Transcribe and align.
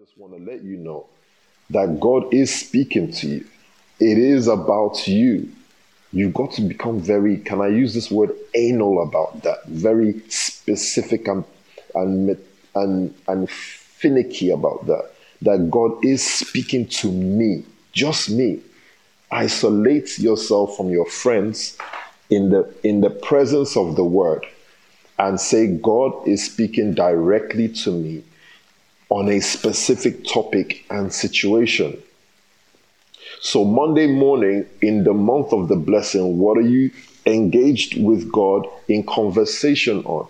just 0.00 0.16
want 0.16 0.32
to 0.32 0.50
let 0.50 0.62
you 0.62 0.78
know 0.78 1.04
that 1.68 2.00
God 2.00 2.32
is 2.32 2.54
speaking 2.54 3.12
to 3.12 3.26
you. 3.26 3.46
It 3.98 4.16
is 4.16 4.48
about 4.48 5.06
you. 5.06 5.52
You've 6.10 6.32
got 6.32 6.52
to 6.52 6.62
become 6.62 7.00
very, 7.00 7.36
can 7.36 7.60
I 7.60 7.68
use 7.68 7.92
this 7.92 8.10
word, 8.10 8.30
anal 8.54 9.02
about 9.02 9.42
that? 9.42 9.66
Very 9.66 10.22
specific 10.30 11.28
and, 11.28 11.44
and, 11.94 12.38
and, 12.74 13.14
and 13.28 13.50
finicky 13.50 14.48
about 14.48 14.86
that. 14.86 15.10
That 15.42 15.70
God 15.70 16.02
is 16.02 16.24
speaking 16.26 16.88
to 16.88 17.12
me, 17.12 17.66
just 17.92 18.30
me. 18.30 18.62
Isolate 19.30 20.18
yourself 20.18 20.78
from 20.78 20.88
your 20.88 21.10
friends 21.10 21.76
in 22.30 22.48
the, 22.48 22.74
in 22.82 23.02
the 23.02 23.10
presence 23.10 23.76
of 23.76 23.96
the 23.96 24.04
word 24.04 24.46
and 25.18 25.38
say, 25.38 25.66
God 25.66 26.26
is 26.26 26.46
speaking 26.46 26.94
directly 26.94 27.68
to 27.84 27.90
me 27.90 28.24
on 29.10 29.28
a 29.28 29.40
specific 29.40 30.24
topic 30.24 30.84
and 30.88 31.12
situation. 31.12 32.00
So, 33.42 33.64
Monday 33.64 34.06
morning 34.06 34.66
in 34.80 35.04
the 35.04 35.12
month 35.12 35.52
of 35.52 35.68
the 35.68 35.76
blessing, 35.76 36.38
what 36.38 36.56
are 36.56 36.62
you 36.62 36.90
engaged 37.26 38.00
with 38.02 38.30
God 38.30 38.66
in 38.88 39.04
conversation 39.04 40.04
on? 40.04 40.26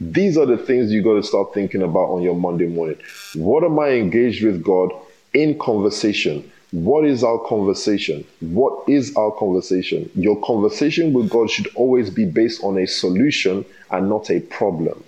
These 0.00 0.36
are 0.36 0.46
the 0.46 0.56
things 0.56 0.92
you 0.92 1.02
got 1.02 1.14
to 1.14 1.22
start 1.22 1.52
thinking 1.54 1.82
about 1.82 2.10
on 2.10 2.22
your 2.22 2.34
Monday 2.34 2.66
morning. 2.66 2.98
What 3.34 3.64
am 3.64 3.78
I 3.78 3.90
engaged 3.90 4.44
with 4.44 4.62
God 4.62 4.90
in 5.34 5.58
conversation? 5.58 6.50
What 6.72 7.04
is 7.04 7.24
our 7.24 7.38
conversation? 7.38 8.24
What 8.40 8.88
is 8.88 9.14
our 9.16 9.32
conversation? 9.32 10.10
Your 10.14 10.40
conversation 10.42 11.12
with 11.12 11.28
God 11.28 11.50
should 11.50 11.68
always 11.74 12.10
be 12.10 12.24
based 12.24 12.62
on 12.64 12.78
a 12.78 12.86
solution 12.86 13.64
and 13.90 14.08
not 14.08 14.30
a 14.30 14.40
problem. 14.40 15.02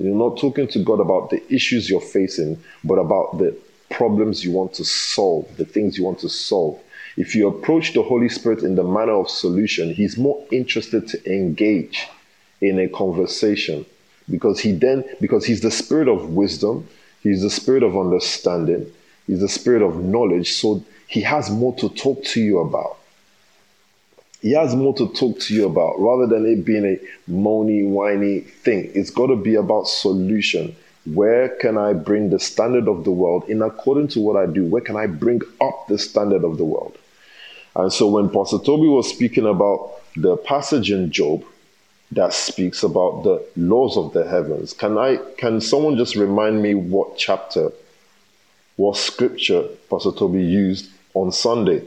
You're 0.00 0.14
not 0.14 0.38
talking 0.38 0.68
to 0.68 0.82
God 0.82 1.00
about 1.00 1.30
the 1.30 1.42
issues 1.52 1.90
you're 1.90 2.00
facing, 2.00 2.62
but 2.84 2.94
about 2.94 3.38
the 3.38 3.56
problems 3.90 4.44
you 4.44 4.52
want 4.52 4.74
to 4.74 4.84
solve, 4.84 5.56
the 5.56 5.64
things 5.64 5.98
you 5.98 6.04
want 6.04 6.18
to 6.20 6.28
solve. 6.28 6.78
If 7.16 7.34
you 7.34 7.48
approach 7.48 7.94
the 7.94 8.02
Holy 8.02 8.28
Spirit 8.28 8.62
in 8.62 8.76
the 8.76 8.84
manner 8.84 9.14
of 9.14 9.28
solution, 9.28 9.92
He's 9.92 10.16
more 10.16 10.44
interested 10.52 11.08
to 11.08 11.32
engage 11.32 12.06
in 12.60 12.78
a 12.78 12.88
conversation 12.88 13.84
because 14.30 14.60
He 14.60 14.72
then, 14.72 15.04
because 15.20 15.44
He's 15.44 15.62
the 15.62 15.70
Spirit 15.70 16.08
of 16.08 16.30
wisdom, 16.30 16.86
He's 17.22 17.42
the 17.42 17.50
Spirit 17.50 17.82
of 17.82 17.96
understanding, 17.96 18.92
He's 19.28 19.40
the 19.40 19.48
spirit 19.48 19.82
of 19.82 20.02
knowledge. 20.02 20.52
So 20.54 20.82
he 21.06 21.20
has 21.20 21.50
more 21.50 21.74
to 21.76 21.88
talk 21.90 22.24
to 22.24 22.40
you 22.40 22.58
about. 22.58 22.98
He 24.40 24.52
has 24.52 24.76
more 24.76 24.94
to 24.94 25.08
talk 25.14 25.40
to 25.40 25.54
you 25.54 25.66
about 25.66 25.98
rather 25.98 26.26
than 26.26 26.46
it 26.46 26.64
being 26.64 26.84
a 26.84 27.30
moany, 27.30 27.86
whiny 27.86 28.40
thing. 28.40 28.90
It's 28.94 29.10
got 29.10 29.26
to 29.26 29.36
be 29.36 29.56
about 29.56 29.88
solution. 29.88 30.76
Where 31.12 31.48
can 31.48 31.76
I 31.76 31.92
bring 31.92 32.30
the 32.30 32.38
standard 32.38 32.86
of 32.86 33.04
the 33.04 33.10
world 33.10 33.44
in 33.48 33.62
according 33.62 34.08
to 34.08 34.20
what 34.20 34.36
I 34.36 34.46
do? 34.46 34.64
Where 34.64 34.82
can 34.82 34.96
I 34.96 35.06
bring 35.06 35.40
up 35.60 35.86
the 35.88 35.98
standard 35.98 36.44
of 36.44 36.56
the 36.56 36.64
world? 36.64 36.96
And 37.74 37.92
so 37.92 38.08
when 38.08 38.28
Pastor 38.28 38.58
Tobi 38.58 38.92
was 38.92 39.08
speaking 39.08 39.46
about 39.46 40.00
the 40.16 40.36
passage 40.36 40.90
in 40.90 41.10
Job 41.10 41.44
that 42.12 42.32
speaks 42.32 42.82
about 42.82 43.22
the 43.22 43.44
laws 43.56 43.96
of 43.96 44.12
the 44.12 44.28
heavens, 44.28 44.72
can 44.72 44.98
I 44.98 45.18
can 45.36 45.60
someone 45.60 45.96
just 45.96 46.16
remind 46.16 46.62
me 46.62 46.74
what 46.74 47.16
chapter 47.18 47.70
what 48.76 48.96
scripture 48.96 49.64
Pastor 49.90 50.10
Tobi 50.10 50.48
used 50.48 50.90
on 51.14 51.32
Sunday. 51.32 51.82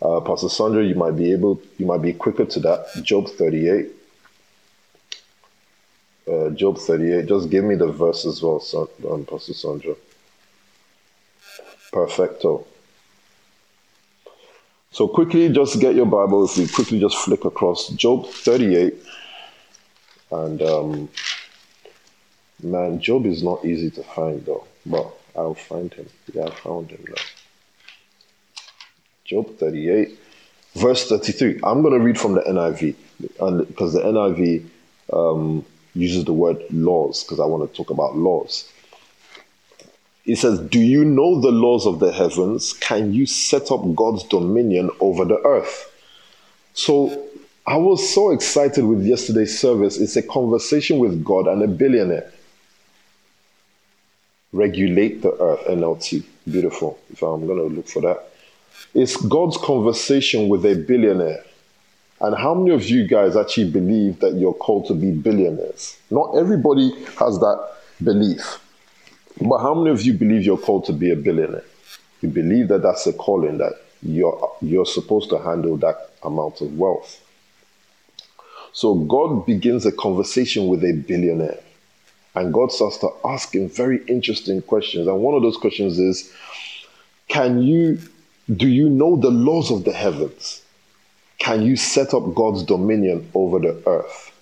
Uh, 0.00 0.20
Pastor 0.20 0.48
Sandra, 0.48 0.84
you 0.84 0.94
might 0.94 1.16
be 1.16 1.32
able, 1.32 1.60
you 1.76 1.86
might 1.86 2.02
be 2.02 2.12
quicker 2.12 2.44
to 2.44 2.60
that. 2.60 2.86
Job 3.02 3.28
38. 3.28 3.90
Uh, 6.30 6.50
Job 6.50 6.78
38. 6.78 7.26
Just 7.26 7.50
give 7.50 7.64
me 7.64 7.74
the 7.74 7.88
verse 7.88 8.24
as 8.24 8.42
well, 8.42 8.62
um, 9.10 9.24
Pastor 9.24 9.54
Sandra. 9.54 9.94
Perfecto. 11.92 12.66
So 14.90 15.08
quickly, 15.08 15.48
just 15.48 15.80
get 15.80 15.94
your 15.94 16.06
Bible. 16.06 16.44
If 16.44 16.56
we 16.56 16.68
quickly 16.68 17.00
just 17.00 17.16
flick 17.18 17.44
across 17.44 17.88
Job 17.88 18.26
38, 18.26 18.94
and 20.30 20.62
um, 20.62 21.08
man, 22.62 23.00
Job 23.00 23.26
is 23.26 23.42
not 23.42 23.64
easy 23.64 23.90
to 23.90 24.02
find 24.02 24.44
though, 24.44 24.64
but 24.86 25.10
I'll 25.36 25.54
find 25.54 25.92
him. 25.92 26.08
Yeah, 26.32 26.46
I 26.46 26.50
found 26.50 26.90
him 26.90 27.04
now. 27.08 27.22
Job 29.28 29.58
38, 29.58 30.18
verse 30.76 31.06
33. 31.06 31.60
I'm 31.62 31.82
going 31.82 31.92
to 31.92 32.00
read 32.00 32.18
from 32.18 32.32
the 32.32 32.40
NIV 32.40 32.94
because 33.68 33.92
the 33.92 34.00
NIV 34.00 34.66
um, 35.12 35.66
uses 35.94 36.24
the 36.24 36.32
word 36.32 36.62
laws 36.70 37.24
because 37.24 37.38
I 37.38 37.44
want 37.44 37.70
to 37.70 37.76
talk 37.76 37.90
about 37.90 38.16
laws. 38.16 38.72
It 40.24 40.36
says, 40.36 40.58
Do 40.60 40.80
you 40.80 41.04
know 41.04 41.42
the 41.42 41.50
laws 41.50 41.86
of 41.86 41.98
the 41.98 42.10
heavens? 42.10 42.72
Can 42.72 43.12
you 43.12 43.26
set 43.26 43.70
up 43.70 43.82
God's 43.94 44.24
dominion 44.24 44.90
over 45.00 45.26
the 45.26 45.38
earth? 45.44 45.92
So 46.72 47.28
I 47.66 47.76
was 47.76 48.14
so 48.14 48.30
excited 48.30 48.82
with 48.84 49.04
yesterday's 49.04 49.58
service. 49.58 49.98
It's 49.98 50.16
a 50.16 50.22
conversation 50.22 50.98
with 50.98 51.22
God 51.22 51.48
and 51.48 51.62
a 51.62 51.68
billionaire 51.68 52.32
regulate 54.52 55.20
the 55.20 55.32
earth, 55.38 55.66
NLT. 55.66 56.24
Beautiful. 56.50 56.98
If 57.12 57.22
I'm 57.22 57.46
going 57.46 57.58
to 57.58 57.74
look 57.74 57.88
for 57.88 58.00
that. 58.02 58.27
It's 58.94 59.16
God's 59.16 59.56
conversation 59.58 60.48
with 60.48 60.64
a 60.64 60.74
billionaire. 60.74 61.44
And 62.20 62.36
how 62.36 62.54
many 62.54 62.74
of 62.74 62.84
you 62.88 63.06
guys 63.06 63.36
actually 63.36 63.70
believe 63.70 64.18
that 64.20 64.34
you're 64.34 64.54
called 64.54 64.86
to 64.86 64.94
be 64.94 65.12
billionaires? 65.12 65.96
Not 66.10 66.36
everybody 66.36 66.90
has 67.18 67.38
that 67.38 67.68
belief. 68.02 68.60
But 69.40 69.58
how 69.58 69.74
many 69.74 69.90
of 69.90 70.02
you 70.02 70.14
believe 70.14 70.44
you're 70.44 70.58
called 70.58 70.84
to 70.86 70.92
be 70.92 71.12
a 71.12 71.16
billionaire? 71.16 71.64
You 72.20 72.28
believe 72.28 72.68
that 72.68 72.82
that's 72.82 73.06
a 73.06 73.12
calling, 73.12 73.58
that 73.58 73.74
you're, 74.02 74.52
you're 74.60 74.86
supposed 74.86 75.30
to 75.30 75.38
handle 75.38 75.76
that 75.76 76.10
amount 76.24 76.60
of 76.60 76.76
wealth. 76.76 77.24
So 78.72 78.94
God 78.94 79.46
begins 79.46 79.86
a 79.86 79.92
conversation 79.92 80.66
with 80.68 80.84
a 80.84 80.92
billionaire. 80.92 81.58
And 82.34 82.52
God 82.52 82.72
starts 82.72 82.98
to 82.98 83.10
ask 83.24 83.54
him 83.54 83.68
very 83.68 84.04
interesting 84.06 84.62
questions. 84.62 85.06
And 85.06 85.20
one 85.20 85.34
of 85.34 85.42
those 85.42 85.56
questions 85.56 85.98
is 85.98 86.32
Can 87.28 87.62
you, 87.62 87.98
do 88.54 88.66
you 88.66 88.88
know 88.88 89.16
the 89.16 89.30
laws 89.30 89.70
of 89.70 89.84
the 89.84 89.92
heavens? 89.92 90.62
Can 91.38 91.62
you 91.62 91.76
set 91.76 92.14
up 92.14 92.34
God's 92.34 92.62
dominion 92.62 93.30
over 93.34 93.58
the 93.58 93.82
earth? 93.86 94.32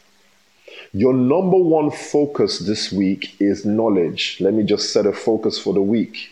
Your 0.93 1.12
number 1.12 1.56
one 1.56 1.91
focus 1.91 2.61
this 2.61 2.93
week 2.93 3.34
is 3.41 3.66
knowledge. 3.66 4.39
Let 4.41 4.55
me 4.55 4.62
just 4.62 4.93
set 4.93 5.06
a 5.06 5.12
focus 5.12 5.59
for 5.59 5.75
the 5.75 5.83
week. 5.83 6.31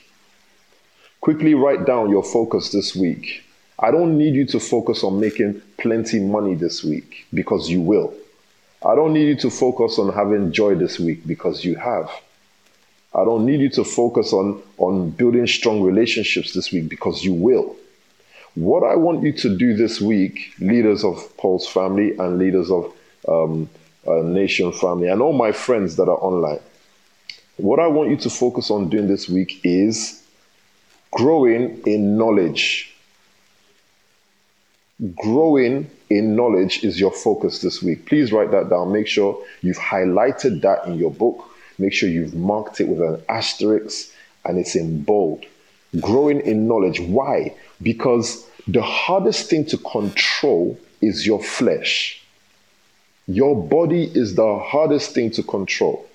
Quickly 1.21 1.55
write 1.55 1.85
down 1.85 2.11
your 2.11 2.23
focus 2.23 2.71
this 2.71 2.95
week. 2.95 3.43
I 3.79 3.91
don't 3.91 4.17
need 4.17 4.35
you 4.35 4.47
to 4.47 4.61
focus 4.61 5.03
on 5.03 5.19
making 5.19 5.61
plenty 5.79 6.21
money 6.21 6.55
this 6.55 6.85
week 6.85 7.27
because 7.35 7.69
you 7.69 7.81
will. 7.81 8.15
I 8.87 8.95
don't 8.95 9.13
need 9.15 9.27
you 9.27 9.37
to 9.37 9.51
focus 9.51 9.99
on 9.99 10.13
having 10.13 10.53
joy 10.53 10.77
this 10.77 11.01
week 11.01 11.27
because 11.27 11.65
you 11.65 11.75
have. 11.75 12.11
I 13.15 13.25
don't 13.25 13.47
need 13.47 13.61
you 13.61 13.71
to 13.71 13.85
focus 13.85 14.33
on, 14.33 14.61
on 14.79 15.11
building 15.11 15.47
strong 15.47 15.83
relationships 15.83 16.53
this 16.53 16.73
week 16.73 16.89
because 16.89 17.25
you 17.25 17.33
will. 17.33 17.77
What 18.55 18.83
I 18.83 18.97
want 18.97 19.23
you 19.23 19.33
to 19.33 19.57
do 19.57 19.75
this 19.75 20.01
week, 20.01 20.53
leaders 20.59 21.05
of 21.05 21.37
Paul's 21.37 21.67
family 21.67 22.17
and 22.17 22.39
leaders 22.39 22.71
of 22.71 22.93
um, 23.29 23.69
Nation 24.07 24.73
family, 24.73 25.09
and 25.09 25.23
all 25.23 25.33
my 25.33 25.53
friends 25.53 25.97
that 25.97 26.09
are 26.09 26.19
online, 26.19 26.61
what 27.57 27.79
I 27.79 27.87
want 27.87 28.11
you 28.11 28.17
to 28.17 28.31
focus 28.31 28.71
on 28.71 28.89
doing 28.89 29.07
this 29.07 29.29
week 29.29 29.61
is 29.65 30.23
growing 31.13 31.83
in 31.87 32.19
knowledge. 32.19 32.95
Growing 35.15 35.91
in 36.11 36.37
knowledge 36.37 36.85
is 36.85 37.01
your 37.01 37.13
focus 37.13 37.61
this 37.61 37.83
week. 37.83 38.07
Please 38.07 38.33
write 38.33 38.51
that 38.51 38.71
down. 38.71 38.93
Make 38.93 39.07
sure 39.07 39.43
you've 39.63 39.79
highlighted 39.79 40.61
that 40.63 40.87
in 40.87 40.99
your 40.99 41.11
book. 41.11 41.49
Make 41.79 41.93
sure 41.93 42.09
you've 42.09 42.35
marked 42.35 42.81
it 42.81 42.89
with 42.89 43.01
an 43.01 43.23
asterisk 43.29 44.11
and 44.45 44.59
it's 44.59 44.77
in 44.77 45.03
bold. 45.03 45.45
Growing 46.01 46.41
in 46.41 46.67
knowledge. 46.69 47.01
Why? 47.01 47.55
Because 47.83 48.47
the 48.67 48.83
hardest 48.83 49.49
thing 49.49 49.65
to 49.67 49.79
control 49.79 50.79
is 51.01 51.27
your 51.27 51.43
flesh. 51.43 52.23
Your 53.27 53.57
body 53.57 54.05
is 54.05 54.35
the 54.35 54.59
hardest 54.59 55.13
thing 55.13 55.31
to 55.33 55.43
control. 55.43 56.07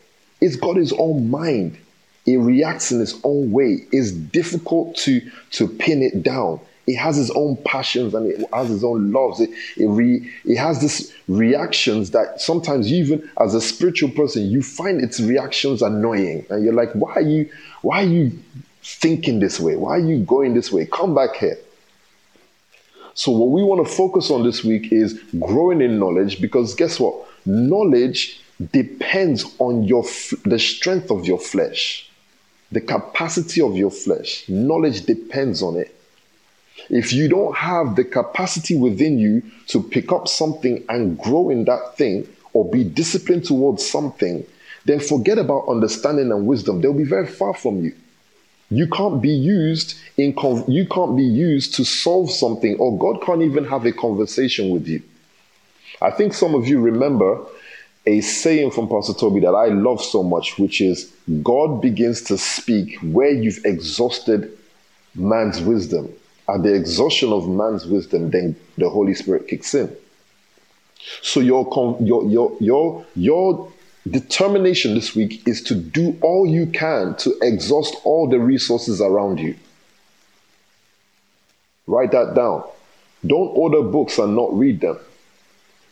It's 0.42 0.56
got 0.56 0.78
its 0.78 0.94
own 0.98 1.30
mind. 1.30 1.78
It 2.26 2.38
reacts 2.38 2.92
in 2.92 3.02
its 3.02 3.20
own 3.24 3.52
way. 3.52 3.86
It's 3.92 4.12
difficult 4.12 4.96
to, 4.98 5.22
to 5.52 5.68
pin 5.68 6.04
it 6.04 6.24
down 6.24 6.60
it 6.90 6.98
has 6.98 7.18
its 7.20 7.32
own 7.36 7.56
passions 7.66 8.14
and 8.14 8.26
it 8.32 8.46
has 8.54 8.72
its 8.72 8.84
own 8.84 9.12
loves. 9.12 9.40
It, 9.40 9.50
it, 9.78 9.88
re, 9.88 10.30
it 10.46 10.58
has 10.58 10.82
these 10.82 11.14
reactions 11.28 12.12
that 12.12 12.42
sometimes 12.42 12.92
even 12.92 13.30
as 13.40 13.54
a 13.54 13.62
spiritual 13.62 14.12
person, 14.12 14.50
you 14.50 14.62
find 14.62 15.02
its 15.02 15.20
reactions 15.20 15.82
annoying. 15.82 16.46
And 16.50 16.64
you're 16.64 16.74
like, 16.74 16.92
why 16.94 17.14
are 17.14 17.22
you, 17.22 17.50
why 17.82 18.04
are 18.04 18.08
you 18.08 18.32
thinking 18.82 19.40
this 19.40 19.60
way? 19.60 19.76
Why 19.76 19.92
are 19.98 20.08
you 20.12 20.24
going 20.24 20.54
this 20.54 20.72
way? 20.72 20.86
Come 20.86 21.14
back 21.16 21.36
here. 21.36 21.58
So 23.14 23.32
what 23.32 23.50
we 23.50 23.64
want 23.64 23.86
to 23.86 23.94
focus 23.94 24.32
on 24.32 24.44
this 24.44 24.64
week 24.64 24.92
is 24.92 25.20
growing 25.40 25.82
in 25.82 26.00
knowledge 26.00 26.42
because 26.42 26.74
guess 26.76 27.00
what? 27.00 27.14
Knowledge 27.46 28.42
depends 28.72 29.46
on 29.60 29.84
your 29.84 30.04
the 30.46 30.60
strength 30.60 31.12
of 31.12 31.26
your 31.26 31.40
flesh. 31.40 32.10
the 32.72 32.82
capacity 32.82 33.62
of 33.62 33.76
your 33.76 33.92
flesh. 33.92 34.48
Knowledge 34.48 35.06
depends 35.06 35.62
on 35.62 35.76
it. 35.78 35.96
If 36.90 37.14
you 37.14 37.30
don't 37.30 37.56
have 37.56 37.96
the 37.96 38.04
capacity 38.04 38.76
within 38.76 39.20
you 39.20 39.44
to 39.68 39.82
pick 39.82 40.12
up 40.12 40.28
something 40.28 40.84
and 40.90 41.18
grow 41.18 41.50
in 41.50 41.66
that 41.66 41.98
thing 41.98 42.28
or 42.54 42.70
be 42.70 42.84
disciplined 42.84 43.46
towards 43.46 43.88
something, 43.88 44.46
then 44.86 45.00
forget 45.00 45.38
about 45.38 45.68
understanding 45.68 46.32
and 46.32 46.48
wisdom. 46.48 46.82
They'll 46.82 46.94
be 46.94 47.04
very 47.04 47.28
far 47.28 47.54
from 47.54 47.84
you. 47.84 47.94
You 48.72 48.88
can't 48.88 49.22
be 49.22 49.30
used 49.30 49.96
in 50.18 50.36
you 50.68 50.88
can't 50.88 51.18
be 51.18 51.24
used 51.24 51.76
to 51.76 51.84
solve 51.84 52.32
something 52.32 52.78
or 52.78 52.98
God 52.98 53.24
can't 53.24 53.42
even 53.42 53.66
have 53.66 53.86
a 53.86 53.92
conversation 53.92 54.70
with 54.70 54.88
you. 54.88 55.02
I 56.02 56.12
think 56.12 56.34
some 56.34 56.56
of 56.56 56.68
you 56.68 56.80
remember 56.80 57.44
a 58.06 58.22
saying 58.22 58.72
from 58.72 58.88
Pastor 58.88 59.14
Tobi 59.14 59.42
that 59.42 59.54
I 59.54 59.68
love 59.68 60.02
so 60.04 60.24
much, 60.24 60.58
which 60.58 60.82
is 60.82 61.12
God 61.44 61.82
begins 61.82 62.22
to 62.24 62.38
speak 62.38 62.98
where 63.02 63.32
you've 63.32 63.66
exhausted 63.66 64.58
man's 65.16 65.62
wisdom. 65.62 66.14
At 66.50 66.64
the 66.64 66.74
exhaustion 66.74 67.32
of 67.32 67.48
man's 67.48 67.86
wisdom, 67.86 68.32
then 68.32 68.56
the 68.78 68.90
Holy 68.90 69.14
Spirit 69.14 69.48
kicks 69.48 69.76
in. 69.76 69.96
So 71.22 71.40
your 71.40 71.68
your 72.02 72.26
your 72.26 72.58
your 72.60 73.06
your 73.16 73.72
determination 74.10 74.96
this 74.96 75.16
week 75.16 75.48
is 75.48 75.62
to 75.64 75.76
do 75.76 76.18
all 76.22 76.48
you 76.48 76.66
can 76.68 77.16
to 77.18 77.38
exhaust 77.42 77.96
all 78.04 78.28
the 78.28 78.40
resources 78.40 79.00
around 79.00 79.40
you. 79.40 79.56
Write 81.86 82.12
that 82.12 82.34
down. 82.36 82.64
Don't 83.26 83.50
order 83.56 83.82
books 83.82 84.18
and 84.18 84.36
not 84.36 84.52
read 84.54 84.82
them. 84.82 84.98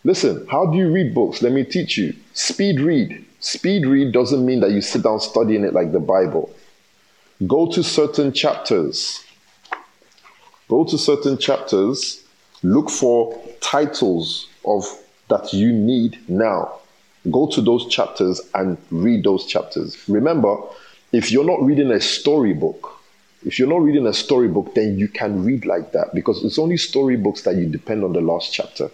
Listen, 0.04 0.48
how 0.50 0.66
do 0.66 0.78
you 0.78 0.90
read 0.92 1.14
books? 1.14 1.42
Let 1.42 1.52
me 1.52 1.64
teach 1.66 1.98
you. 1.98 2.14
Speed 2.34 2.80
read. 2.80 3.26
Speed 3.40 3.86
read 3.86 4.14
doesn't 4.14 4.46
mean 4.46 4.62
that 4.62 4.72
you 4.72 4.82
sit 4.82 5.04
down 5.04 5.20
studying 5.20 5.64
it 5.64 5.74
like 5.74 5.92
the 5.92 6.00
Bible. 6.00 6.54
Go 7.46 7.70
to 7.72 7.84
certain 7.84 8.32
chapters. 8.32 9.24
Go 10.70 10.84
to 10.86 10.98
certain 10.98 11.38
chapters. 11.38 12.24
Look 12.64 12.90
for 12.90 13.40
titles 13.62 14.48
of 14.66 14.86
that 15.30 15.54
you 15.54 15.72
need 15.72 16.18
now. 16.30 16.80
Go 17.32 17.48
to 17.48 17.62
those 17.62 17.88
chapters 17.88 18.42
and 18.54 18.78
read 18.90 19.24
those 19.24 19.46
chapters. 19.46 19.98
Remember, 20.08 20.58
if 21.12 21.32
you're 21.32 21.46
not 21.46 21.62
reading 21.62 21.92
a 21.92 22.00
storybook, 22.00 23.00
if 23.46 23.60
you're 23.60 23.68
not 23.68 23.82
reading 23.82 24.08
a 24.08 24.14
storybook, 24.14 24.74
then 24.76 24.98
you 24.98 25.08
can 25.08 25.44
read 25.44 25.66
like 25.66 25.92
that 25.92 26.14
because 26.14 26.44
it's 26.44 26.58
only 26.58 26.78
storybooks 26.78 27.44
that 27.44 27.56
you 27.56 27.68
depend 27.68 28.04
on 28.04 28.14
the 28.14 28.22
last 28.22 28.54
chapter. 28.54 28.90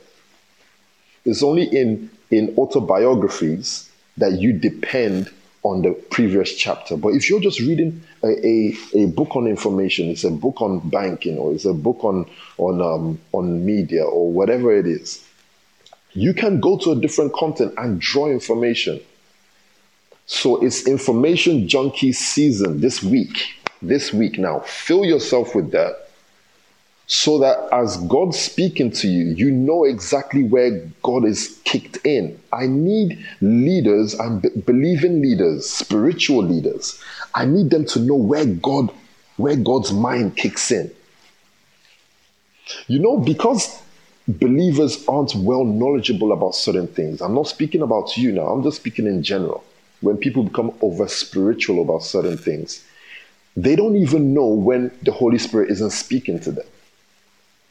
It's 1.26 1.42
only 1.42 1.64
in, 1.64 2.10
in 2.30 2.54
autobiographies 2.58 3.90
that 4.18 4.34
you 4.34 4.54
depend 4.54 5.32
on 5.64 5.82
the 5.82 5.92
previous 5.92 6.56
chapter. 6.56 6.98
But 6.98 7.10
if 7.10 7.30
you're 7.30 7.40
just 7.40 7.60
reading 7.60 8.04
a, 8.22 8.46
a, 8.46 8.78
a, 8.96 9.06
book 9.08 9.36
on 9.36 9.48
information, 9.48 10.10
it's 10.10 10.26
a 10.26 10.32
book 10.32 10.62
on 10.62 10.88
banking, 10.90 11.38
or 11.38 11.54
it's 11.54 11.66
a 11.66 11.74
book 11.74 12.04
on 12.04 12.30
on 12.58 12.82
um, 12.82 13.20
on 13.32 13.66
media, 13.66 14.04
or 14.04 14.32
whatever 14.32 14.76
it 14.76 14.86
is, 14.86 15.26
you 16.12 16.34
can 16.34 16.60
go 16.60 16.78
to 16.80 16.92
a 16.92 16.96
different 16.96 17.34
content 17.34 17.74
and 17.78 18.00
draw 18.00 18.30
information. 18.30 19.00
So 20.26 20.64
it's 20.64 20.88
information 20.88 21.68
junkie 21.68 22.14
season 22.14 22.82
this 22.82 23.02
week. 23.02 23.44
This 23.82 24.14
week 24.14 24.38
now, 24.38 24.60
fill 24.60 25.04
yourself 25.04 25.56
with 25.56 25.72
that 25.72 26.03
so 27.14 27.38
that 27.38 27.70
as 27.72 27.98
God's 28.08 28.40
speaking 28.40 28.90
to 28.94 29.08
you, 29.08 29.36
you 29.36 29.52
know 29.52 29.84
exactly 29.84 30.44
where 30.44 30.84
God 31.04 31.26
is 31.26 31.62
kicked 31.64 32.04
in. 32.04 32.40
I 32.52 32.66
need 32.66 33.24
leaders 33.40 34.16
and 34.16 34.42
b- 34.42 34.50
believing 34.66 35.22
leaders, 35.22 35.70
spiritual 35.70 36.44
leaders. 36.44 37.00
I 37.36 37.46
need 37.46 37.70
them 37.70 37.86
to 37.86 38.00
know 38.00 38.16
where 38.16 38.48
God, 38.48 38.92
where 39.38 39.56
God's 39.56 39.94
mind 39.94 40.38
kicks 40.38 40.72
in. 40.72 40.90
You 42.88 42.98
know, 42.98 43.20
because 43.20 43.80
believers 44.28 45.06
aren't 45.08 45.36
well 45.36 45.66
knowledgeable 45.66 46.32
about 46.32 46.56
certain 46.56 46.88
things. 46.88 47.22
I'm 47.22 47.36
not 47.36 47.48
speaking 47.48 47.84
about 47.84 48.18
you 48.18 48.32
now, 48.32 48.48
I'm 48.48 48.64
just 48.64 48.78
speaking 48.78 49.06
in 49.06 49.22
general. 49.22 49.64
When 50.02 50.18
people 50.18 50.46
become 50.46 50.76
over 50.82 51.08
spiritual 51.08 51.80
about 51.80 52.02
certain 52.02 52.38
things, 52.38 52.84
they 53.56 53.76
don't 53.76 53.98
even 53.98 54.34
know 54.34 54.48
when 54.48 54.90
the 55.04 55.12
Holy 55.12 55.38
Spirit 55.38 55.70
isn't 55.70 55.92
speaking 55.92 56.40
to 56.40 56.52
them. 56.52 56.66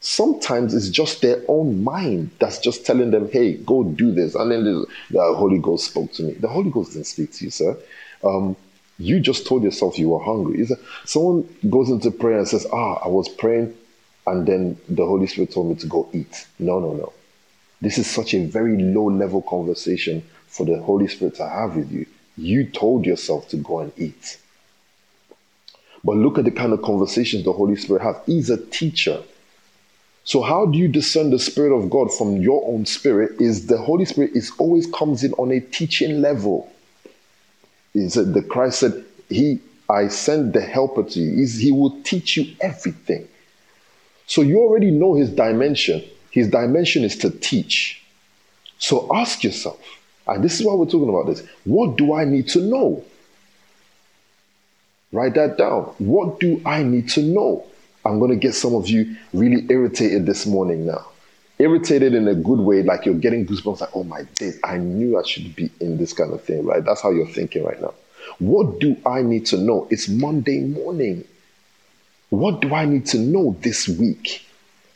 Sometimes 0.05 0.73
it's 0.73 0.89
just 0.89 1.21
their 1.21 1.41
own 1.47 1.81
mind 1.81 2.29
that's 2.37 2.59
just 2.59 2.85
telling 2.85 3.11
them, 3.11 3.31
hey, 3.31 3.53
go 3.53 3.85
do 3.85 4.11
this. 4.11 4.35
And 4.35 4.51
then 4.51 4.65
the 4.65 5.33
Holy 5.33 5.59
Ghost 5.59 5.85
spoke 5.85 6.11
to 6.13 6.23
me. 6.23 6.33
The 6.33 6.49
Holy 6.49 6.69
Ghost 6.69 6.91
didn't 6.91 7.07
speak 7.07 7.31
to 7.31 7.45
you, 7.45 7.51
sir. 7.51 7.77
Um, 8.21 8.57
you 8.99 9.21
just 9.21 9.47
told 9.47 9.63
yourself 9.63 9.97
you 9.97 10.09
were 10.09 10.23
hungry. 10.23 10.67
Someone 11.05 11.47
goes 11.69 11.89
into 11.89 12.11
prayer 12.11 12.39
and 12.39 12.47
says, 12.47 12.67
ah, 12.73 12.99
I 13.03 13.07
was 13.07 13.29
praying 13.29 13.73
and 14.27 14.45
then 14.45 14.77
the 14.89 15.05
Holy 15.05 15.27
Spirit 15.27 15.51
told 15.51 15.69
me 15.69 15.75
to 15.75 15.87
go 15.87 16.09
eat. 16.13 16.47
No, 16.59 16.79
no, 16.79 16.93
no. 16.93 17.13
This 17.81 17.97
is 17.97 18.09
such 18.09 18.33
a 18.33 18.45
very 18.45 18.77
low 18.77 19.09
level 19.09 19.41
conversation 19.41 20.23
for 20.47 20.65
the 20.65 20.81
Holy 20.81 21.07
Spirit 21.07 21.35
to 21.35 21.47
have 21.47 21.75
with 21.75 21.91
you. 21.91 22.05
You 22.37 22.65
told 22.65 23.05
yourself 23.05 23.49
to 23.49 23.57
go 23.57 23.79
and 23.79 23.91
eat. 23.97 24.37
But 26.03 26.17
look 26.17 26.37
at 26.37 26.45
the 26.45 26.51
kind 26.51 26.73
of 26.73 26.81
conversations 26.81 27.43
the 27.43 27.53
Holy 27.53 27.75
Spirit 27.75 28.03
has. 28.03 28.17
He's 28.25 28.49
a 28.49 28.57
teacher. 28.57 29.23
So 30.25 30.41
how 30.41 30.65
do 30.65 30.77
you 30.77 30.87
discern 30.87 31.31
the 31.31 31.39
spirit 31.39 31.75
of 31.75 31.89
God 31.89 32.13
from 32.13 32.37
your 32.37 32.65
own 32.67 32.85
spirit? 32.85 33.41
Is 33.41 33.67
the 33.67 33.77
Holy 33.77 34.05
Spirit 34.05 34.31
is 34.33 34.51
always 34.57 34.87
comes 34.87 35.23
in 35.23 35.33
on 35.33 35.51
a 35.51 35.59
teaching 35.59 36.21
level. 36.21 36.71
Is 37.93 38.13
the 38.13 38.41
Christ 38.41 38.79
said, 38.79 39.05
He 39.29 39.59
I 39.89 40.07
send 40.07 40.53
the 40.53 40.61
helper 40.61 41.03
to 41.03 41.19
you. 41.19 41.35
He's, 41.37 41.59
he 41.59 41.71
will 41.71 42.01
teach 42.03 42.37
you 42.37 42.55
everything. 42.61 43.27
So 44.27 44.41
you 44.41 44.59
already 44.59 44.91
know 44.91 45.13
his 45.13 45.29
dimension. 45.29 46.03
His 46.31 46.49
dimension 46.49 47.03
is 47.03 47.17
to 47.17 47.29
teach. 47.29 48.01
So 48.79 49.09
ask 49.13 49.43
yourself, 49.43 49.79
and 50.25 50.43
this 50.43 50.59
is 50.59 50.65
why 50.65 50.73
we're 50.73 50.85
talking 50.85 51.09
about 51.09 51.27
this. 51.27 51.45
What 51.65 51.97
do 51.97 52.13
I 52.13 52.25
need 52.25 52.47
to 52.49 52.61
know? 52.61 53.03
Write 55.11 55.35
that 55.35 55.57
down. 55.57 55.93
What 55.99 56.39
do 56.39 56.61
I 56.65 56.81
need 56.81 57.09
to 57.09 57.21
know? 57.21 57.65
I'm 58.05 58.19
going 58.19 58.31
to 58.31 58.37
get 58.37 58.53
some 58.53 58.75
of 58.75 58.87
you 58.89 59.15
really 59.33 59.65
irritated 59.69 60.25
this 60.25 60.45
morning 60.45 60.85
now. 60.85 61.05
Irritated 61.59 62.13
in 62.13 62.27
a 62.27 62.35
good 62.35 62.59
way, 62.59 62.83
like 62.83 63.05
you're 63.05 63.15
getting 63.15 63.45
goosebumps, 63.45 63.81
like, 63.81 63.95
oh 63.95 64.03
my 64.03 64.23
days, 64.35 64.59
I 64.63 64.77
knew 64.77 65.17
I 65.17 65.23
should 65.23 65.55
be 65.55 65.69
in 65.79 65.97
this 65.97 66.11
kind 66.11 66.33
of 66.33 66.43
thing, 66.43 66.65
right? 66.65 66.83
That's 66.83 67.01
how 67.01 67.11
you're 67.11 67.27
thinking 67.27 67.63
right 67.63 67.79
now. 67.81 67.93
What 68.39 68.79
do 68.79 68.97
I 69.05 69.21
need 69.21 69.45
to 69.47 69.57
know? 69.57 69.87
It's 69.89 70.09
Monday 70.09 70.61
morning. 70.61 71.25
What 72.29 72.61
do 72.61 72.73
I 72.73 72.85
need 72.85 73.05
to 73.07 73.19
know 73.19 73.55
this 73.61 73.87
week? 73.87 74.45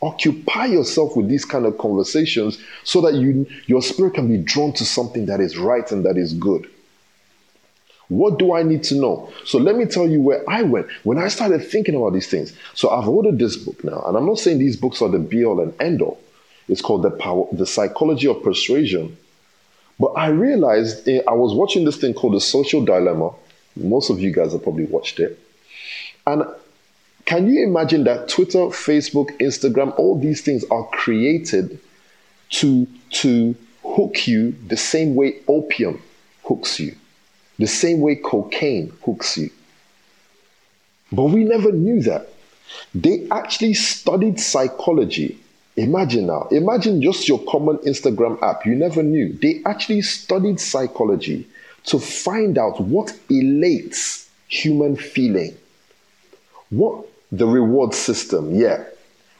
Occupy 0.02 0.66
yourself 0.66 1.16
with 1.16 1.30
these 1.30 1.46
kind 1.46 1.66
of 1.66 1.78
conversations 1.78 2.58
so 2.84 3.02
that 3.02 3.14
you, 3.14 3.48
your 3.68 3.82
spirit 3.82 4.16
can 4.16 4.28
be 4.28 4.38
drawn 4.38 4.74
to 4.74 4.86
something 4.86 5.28
that 5.28 5.40
is 5.40 5.58
right 5.58 5.90
and 5.92 6.06
that 6.06 6.18
is 6.18 6.34
good. 6.34 6.70
What 8.10 8.40
do 8.40 8.54
I 8.54 8.64
need 8.64 8.84
to 8.84 8.96
know? 8.96 9.32
So 9.46 9.58
let 9.58 9.76
me 9.76 9.86
tell 9.86 10.08
you 10.08 10.22
where 10.22 10.50
I 10.50 10.64
went 10.64 10.88
when 11.04 11.18
I 11.18 11.28
started 11.28 11.60
thinking 11.60 11.96
about 11.96 12.14
these 12.14 12.28
things. 12.28 12.54
So 12.74 12.90
I've 12.90 13.08
ordered 13.08 13.38
this 13.38 13.58
book 13.58 13.84
now, 13.84 14.02
and 14.08 14.16
I'm 14.16 14.26
not 14.26 14.40
saying 14.40 14.60
these 14.60 14.78
books 14.78 15.02
are 15.02 15.10
the 15.10 15.20
be 15.20 15.44
all 15.44 15.60
and 15.60 15.74
end 15.82 16.02
all. 16.02 16.20
It's 16.70 16.82
called 16.82 17.04
the 17.04 17.12
power, 17.12 17.48
the 17.52 17.66
psychology 17.66 18.28
of 18.28 18.42
persuasion. 18.44 19.18
But 20.00 20.14
I 20.14 20.28
realized 20.28 21.08
eh, 21.08 21.22
I 21.28 21.34
was 21.34 21.54
watching 21.54 21.86
this 21.86 21.98
thing 21.98 22.14
called 22.14 22.36
the 22.36 22.42
social 22.42 22.84
dilemma. 22.84 23.32
Most 23.76 24.10
of 24.10 24.20
you 24.20 24.32
guys 24.32 24.54
have 24.54 24.64
probably 24.64 24.86
watched 24.86 25.20
it. 25.20 25.40
And 26.26 26.44
can 27.26 27.48
you 27.48 27.64
imagine 27.64 28.06
that 28.06 28.30
Twitter, 28.30 28.60
Facebook, 28.60 29.38
Instagram, 29.40 29.98
all 29.98 30.20
these 30.20 30.42
things 30.42 30.64
are 30.72 30.86
created 30.88 31.80
to, 32.52 32.88
to 33.12 33.56
hook 33.84 34.28
you 34.28 34.56
the 34.68 34.78
same 34.78 35.16
way 35.16 35.40
opium 35.48 36.02
hooks 36.44 36.80
you? 36.80 36.96
The 37.60 37.68
same 37.68 38.02
way 38.02 38.16
cocaine 38.16 38.94
hooks 39.04 39.38
you. 39.38 39.50
But 41.12 41.26
we 41.26 41.44
never 41.44 41.72
knew 41.72 42.02
that. 42.04 42.30
They 42.94 43.28
actually 43.32 43.74
studied 43.74 44.40
psychology. 44.40 45.40
Imagine 45.76 46.26
now, 46.26 46.48
imagine 46.52 47.02
just 47.02 47.28
your 47.28 47.40
common 47.46 47.78
Instagram 47.80 48.42
app. 48.42 48.66
You 48.66 48.76
never 48.76 49.04
knew. 49.04 49.34
They 49.34 49.62
actually 49.66 50.02
studied 50.02 50.60
psychology 50.60 51.48
to 51.86 52.00
find 52.00 52.58
out 52.58 52.82
what 52.82 53.16
elates 53.30 54.28
human 54.48 54.96
feeling. 54.96 55.56
What 56.70 57.06
the 57.32 57.46
reward 57.46 57.94
system, 57.94 58.56
yeah. 58.56 58.84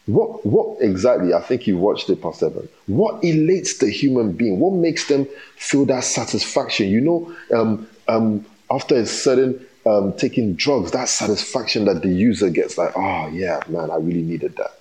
What 0.06 0.46
what 0.46 0.78
exactly? 0.80 1.34
I 1.34 1.42
think 1.42 1.68
you 1.68 1.78
watched 1.78 2.10
it, 2.10 2.22
Pastor 2.22 2.46
Evan. 2.46 2.70
What 2.86 3.22
elates 3.24 3.80
the 3.80 3.90
human 3.90 4.32
being? 4.32 4.60
What 4.60 4.74
makes 4.74 5.08
them 5.08 5.28
feel 5.58 5.86
that 5.86 6.06
satisfaction? 6.06 6.88
You 6.88 7.02
know, 7.02 7.36
um, 7.54 7.90
um, 8.08 8.46
after 8.70 8.96
a 8.96 9.06
certain 9.06 9.66
um, 9.86 10.14
taking 10.14 10.56
drugs, 10.56 10.92
that 10.92 11.10
satisfaction 11.10 11.86
that 11.86 12.02
the 12.02 12.10
user 12.10 12.50
gets, 12.50 12.78
like, 12.78 12.96
oh 12.96 13.28
yeah, 13.28 13.62
man, 13.68 13.90
I 13.90 13.96
really 13.96 14.24
needed 14.24 14.56
that. 14.58 14.72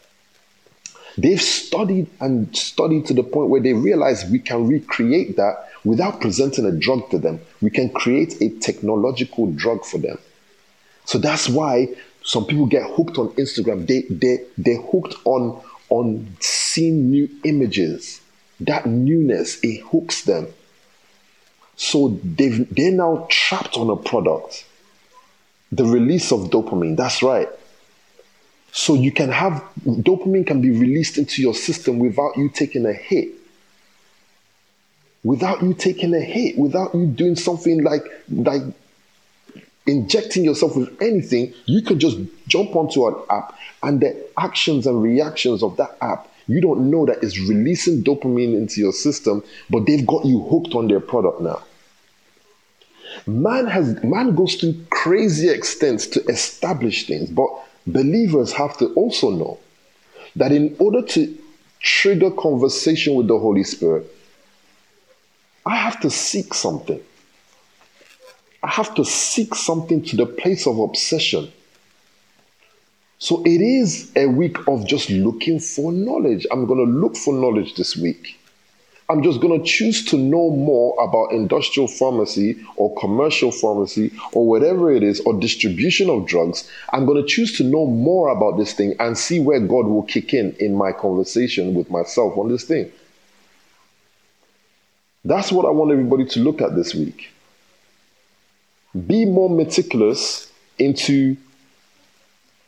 They've 1.19 1.41
studied 1.41 2.09
and 2.21 2.55
studied 2.55 3.07
to 3.07 3.15
the 3.15 3.23
point 3.23 3.49
where 3.49 3.61
they 3.61 3.73
realize 3.73 4.25
we 4.27 4.39
can 4.39 4.67
recreate 4.67 5.37
that 5.37 5.69
without 5.85 6.21
presenting 6.21 6.67
a 6.67 6.73
drug 6.73 7.09
to 7.11 7.19
them. 7.19 7.41
We 7.63 7.71
can 7.71 7.89
create 7.91 8.41
a 8.43 8.51
technological 8.51 9.51
drug 9.53 9.85
for 9.85 9.99
them. 9.99 10.19
So 11.07 11.19
that's 11.19 11.49
why 11.49 11.89
some 12.23 12.45
people 12.45 12.67
get 12.67 12.91
hooked 12.91 13.17
on 13.17 13.29
Instagram. 13.37 13.87
They 13.87 14.03
they 14.11 14.45
they're 14.59 14.83
hooked 14.83 15.15
on 15.25 15.63
on 15.89 16.37
seeing 16.41 17.11
new 17.11 17.31
images. 17.45 18.21
That 18.61 18.87
newness, 18.87 19.59
it 19.63 19.83
hooks 19.83 20.23
them. 20.23 20.49
So 21.77 22.19
they've 22.25 22.69
they're 22.75 22.93
now 22.93 23.27
trapped 23.31 23.77
on 23.77 23.91
a 23.91 23.97
product. 23.97 24.65
The 25.73 25.85
release 25.85 26.33
of 26.33 26.51
dopamine, 26.51 26.97
that's 26.97 27.23
right. 27.23 27.49
So 28.73 28.95
you 28.95 29.13
can 29.13 29.31
have 29.31 29.63
dopamine 29.87 30.47
can 30.47 30.61
be 30.61 30.71
released 30.71 31.19
into 31.19 31.43
your 31.43 31.55
system 31.55 31.99
without 31.99 32.37
you 32.37 32.49
taking 32.49 32.87
a 32.87 32.93
hit. 32.93 33.29
Without 35.25 35.63
you 35.63 35.75
taking 35.75 36.15
a 36.15 36.21
hit, 36.21 36.57
without 36.57 36.95
you 36.95 37.07
doing 37.07 37.37
something 37.37 37.83
like 37.83 38.05
like 38.31 38.63
injecting 39.87 40.45
yourself 40.45 40.77
with 40.77 41.01
anything, 41.01 41.55
you 41.67 41.83
can 41.83 41.99
just 41.99 42.19
jump 42.49 42.75
onto 42.75 43.07
an 43.07 43.15
app 43.31 43.57
and 43.83 44.01
the 44.01 44.29
actions 44.39 44.87
and 44.87 45.03
reactions 45.03 45.63
of 45.63 45.77
that 45.77 45.97
app, 46.01 46.29
you 46.49 46.61
don't 46.61 46.91
know 46.91 47.07
that 47.07 47.23
it's 47.23 47.39
releasing 47.39 48.03
dopamine 48.03 48.57
into 48.57 48.81
your 48.81 48.93
system, 48.93 49.43
but 49.71 49.87
they've 49.87 50.07
got 50.07 50.25
you 50.25 50.41
hooked 50.43 50.75
on 50.75 50.89
their 50.89 51.01
product 51.01 51.41
now. 51.41 51.63
Man 53.27 53.67
has 53.67 54.03
man 54.05 54.35
goes 54.37 54.57
to 54.59 54.87
crazy 54.91 55.49
extents 55.49 56.07
to 56.09 56.25
establish 56.27 57.07
things, 57.07 57.29
but 57.29 57.49
believers 57.87 58.53
have 58.53 58.77
to 58.79 58.93
also 58.95 59.31
know 59.31 59.59
that 60.37 60.53
in 60.53 60.77
order 60.79 61.03
to 61.03 61.37
trigger 61.81 62.31
conversation 62.31 63.15
with 63.15 63.27
the 63.27 63.39
Holy 63.39 63.65
Spirit, 63.65 64.07
I 65.65 65.77
have 65.77 66.01
to 66.01 66.11
seek 66.11 66.55
something. 66.55 67.01
I 68.63 68.69
have 68.69 68.95
to 68.95 69.05
seek 69.05 69.55
something 69.55 70.03
to 70.05 70.17
the 70.17 70.27
place 70.27 70.67
of 70.67 70.79
obsession. 70.79 71.51
So 73.19 73.43
it 73.45 73.61
is 73.61 74.13
a 74.15 74.27
week 74.27 74.57
of 74.69 74.87
just 74.87 75.11
looking 75.11 75.59
for 75.59 75.91
knowledge. 75.91 76.47
I'm 76.51 76.67
going 76.67 76.85
to 76.85 76.93
look 76.93 77.17
for 77.17 77.35
knowledge 77.35 77.75
this 77.75 77.97
week. 77.97 78.39
I'm 79.09 79.23
just 79.23 79.41
going 79.41 79.61
to 79.61 79.65
choose 79.65 80.05
to 80.07 80.17
know 80.17 80.51
more 80.51 80.97
about 81.01 81.31
industrial 81.31 81.87
pharmacy 81.87 82.61
or 82.75 82.95
commercial 82.97 83.53
pharmacy 83.53 84.13
or 84.33 84.49
whatever 84.49 84.91
it 84.91 85.05
is, 85.05 85.21
or 85.21 85.39
distribution 85.39 86.11
of 86.11 86.27
drugs. 86.27 86.69
I'm 86.93 87.07
going 87.07 87.23
to 87.23 87.29
choose 87.29 87.57
to 87.59 87.65
know 87.65 87.87
more 87.87 88.31
about 88.31 88.59
this 88.59 88.73
thing 88.73 88.97
and 88.99 89.17
see 89.17 89.39
where 89.39 89.61
God 89.61 89.87
will 89.87 90.03
kick 90.03 90.35
in 90.35 90.53
in 90.59 90.75
my 90.75 90.91
conversation 90.91 91.75
with 91.75 91.89
myself 91.89 92.37
on 92.37 92.49
this 92.49 92.65
thing. 92.65 92.91
That's 95.25 95.53
what 95.53 95.67
I 95.67 95.71
want 95.71 95.93
everybody 95.93 96.25
to 96.27 96.41
look 96.41 96.61
at 96.61 96.75
this 96.75 96.95
week. 96.95 97.31
Be 99.07 99.25
more 99.25 99.51
meticulous 99.51 100.51
into 100.79 101.37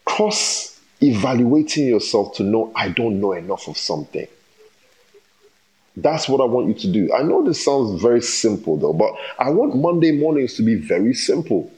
cross 0.04 0.78
evaluating 1.00 1.86
yourself 1.86 2.34
to 2.36 2.42
know 2.42 2.72
I 2.74 2.88
don't 2.90 3.20
know 3.20 3.32
enough 3.32 3.68
of 3.68 3.76
something. 3.76 4.26
That's 6.02 6.28
what 6.28 6.40
I 6.40 6.44
want 6.44 6.68
you 6.68 6.74
to 6.74 6.92
do. 6.92 7.12
I 7.12 7.22
know 7.22 7.44
this 7.44 7.64
sounds 7.64 8.00
very 8.00 8.20
simple 8.20 8.76
though, 8.76 8.92
but 8.92 9.12
I 9.38 9.50
want 9.50 9.76
Monday 9.76 10.12
mornings 10.12 10.54
to 10.54 10.62
be 10.62 10.76
very 10.76 11.12
simple. 11.12 11.72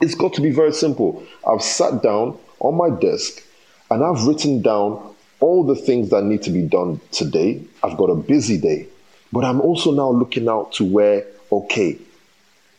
It's 0.00 0.14
got 0.14 0.32
to 0.34 0.40
be 0.40 0.50
very 0.50 0.72
simple. 0.72 1.22
I've 1.46 1.62
sat 1.62 2.02
down 2.02 2.38
on 2.60 2.74
my 2.74 2.88
desk 2.90 3.42
and 3.90 4.02
I've 4.02 4.24
written 4.24 4.62
down 4.62 5.14
all 5.40 5.62
the 5.62 5.74
things 5.74 6.08
that 6.10 6.24
need 6.24 6.42
to 6.42 6.50
be 6.50 6.62
done 6.62 7.00
today. 7.10 7.62
I've 7.82 7.98
got 7.98 8.06
a 8.06 8.14
busy 8.14 8.58
day, 8.58 8.88
but 9.30 9.44
I'm 9.44 9.60
also 9.60 9.90
now 9.92 10.10
looking 10.10 10.48
out 10.48 10.72
to 10.74 10.84
where, 10.84 11.26
okay, 11.50 11.98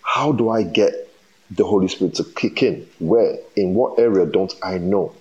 how 0.01 0.31
do 0.31 0.49
I 0.49 0.63
get 0.63 0.93
the 1.51 1.63
Holy 1.63 1.89
Spirit 1.89 2.15
to 2.15 2.23
kick 2.23 2.63
in? 2.63 2.87
Where? 2.99 3.37
In 3.55 3.75
what 3.75 3.99
area 3.99 4.25
don't 4.25 4.53
I 4.63 4.79
know? 4.79 5.13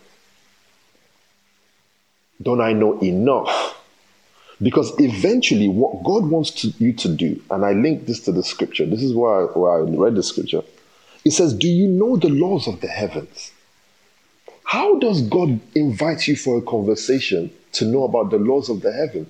Don't 2.40 2.62
I 2.62 2.73
know 2.73 2.99
enough? 3.00 3.62
Because 4.62 4.92
eventually, 4.99 5.66
what 5.66 6.04
God 6.04 6.26
wants 6.26 6.52
to, 6.62 6.69
you 6.78 6.92
to 6.95 7.09
do, 7.09 7.42
and 7.50 7.64
I 7.64 7.73
link 7.73 8.07
this 8.07 8.21
to 8.21 8.33
the 8.33 8.45
scripture, 8.45 8.87
this 8.87 9.02
is 9.02 9.12
why, 9.12 9.42
why 9.54 9.78
I 9.78 9.81
read 9.81 10.14
the 10.14 10.23
scripture. 10.23 10.62
It 11.25 11.33
says, 11.33 11.52
Do 11.52 11.66
you 11.66 11.88
know 11.88 12.16
the 12.16 12.28
laws 12.28 12.69
of 12.69 12.81
the 12.81 12.87
heavens? 12.87 13.50
How 14.64 14.99
does 15.00 15.23
God 15.23 15.61
invite 15.75 16.28
you 16.28 16.37
for 16.37 16.59
a 16.59 16.62
conversation 16.62 17.50
to 17.73 17.85
know 17.85 18.04
about 18.04 18.31
the 18.31 18.38
laws 18.38 18.69
of 18.69 18.83
the 18.83 18.92
heavens? 18.92 19.28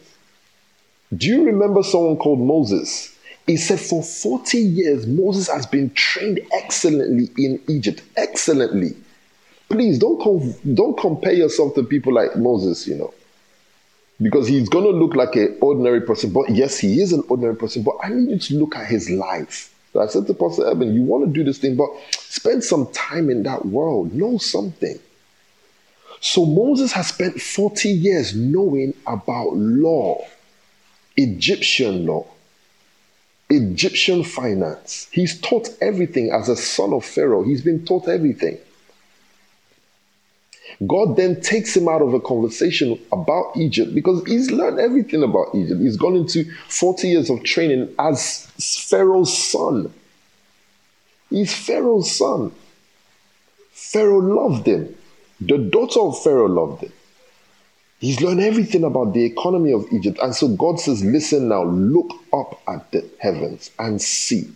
Do 1.17 1.27
you 1.29 1.45
remember 1.45 1.83
someone 1.83 2.17
called 2.17 2.41
Moses? 2.41 3.17
He 3.47 3.57
said, 3.57 3.81
For 3.81 4.03
40 4.03 4.59
years, 4.59 5.07
Moses 5.07 5.49
has 5.49 5.67
been 5.67 5.91
trained 5.95 6.41
excellently 6.53 7.31
in 7.43 7.61
Egypt. 7.69 8.03
Excellently. 8.17 8.95
Please 9.69 9.99
don't, 9.99 10.75
don't 10.75 10.99
compare 10.99 11.33
yourself 11.33 11.75
to 11.75 11.83
people 11.83 12.13
like 12.13 12.37
Moses, 12.37 12.87
you 12.87 12.97
know 12.97 13.15
because 14.23 14.47
he's 14.47 14.69
going 14.69 14.85
to 14.85 14.91
look 14.91 15.15
like 15.15 15.35
an 15.37 15.59
ordinary 15.61 16.01
person. 16.01 16.33
But 16.33 16.51
yes, 16.51 16.79
he 16.79 17.01
is 17.01 17.13
an 17.13 17.25
ordinary 17.29 17.57
person. 17.57 17.83
But 17.83 17.97
I 18.03 18.11
need 18.11 18.31
you 18.31 18.39
to 18.39 18.59
look 18.59 18.77
at 18.77 18.87
his 18.87 19.11
life. 19.11 19.75
So 19.93 20.01
I 20.01 20.07
said 20.07 20.27
to 20.27 20.35
Pastor 20.35 20.69
Eben, 20.69 20.95
you 20.95 21.03
want 21.03 21.27
to 21.27 21.31
do 21.31 21.45
this 21.45 21.59
thing, 21.59 21.77
but 21.77 21.89
spend 22.13 22.65
some 22.65 22.91
time 22.93 23.29
in 23.29 23.43
that 23.43 23.67
world. 23.67 24.15
Know 24.15 24.39
something. 24.39 24.99
So 26.21 26.47
Moses 26.47 26.93
has 26.93 27.09
spent 27.09 27.41
40 27.41 27.89
years 27.89 28.35
knowing 28.35 28.95
about 29.07 29.57
law, 29.57 30.25
Egyptian 31.17 32.07
law, 32.07 32.27
Egyptian 33.51 34.25
finance. 34.25 35.09
He's 35.11 35.39
taught 35.41 35.69
everything 35.81 36.31
as 36.31 36.49
a 36.49 36.57
son 36.57 36.93
of 36.93 37.05
Pharaoh. 37.05 37.43
He's 37.43 37.61
been 37.61 37.85
taught 37.85 38.09
everything. 38.09 38.57
God 40.87 41.17
then 41.17 41.41
takes 41.41 41.77
him 41.77 41.89
out 41.89 42.01
of 42.01 42.15
a 42.15 42.21
conversation 42.21 42.99
about 43.13 43.57
Egypt 43.57 43.95
because 43.95 44.25
he's 44.27 44.51
learned 44.51 44.81
everything 44.81 45.23
about 45.23 45.55
Egypt. 45.55 45.81
He's 45.81 45.97
gone 45.97 46.17
into 46.17 46.45
40 46.69 47.09
years 47.09 47.31
of 47.31 47.43
training 47.45 47.95
as 47.99 48.47
Pharaoh's 48.89 49.37
son. 49.37 49.93
He's 51.29 51.55
Pharaoh's 51.55 52.11
son. 52.11 52.53
Pharaoh 53.71 54.19
loved 54.19 54.67
him. 54.67 54.95
The 55.41 55.59
daughter 55.59 56.01
of 56.01 56.23
Pharaoh 56.23 56.49
loved 56.49 56.85
him. 56.85 56.93
He's 57.99 58.21
learned 58.21 58.41
everything 58.41 58.83
about 58.83 59.13
the 59.13 59.25
economy 59.25 59.73
of 59.73 59.87
Egypt. 59.93 60.19
And 60.23 60.35
so 60.35 60.49
God 60.49 60.81
says, 60.81 61.05
Listen 61.05 61.49
now, 61.49 61.65
look 61.65 62.11
up 62.33 62.61
at 62.67 62.91
the 62.91 63.09
heavens 63.19 63.71
and 63.79 64.01
see. 64.01 64.51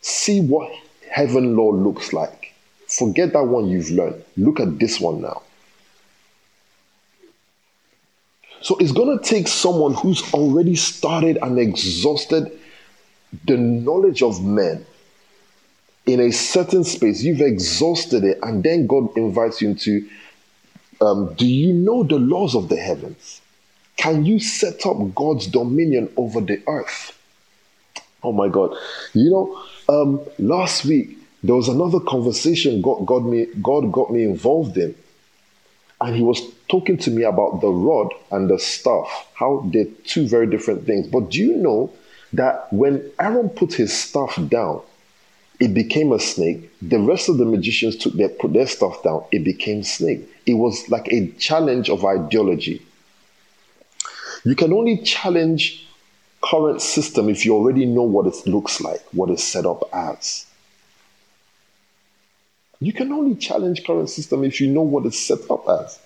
See 0.00 0.40
what 0.40 0.70
heaven 1.10 1.56
law 1.56 1.70
looks 1.70 2.12
like. 2.12 2.43
Forget 2.98 3.32
that 3.32 3.44
one 3.44 3.68
you've 3.68 3.90
learned. 3.90 4.22
Look 4.36 4.60
at 4.60 4.78
this 4.78 5.00
one 5.00 5.20
now. 5.20 5.42
So 8.62 8.76
it's 8.78 8.92
going 8.92 9.18
to 9.18 9.22
take 9.22 9.48
someone 9.48 9.94
who's 9.94 10.32
already 10.32 10.76
started 10.76 11.38
and 11.42 11.58
exhausted 11.58 12.50
the 13.46 13.56
knowledge 13.56 14.22
of 14.22 14.44
men 14.44 14.86
in 16.06 16.20
a 16.20 16.30
certain 16.30 16.84
space. 16.84 17.22
You've 17.22 17.40
exhausted 17.40 18.22
it, 18.24 18.38
and 18.42 18.62
then 18.62 18.86
God 18.86 19.16
invites 19.16 19.60
you 19.60 19.70
into 19.70 20.08
um, 21.00 21.34
Do 21.34 21.46
you 21.46 21.72
know 21.72 22.04
the 22.04 22.18
laws 22.18 22.54
of 22.54 22.68
the 22.68 22.76
heavens? 22.76 23.40
Can 23.96 24.24
you 24.24 24.38
set 24.38 24.86
up 24.86 24.96
God's 25.14 25.48
dominion 25.48 26.12
over 26.16 26.40
the 26.40 26.62
earth? 26.68 27.18
Oh 28.22 28.32
my 28.32 28.48
God. 28.48 28.76
You 29.12 29.30
know, 29.30 29.62
um, 29.88 30.20
last 30.38 30.84
week 30.84 31.18
there 31.44 31.54
was 31.54 31.68
another 31.68 32.00
conversation 32.00 32.80
God 32.80 33.04
got 33.04 33.18
me, 33.18 33.46
God 33.62 33.92
got 33.92 34.10
me 34.10 34.24
involved 34.24 34.78
in. 34.78 34.94
And 36.00 36.16
he 36.16 36.22
was 36.22 36.40
talking 36.70 36.96
to 36.96 37.10
me 37.10 37.22
about 37.22 37.60
the 37.60 37.68
rod 37.68 38.14
and 38.30 38.48
the 38.48 38.58
staff, 38.58 39.28
how 39.34 39.62
they're 39.70 39.84
two 40.04 40.26
very 40.26 40.46
different 40.46 40.86
things. 40.86 41.06
But 41.06 41.30
do 41.30 41.38
you 41.40 41.56
know 41.58 41.92
that 42.32 42.72
when 42.72 43.10
Aaron 43.20 43.50
put 43.50 43.74
his 43.74 43.92
staff 43.92 44.38
down, 44.48 44.80
it 45.60 45.74
became 45.74 46.12
a 46.12 46.18
snake. 46.18 46.70
The 46.80 46.98
rest 46.98 47.28
of 47.28 47.36
the 47.36 47.44
magicians 47.44 47.96
took 47.96 48.14
their 48.14 48.30
put 48.30 48.54
their 48.54 48.66
stuff 48.66 49.02
down, 49.02 49.24
it 49.30 49.44
became 49.44 49.82
snake. 49.82 50.26
It 50.46 50.54
was 50.54 50.88
like 50.88 51.08
a 51.08 51.28
challenge 51.32 51.90
of 51.90 52.06
ideology. 52.06 52.80
You 54.44 54.56
can 54.56 54.72
only 54.72 54.96
challenge 55.02 55.86
current 56.42 56.80
system 56.80 57.28
if 57.28 57.44
you 57.44 57.54
already 57.54 57.84
know 57.84 58.02
what 58.02 58.26
it 58.26 58.46
looks 58.46 58.80
like, 58.80 59.02
what 59.12 59.28
it's 59.28 59.44
set 59.44 59.66
up 59.66 59.82
as. 59.92 60.46
You 62.84 62.92
can 62.92 63.10
only 63.12 63.34
challenge 63.36 63.82
current 63.86 64.10
system 64.10 64.44
if 64.44 64.60
you 64.60 64.68
know 64.68 64.82
what 64.82 65.06
it's 65.06 65.18
set 65.18 65.50
up 65.50 65.66
as. 65.66 65.98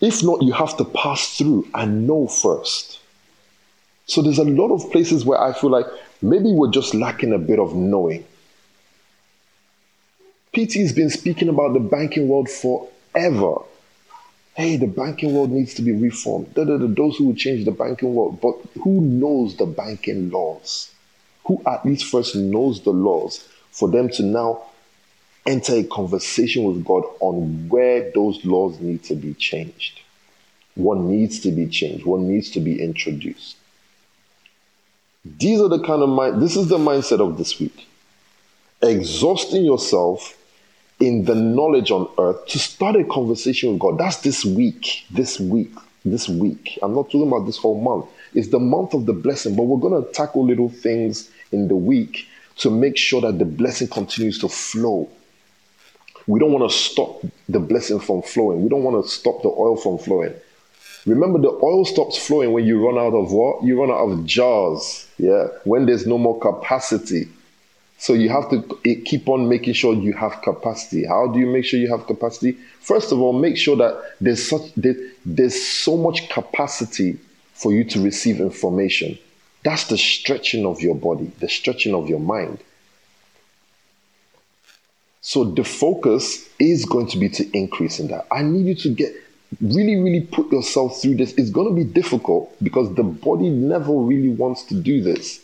If 0.00 0.22
not, 0.22 0.40
you 0.42 0.52
have 0.52 0.76
to 0.76 0.84
pass 0.84 1.36
through 1.36 1.66
and 1.74 2.06
know 2.06 2.28
first. 2.28 3.00
So 4.06 4.22
there's 4.22 4.38
a 4.38 4.44
lot 4.44 4.72
of 4.72 4.92
places 4.92 5.24
where 5.24 5.40
I 5.40 5.52
feel 5.52 5.70
like 5.70 5.86
maybe 6.22 6.52
we're 6.52 6.70
just 6.70 6.94
lacking 6.94 7.32
a 7.32 7.38
bit 7.38 7.58
of 7.58 7.74
knowing. 7.74 8.24
PT's 10.54 10.92
been 10.92 11.10
speaking 11.10 11.48
about 11.48 11.72
the 11.72 11.80
banking 11.80 12.28
world 12.28 12.48
forever. 12.48 13.56
Hey, 14.54 14.76
the 14.76 14.86
banking 14.86 15.34
world 15.34 15.50
needs 15.50 15.74
to 15.74 15.82
be 15.82 15.90
reformed. 15.90 16.54
Da, 16.54 16.62
da, 16.62 16.76
da, 16.76 16.86
those 16.86 17.16
who 17.16 17.24
will 17.24 17.34
change 17.34 17.64
the 17.64 17.72
banking 17.72 18.14
world. 18.14 18.40
But 18.40 18.54
who 18.84 19.00
knows 19.00 19.56
the 19.56 19.66
banking 19.66 20.30
laws? 20.30 20.92
Who 21.46 21.60
at 21.66 21.84
least 21.84 22.04
first 22.04 22.36
knows 22.36 22.80
the 22.82 22.92
laws 22.92 23.48
for 23.74 23.88
them 23.88 24.08
to 24.08 24.22
now 24.22 24.62
enter 25.44 25.74
a 25.74 25.82
conversation 25.84 26.62
with 26.62 26.84
God 26.84 27.02
on 27.18 27.68
where 27.68 28.10
those 28.12 28.42
laws 28.44 28.78
need 28.78 29.02
to 29.04 29.16
be 29.16 29.34
changed. 29.34 30.00
What 30.76 30.98
needs 30.98 31.40
to 31.40 31.50
be 31.50 31.66
changed, 31.66 32.06
what 32.06 32.20
needs 32.20 32.50
to 32.52 32.60
be 32.60 32.80
introduced. 32.80 33.56
These 35.24 35.60
are 35.60 35.68
the 35.68 35.82
kind 35.82 36.02
of 36.02 36.08
mind, 36.08 36.40
this 36.40 36.56
is 36.56 36.68
the 36.68 36.78
mindset 36.78 37.20
of 37.20 37.36
this 37.36 37.58
week. 37.58 37.88
Exhausting 38.80 39.64
yourself 39.64 40.36
in 41.00 41.24
the 41.24 41.34
knowledge 41.34 41.90
on 41.90 42.08
earth 42.18 42.46
to 42.46 42.58
start 42.60 42.94
a 42.94 43.04
conversation 43.04 43.72
with 43.72 43.80
God. 43.80 43.98
That's 43.98 44.18
this 44.18 44.44
week, 44.44 45.04
this 45.10 45.40
week, 45.40 45.72
this 46.04 46.28
week. 46.28 46.78
I'm 46.80 46.94
not 46.94 47.06
talking 47.06 47.26
about 47.26 47.46
this 47.46 47.56
whole 47.56 47.80
month. 47.80 48.06
It's 48.34 48.48
the 48.48 48.60
month 48.60 48.94
of 48.94 49.06
the 49.06 49.12
blessing, 49.12 49.56
but 49.56 49.64
we're 49.64 49.80
going 49.80 50.04
to 50.04 50.12
tackle 50.12 50.44
little 50.44 50.68
things 50.68 51.30
in 51.50 51.66
the 51.66 51.76
week 51.76 52.28
to 52.56 52.70
make 52.70 52.96
sure 52.96 53.20
that 53.20 53.38
the 53.38 53.44
blessing 53.44 53.88
continues 53.88 54.38
to 54.38 54.48
flow. 54.48 55.08
We 56.26 56.40
don't 56.40 56.52
want 56.52 56.70
to 56.70 56.76
stop 56.76 57.22
the 57.48 57.60
blessing 57.60 58.00
from 58.00 58.22
flowing. 58.22 58.62
We 58.62 58.68
don't 58.68 58.82
want 58.82 59.04
to 59.04 59.10
stop 59.10 59.42
the 59.42 59.48
oil 59.48 59.76
from 59.76 59.98
flowing. 59.98 60.34
Remember, 61.06 61.38
the 61.38 61.50
oil 61.62 61.84
stops 61.84 62.16
flowing 62.16 62.52
when 62.52 62.64
you 62.64 62.84
run 62.84 62.96
out 62.96 63.14
of 63.14 63.30
what? 63.30 63.62
You 63.62 63.78
run 63.78 63.90
out 63.90 64.10
of 64.10 64.24
jars. 64.24 65.06
Yeah. 65.18 65.48
When 65.64 65.84
there's 65.84 66.06
no 66.06 66.16
more 66.16 66.38
capacity. 66.40 67.28
So 67.98 68.12
you 68.12 68.28
have 68.30 68.50
to 68.50 68.62
keep 69.04 69.28
on 69.28 69.48
making 69.48 69.74
sure 69.74 69.94
you 69.94 70.14
have 70.14 70.40
capacity. 70.42 71.06
How 71.06 71.28
do 71.28 71.38
you 71.38 71.46
make 71.46 71.64
sure 71.64 71.78
you 71.78 71.90
have 71.90 72.06
capacity? 72.06 72.52
First 72.80 73.12
of 73.12 73.20
all, 73.20 73.32
make 73.32 73.56
sure 73.56 73.76
that 73.76 74.02
there's 74.20 74.48
such 74.48 74.72
there's 74.76 75.62
so 75.62 75.96
much 75.96 76.28
capacity 76.28 77.18
for 77.52 77.72
you 77.72 77.84
to 77.84 78.02
receive 78.02 78.40
information. 78.40 79.18
That's 79.64 79.84
the 79.84 79.98
stretching 79.98 80.66
of 80.66 80.80
your 80.82 80.94
body, 80.94 81.32
the 81.40 81.48
stretching 81.48 81.94
of 81.94 82.08
your 82.08 82.20
mind. 82.20 82.58
So 85.22 85.44
the 85.44 85.64
focus 85.64 86.46
is 86.58 86.84
going 86.84 87.08
to 87.08 87.18
be 87.18 87.30
to 87.30 87.50
increase 87.56 87.98
in 87.98 88.08
that. 88.08 88.26
I 88.30 88.42
need 88.42 88.66
you 88.66 88.74
to 88.74 88.90
get 88.90 89.14
really, 89.62 89.96
really 89.96 90.20
put 90.20 90.52
yourself 90.52 91.00
through 91.00 91.16
this. 91.16 91.32
It's 91.34 91.48
going 91.48 91.68
to 91.68 91.74
be 91.74 91.84
difficult 91.84 92.54
because 92.62 92.94
the 92.94 93.02
body 93.02 93.48
never 93.48 93.92
really 93.92 94.28
wants 94.28 94.64
to 94.64 94.74
do 94.74 95.02
this. 95.02 95.40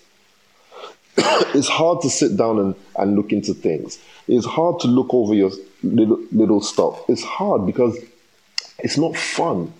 it's 1.17 1.69
hard 1.69 2.03
to 2.03 2.11
sit 2.11 2.37
down 2.37 2.59
and, 2.59 2.75
and 2.97 3.17
look 3.17 3.33
into 3.33 3.55
things. 3.55 3.99
It's 4.29 4.45
hard 4.45 4.81
to 4.81 4.87
look 4.87 5.15
over 5.15 5.35
your 5.35 5.51
little, 5.83 6.23
little 6.31 6.61
stuff. 6.61 7.03
It's 7.09 7.23
hard 7.23 7.65
because 7.65 7.97
it's 8.81 8.99
not 8.99 9.17
fun. 9.17 9.73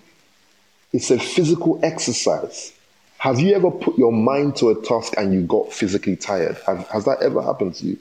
It's 0.93 1.11
a 1.11 1.19
physical 1.19 1.79
exercise. 1.83 2.73
Have 3.21 3.39
you 3.39 3.53
ever 3.53 3.69
put 3.69 3.99
your 3.99 4.11
mind 4.11 4.55
to 4.55 4.71
a 4.71 4.81
task 4.81 5.13
and 5.15 5.31
you 5.31 5.43
got 5.43 5.71
physically 5.71 6.15
tired? 6.15 6.57
Have, 6.65 6.87
has 6.87 7.05
that 7.05 7.21
ever 7.21 7.39
happened 7.43 7.75
to 7.75 7.85
you? 7.85 7.99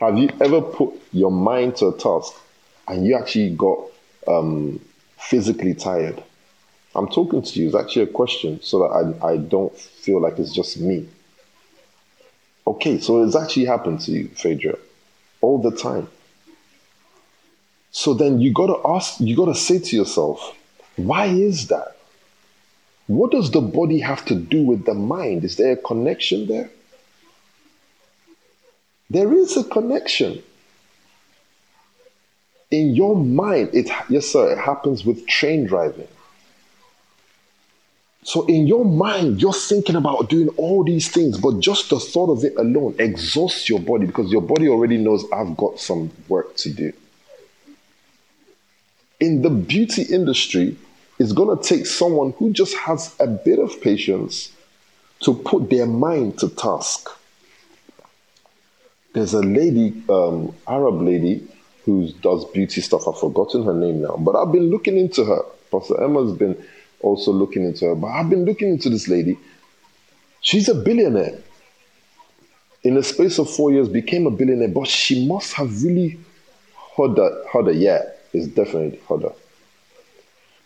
Have 0.00 0.16
you 0.16 0.30
ever 0.40 0.62
put 0.62 0.94
your 1.12 1.30
mind 1.30 1.76
to 1.76 1.88
a 1.88 1.98
task 1.98 2.32
and 2.88 3.06
you 3.06 3.14
actually 3.14 3.54
got 3.54 3.78
um, 4.26 4.80
physically 5.18 5.74
tired? 5.74 6.22
I'm 6.94 7.08
talking 7.08 7.42
to 7.42 7.60
you. 7.60 7.66
It's 7.66 7.76
actually 7.76 8.04
a 8.04 8.06
question 8.06 8.58
so 8.62 8.78
that 8.78 9.18
I, 9.22 9.32
I 9.32 9.36
don't 9.36 9.76
feel 9.76 10.18
like 10.18 10.38
it's 10.38 10.54
just 10.54 10.80
me. 10.80 11.06
Okay, 12.66 13.00
so 13.00 13.22
it's 13.22 13.36
actually 13.36 13.66
happened 13.66 14.00
to 14.00 14.12
you, 14.12 14.28
Phaedra, 14.28 14.78
all 15.42 15.58
the 15.60 15.76
time. 15.76 16.08
So 17.90 18.14
then 18.14 18.40
you 18.40 18.54
got 18.54 18.68
to 18.68 18.80
ask, 18.88 19.20
you 19.20 19.36
got 19.36 19.52
to 19.52 19.54
say 19.54 19.78
to 19.78 19.94
yourself, 19.94 20.56
why 20.96 21.26
is 21.26 21.68
that? 21.68 21.98
What 23.10 23.32
does 23.32 23.50
the 23.50 23.60
body 23.60 23.98
have 23.98 24.24
to 24.26 24.36
do 24.36 24.62
with 24.62 24.84
the 24.84 24.94
mind? 24.94 25.42
Is 25.42 25.56
there 25.56 25.72
a 25.72 25.76
connection 25.76 26.46
there? 26.46 26.70
There 29.10 29.32
is 29.32 29.56
a 29.56 29.64
connection. 29.64 30.44
In 32.70 32.94
your 32.94 33.16
mind, 33.16 33.70
it 33.72 33.90
yes, 34.08 34.28
sir, 34.28 34.52
it 34.52 34.58
happens 34.58 35.04
with 35.04 35.26
train 35.26 35.66
driving. 35.66 36.06
So 38.22 38.46
in 38.46 38.68
your 38.68 38.84
mind, 38.84 39.42
you're 39.42 39.54
thinking 39.54 39.96
about 39.96 40.30
doing 40.30 40.50
all 40.50 40.84
these 40.84 41.08
things, 41.08 41.36
but 41.36 41.58
just 41.58 41.90
the 41.90 41.98
thought 41.98 42.30
of 42.30 42.44
it 42.44 42.54
alone 42.56 42.94
exhausts 43.00 43.68
your 43.68 43.80
body 43.80 44.06
because 44.06 44.30
your 44.30 44.42
body 44.42 44.68
already 44.68 44.98
knows 44.98 45.24
I've 45.32 45.56
got 45.56 45.80
some 45.80 46.12
work 46.28 46.54
to 46.58 46.70
do. 46.72 46.92
In 49.18 49.42
the 49.42 49.50
beauty 49.50 50.02
industry, 50.02 50.76
it's 51.20 51.32
going 51.32 51.54
to 51.54 51.62
take 51.62 51.84
someone 51.84 52.32
who 52.38 52.50
just 52.50 52.74
has 52.78 53.14
a 53.20 53.26
bit 53.26 53.58
of 53.58 53.78
patience 53.82 54.50
to 55.20 55.34
put 55.34 55.68
their 55.68 55.84
mind 55.84 56.38
to 56.38 56.48
task. 56.48 57.10
There's 59.12 59.34
a 59.34 59.42
lady, 59.42 60.02
um, 60.08 60.54
Arab 60.66 61.02
lady, 61.02 61.46
who 61.84 62.10
does 62.22 62.46
beauty 62.46 62.80
stuff. 62.80 63.06
I've 63.06 63.18
forgotten 63.18 63.64
her 63.64 63.74
name 63.74 64.00
now, 64.00 64.16
but 64.16 64.34
I've 64.34 64.50
been 64.50 64.70
looking 64.70 64.96
into 64.96 65.26
her. 65.26 65.42
Pastor 65.70 66.02
Emma's 66.02 66.32
been 66.32 66.56
also 67.00 67.32
looking 67.32 67.64
into 67.64 67.84
her, 67.84 67.94
but 67.94 68.06
I've 68.06 68.30
been 68.30 68.46
looking 68.46 68.70
into 68.70 68.88
this 68.88 69.06
lady. 69.06 69.38
She's 70.40 70.70
a 70.70 70.74
billionaire. 70.74 71.38
In 72.82 72.94
the 72.94 73.02
space 73.02 73.38
of 73.38 73.50
four 73.50 73.70
years, 73.70 73.90
became 73.90 74.26
a 74.26 74.30
billionaire, 74.30 74.68
but 74.68 74.88
she 74.88 75.26
must 75.26 75.52
have 75.52 75.82
really 75.82 76.18
heard 76.96 77.16
that. 77.16 77.44
Heard 77.52 77.66
that, 77.66 77.74
yeah, 77.74 78.04
it's 78.32 78.46
definitely 78.46 78.98
heard 79.06 79.20
that. 79.20 79.39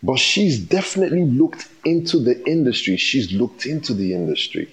But 0.05 0.19
she's 0.19 0.59
definitely 0.59 1.25
looked 1.25 1.67
into 1.83 2.19
the 2.19 2.47
industry. 2.47 2.95
She's 2.95 3.31
looked 3.31 3.65
into 3.65 3.95
the 3.95 4.13
industry. 4.13 4.69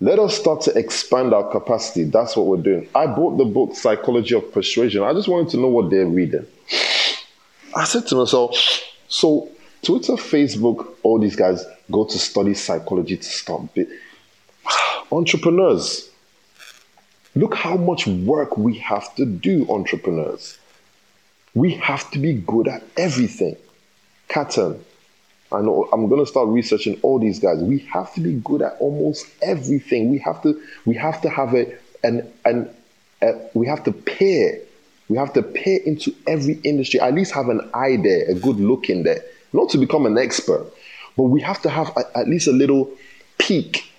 Let 0.00 0.18
us 0.18 0.36
start 0.36 0.62
to 0.62 0.76
expand 0.76 1.32
our 1.32 1.48
capacity. 1.48 2.02
That's 2.02 2.36
what 2.36 2.46
we're 2.46 2.56
doing. 2.56 2.88
I 2.92 3.06
bought 3.06 3.38
the 3.38 3.44
book 3.44 3.76
Psychology 3.76 4.34
of 4.34 4.52
Persuasion. 4.52 5.04
I 5.04 5.12
just 5.12 5.28
wanted 5.28 5.50
to 5.50 5.58
know 5.58 5.68
what 5.68 5.90
they're 5.90 6.06
reading. 6.06 6.44
I 7.76 7.84
said 7.84 8.08
to 8.08 8.16
myself, 8.16 8.52
so 9.06 9.48
Twitter, 9.82 10.14
Facebook, 10.14 10.88
all 11.04 11.20
these 11.20 11.36
guys 11.36 11.64
go 11.88 12.04
to 12.04 12.18
study 12.18 12.54
psychology 12.54 13.16
to 13.16 13.22
start 13.22 13.72
bit. 13.74 13.88
Entrepreneurs, 15.12 16.10
look 17.36 17.54
how 17.54 17.76
much 17.76 18.08
work 18.08 18.58
we 18.58 18.78
have 18.78 19.14
to 19.14 19.24
do, 19.24 19.70
entrepreneurs. 19.70 20.58
We 21.54 21.72
have 21.74 22.10
to 22.12 22.18
be 22.18 22.34
good 22.34 22.68
at 22.68 22.82
everything. 22.96 23.56
Kattan, 24.28 24.80
I 25.52 25.60
know 25.60 25.88
I'm 25.92 26.08
to 26.08 26.26
start 26.26 26.48
researching 26.48 26.98
all 27.02 27.18
these 27.18 27.38
guys. 27.38 27.58
We 27.58 27.80
have 27.92 28.12
to 28.14 28.20
be 28.20 28.34
good 28.42 28.62
at 28.62 28.76
almost 28.78 29.26
everything. 29.42 30.10
We 30.10 30.18
have 30.18 30.42
to 30.42 30.60
we 30.86 30.94
have 30.94 31.20
to 31.22 31.28
have 31.28 31.54
a 31.54 31.74
an 32.02 32.32
an 32.44 32.70
a, 33.20 33.32
we 33.54 33.66
have 33.66 33.84
to 33.84 33.92
peer. 33.92 34.60
We 35.08 35.18
have 35.18 35.34
to 35.34 35.42
peer 35.42 35.80
into 35.84 36.14
every 36.26 36.54
industry. 36.64 37.00
At 37.00 37.14
least 37.14 37.32
have 37.32 37.48
an 37.50 37.70
eye 37.74 37.98
there, 38.02 38.30
a 38.30 38.34
good 38.34 38.56
look 38.56 38.88
in 38.88 39.02
there. 39.02 39.22
Not 39.52 39.68
to 39.70 39.78
become 39.78 40.06
an 40.06 40.16
expert, 40.16 40.66
but 41.16 41.24
we 41.24 41.42
have 41.42 41.60
to 41.62 41.68
have 41.68 41.94
a, 41.96 42.18
at 42.18 42.28
least 42.28 42.46
a 42.46 42.52
little 42.52 42.90
peek 43.36 43.92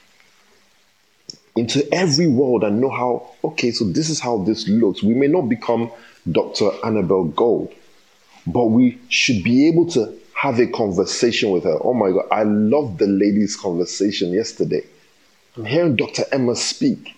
into 1.55 1.87
every 1.93 2.25
world 2.25 2.63
and 2.63 2.81
know 2.81 2.89
how. 2.89 3.29
Okay, 3.43 3.69
so 3.69 3.85
this 3.85 4.09
is 4.09 4.19
how 4.19 4.39
this 4.39 4.67
looks. 4.67 5.03
We 5.03 5.13
may 5.13 5.27
not 5.27 5.43
become 5.43 5.91
Dr. 6.31 6.71
Annabelle 6.83 7.25
Gold. 7.25 7.73
But 8.45 8.65
we 8.65 8.99
should 9.09 9.43
be 9.43 9.67
able 9.67 9.89
to 9.91 10.17
have 10.35 10.59
a 10.59 10.67
conversation 10.67 11.51
with 11.51 11.63
her. 11.63 11.77
Oh 11.81 11.93
my 11.93 12.11
God, 12.11 12.25
I 12.31 12.43
loved 12.43 12.99
the 12.99 13.07
lady's 13.07 13.55
conversation 13.55 14.31
yesterday. 14.31 14.83
I'm 15.55 15.65
hearing 15.65 15.95
Dr. 15.95 16.23
Emma 16.31 16.55
speak. 16.55 17.15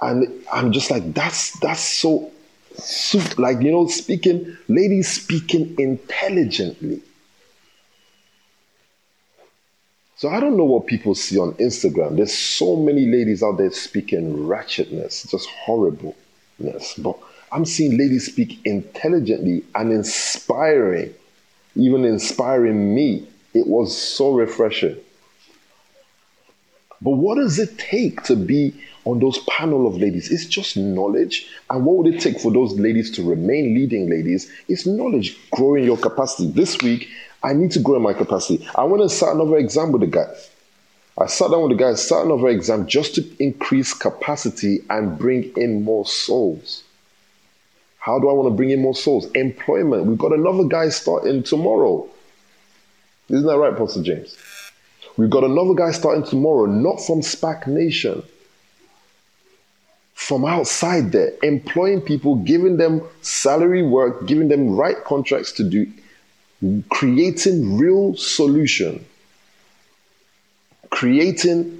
And 0.00 0.44
I'm 0.52 0.72
just 0.72 0.90
like, 0.90 1.14
that's 1.14 1.58
that's 1.60 1.80
so, 1.80 2.30
so 2.76 3.20
like, 3.36 3.60
you 3.62 3.72
know, 3.72 3.86
speaking, 3.88 4.56
ladies 4.68 5.08
speaking 5.08 5.74
intelligently. 5.78 7.02
So 10.16 10.28
I 10.28 10.40
don't 10.40 10.56
know 10.56 10.64
what 10.64 10.86
people 10.86 11.14
see 11.14 11.38
on 11.38 11.54
Instagram. 11.54 12.16
There's 12.16 12.36
so 12.36 12.76
many 12.76 13.06
ladies 13.06 13.42
out 13.42 13.56
there 13.58 13.70
speaking 13.70 14.34
ratchetness, 14.34 15.30
just 15.30 15.48
horrible. 15.48 16.16
Yes, 16.58 16.94
but 16.94 17.16
I'm 17.52 17.64
seeing 17.64 17.96
ladies 17.96 18.26
speak 18.26 18.60
intelligently 18.64 19.64
and 19.74 19.92
inspiring, 19.92 21.14
even 21.76 22.04
inspiring 22.04 22.94
me. 22.94 23.26
It 23.54 23.66
was 23.66 23.96
so 23.96 24.34
refreshing. 24.34 24.96
But 27.00 27.12
what 27.12 27.36
does 27.36 27.58
it 27.58 27.78
take 27.78 28.24
to 28.24 28.34
be 28.34 28.74
on 29.04 29.20
those 29.20 29.38
panel 29.48 29.86
of 29.86 29.96
ladies? 29.96 30.30
It's 30.32 30.46
just 30.46 30.76
knowledge. 30.76 31.48
And 31.70 31.84
what 31.86 31.96
would 31.96 32.14
it 32.14 32.20
take 32.20 32.40
for 32.40 32.50
those 32.50 32.72
ladies 32.78 33.10
to 33.12 33.22
remain 33.22 33.74
leading 33.74 34.10
ladies? 34.10 34.50
It's 34.66 34.84
knowledge, 34.84 35.38
growing 35.52 35.84
your 35.84 35.96
capacity. 35.96 36.50
This 36.50 36.76
week, 36.82 37.08
I 37.42 37.52
need 37.52 37.70
to 37.72 37.80
grow 37.80 37.96
in 37.96 38.02
my 38.02 38.14
capacity. 38.14 38.66
I 38.74 38.82
want 38.84 39.02
to 39.02 39.08
start 39.08 39.36
another 39.36 39.58
exam 39.58 39.92
with 39.92 40.00
the 40.00 40.08
guys. 40.08 40.50
I 41.20 41.26
sat 41.26 41.50
down 41.50 41.62
with 41.62 41.76
the 41.76 41.82
guys, 41.82 42.06
sat 42.06 42.24
another 42.24 42.48
exam 42.48 42.86
just 42.86 43.16
to 43.16 43.24
increase 43.42 43.92
capacity 43.92 44.80
and 44.88 45.18
bring 45.18 45.52
in 45.56 45.82
more 45.82 46.06
souls. 46.06 46.84
How 47.98 48.20
do 48.20 48.28
I 48.28 48.32
want 48.32 48.46
to 48.48 48.54
bring 48.54 48.70
in 48.70 48.80
more 48.80 48.94
souls? 48.94 49.30
Employment. 49.32 50.06
We've 50.06 50.16
got 50.16 50.32
another 50.32 50.64
guy 50.64 50.90
starting 50.90 51.42
tomorrow. 51.42 52.08
Isn't 53.28 53.46
that 53.46 53.58
right, 53.58 53.76
Pastor 53.76 54.02
James? 54.02 54.36
We've 55.16 55.28
got 55.28 55.42
another 55.42 55.74
guy 55.74 55.90
starting 55.90 56.24
tomorrow, 56.24 56.66
not 56.66 57.00
from 57.04 57.20
SPAC 57.20 57.66
Nation, 57.66 58.22
from 60.14 60.44
outside 60.44 61.10
there, 61.10 61.32
employing 61.42 62.00
people, 62.00 62.36
giving 62.36 62.76
them 62.76 63.02
salary 63.20 63.82
work, 63.82 64.26
giving 64.26 64.48
them 64.48 64.76
right 64.76 65.02
contracts 65.04 65.50
to 65.52 65.64
do, 65.64 65.90
creating 66.90 67.76
real 67.76 68.14
solution, 68.16 69.04
creating 70.98 71.78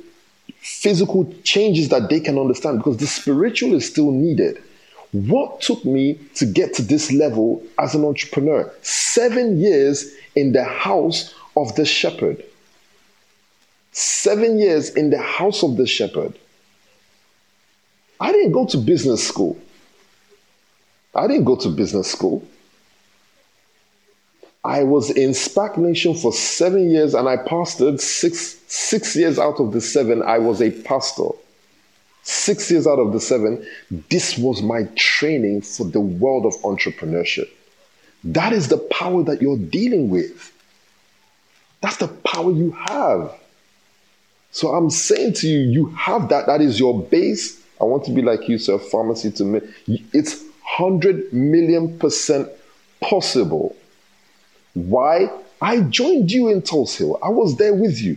physical 0.60 1.24
changes 1.42 1.88
that 1.88 2.08
they 2.08 2.20
can 2.20 2.38
understand 2.38 2.78
because 2.78 2.98
the 2.98 3.06
spiritual 3.06 3.74
is 3.74 3.84
still 3.84 4.12
needed. 4.12 4.62
What 5.10 5.60
took 5.60 5.84
me 5.84 6.20
to 6.36 6.46
get 6.46 6.72
to 6.74 6.82
this 6.82 7.10
level 7.10 7.60
as 7.80 7.96
an 7.96 8.04
entrepreneur? 8.04 8.72
Seven 8.82 9.58
years 9.58 10.14
in 10.36 10.52
the 10.52 10.62
house 10.62 11.34
of 11.56 11.74
the 11.74 11.84
shepherd. 11.84 12.44
Seven 13.90 14.56
years 14.56 14.90
in 14.90 15.10
the 15.10 15.18
house 15.20 15.64
of 15.64 15.76
the 15.76 15.86
shepherd. 15.88 16.38
I 18.20 18.30
didn't 18.30 18.52
go 18.52 18.66
to 18.66 18.76
business 18.76 19.26
school. 19.26 19.60
I 21.12 21.26
didn't 21.26 21.44
go 21.44 21.56
to 21.56 21.68
business 21.70 22.08
school. 22.08 22.46
I 24.64 24.82
was 24.82 25.10
in 25.10 25.30
SPAC 25.30 25.76
Nation 25.76 26.14
for 26.14 26.32
seven 26.32 26.90
years 26.90 27.14
and 27.14 27.28
I 27.28 27.36
pastored 27.36 28.00
six, 28.00 28.56
six 28.66 29.14
years 29.14 29.38
out 29.38 29.60
of 29.60 29.72
the 29.72 29.80
seven. 29.80 30.22
I 30.22 30.38
was 30.38 30.60
a 30.60 30.70
pastor. 30.70 31.28
Six 32.24 32.70
years 32.70 32.86
out 32.86 32.98
of 32.98 33.12
the 33.12 33.20
seven, 33.20 33.66
this 34.10 34.36
was 34.36 34.60
my 34.60 34.84
training 34.96 35.62
for 35.62 35.84
the 35.84 36.00
world 36.00 36.44
of 36.44 36.52
entrepreneurship. 36.62 37.48
That 38.24 38.52
is 38.52 38.68
the 38.68 38.76
power 38.76 39.22
that 39.22 39.40
you're 39.40 39.56
dealing 39.56 40.10
with. 40.10 40.52
That's 41.80 41.96
the 41.96 42.08
power 42.08 42.50
you 42.50 42.72
have. 42.72 43.32
So 44.50 44.68
I'm 44.74 44.90
saying 44.90 45.34
to 45.34 45.48
you, 45.48 45.58
you 45.60 45.86
have 45.90 46.28
that. 46.28 46.46
That 46.46 46.60
is 46.60 46.78
your 46.78 47.00
base. 47.00 47.62
I 47.80 47.84
want 47.84 48.04
to 48.06 48.10
be 48.10 48.20
like 48.20 48.48
you, 48.48 48.58
sir. 48.58 48.78
Pharmacy 48.78 49.30
to 49.32 49.44
me. 49.44 49.60
It's 50.12 50.42
100 50.78 51.32
million 51.32 51.98
percent 51.98 52.48
possible. 53.00 53.74
Why? 54.86 55.30
I 55.60 55.80
joined 55.80 56.30
you 56.30 56.48
in 56.48 56.62
Tulse 56.62 56.96
Hill. 56.96 57.18
I 57.22 57.30
was 57.30 57.56
there 57.56 57.74
with 57.74 58.00
you. 58.00 58.16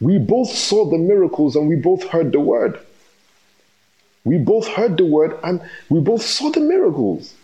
We 0.00 0.18
both 0.18 0.50
saw 0.50 0.90
the 0.90 0.98
miracles 0.98 1.56
and 1.56 1.68
we 1.68 1.76
both 1.76 2.04
heard 2.04 2.32
the 2.32 2.40
word. 2.40 2.78
We 4.24 4.38
both 4.38 4.66
heard 4.66 4.96
the 4.96 5.04
word 5.04 5.38
and 5.42 5.60
we 5.90 6.00
both 6.00 6.22
saw 6.22 6.50
the 6.50 6.60
miracles. 6.60 7.34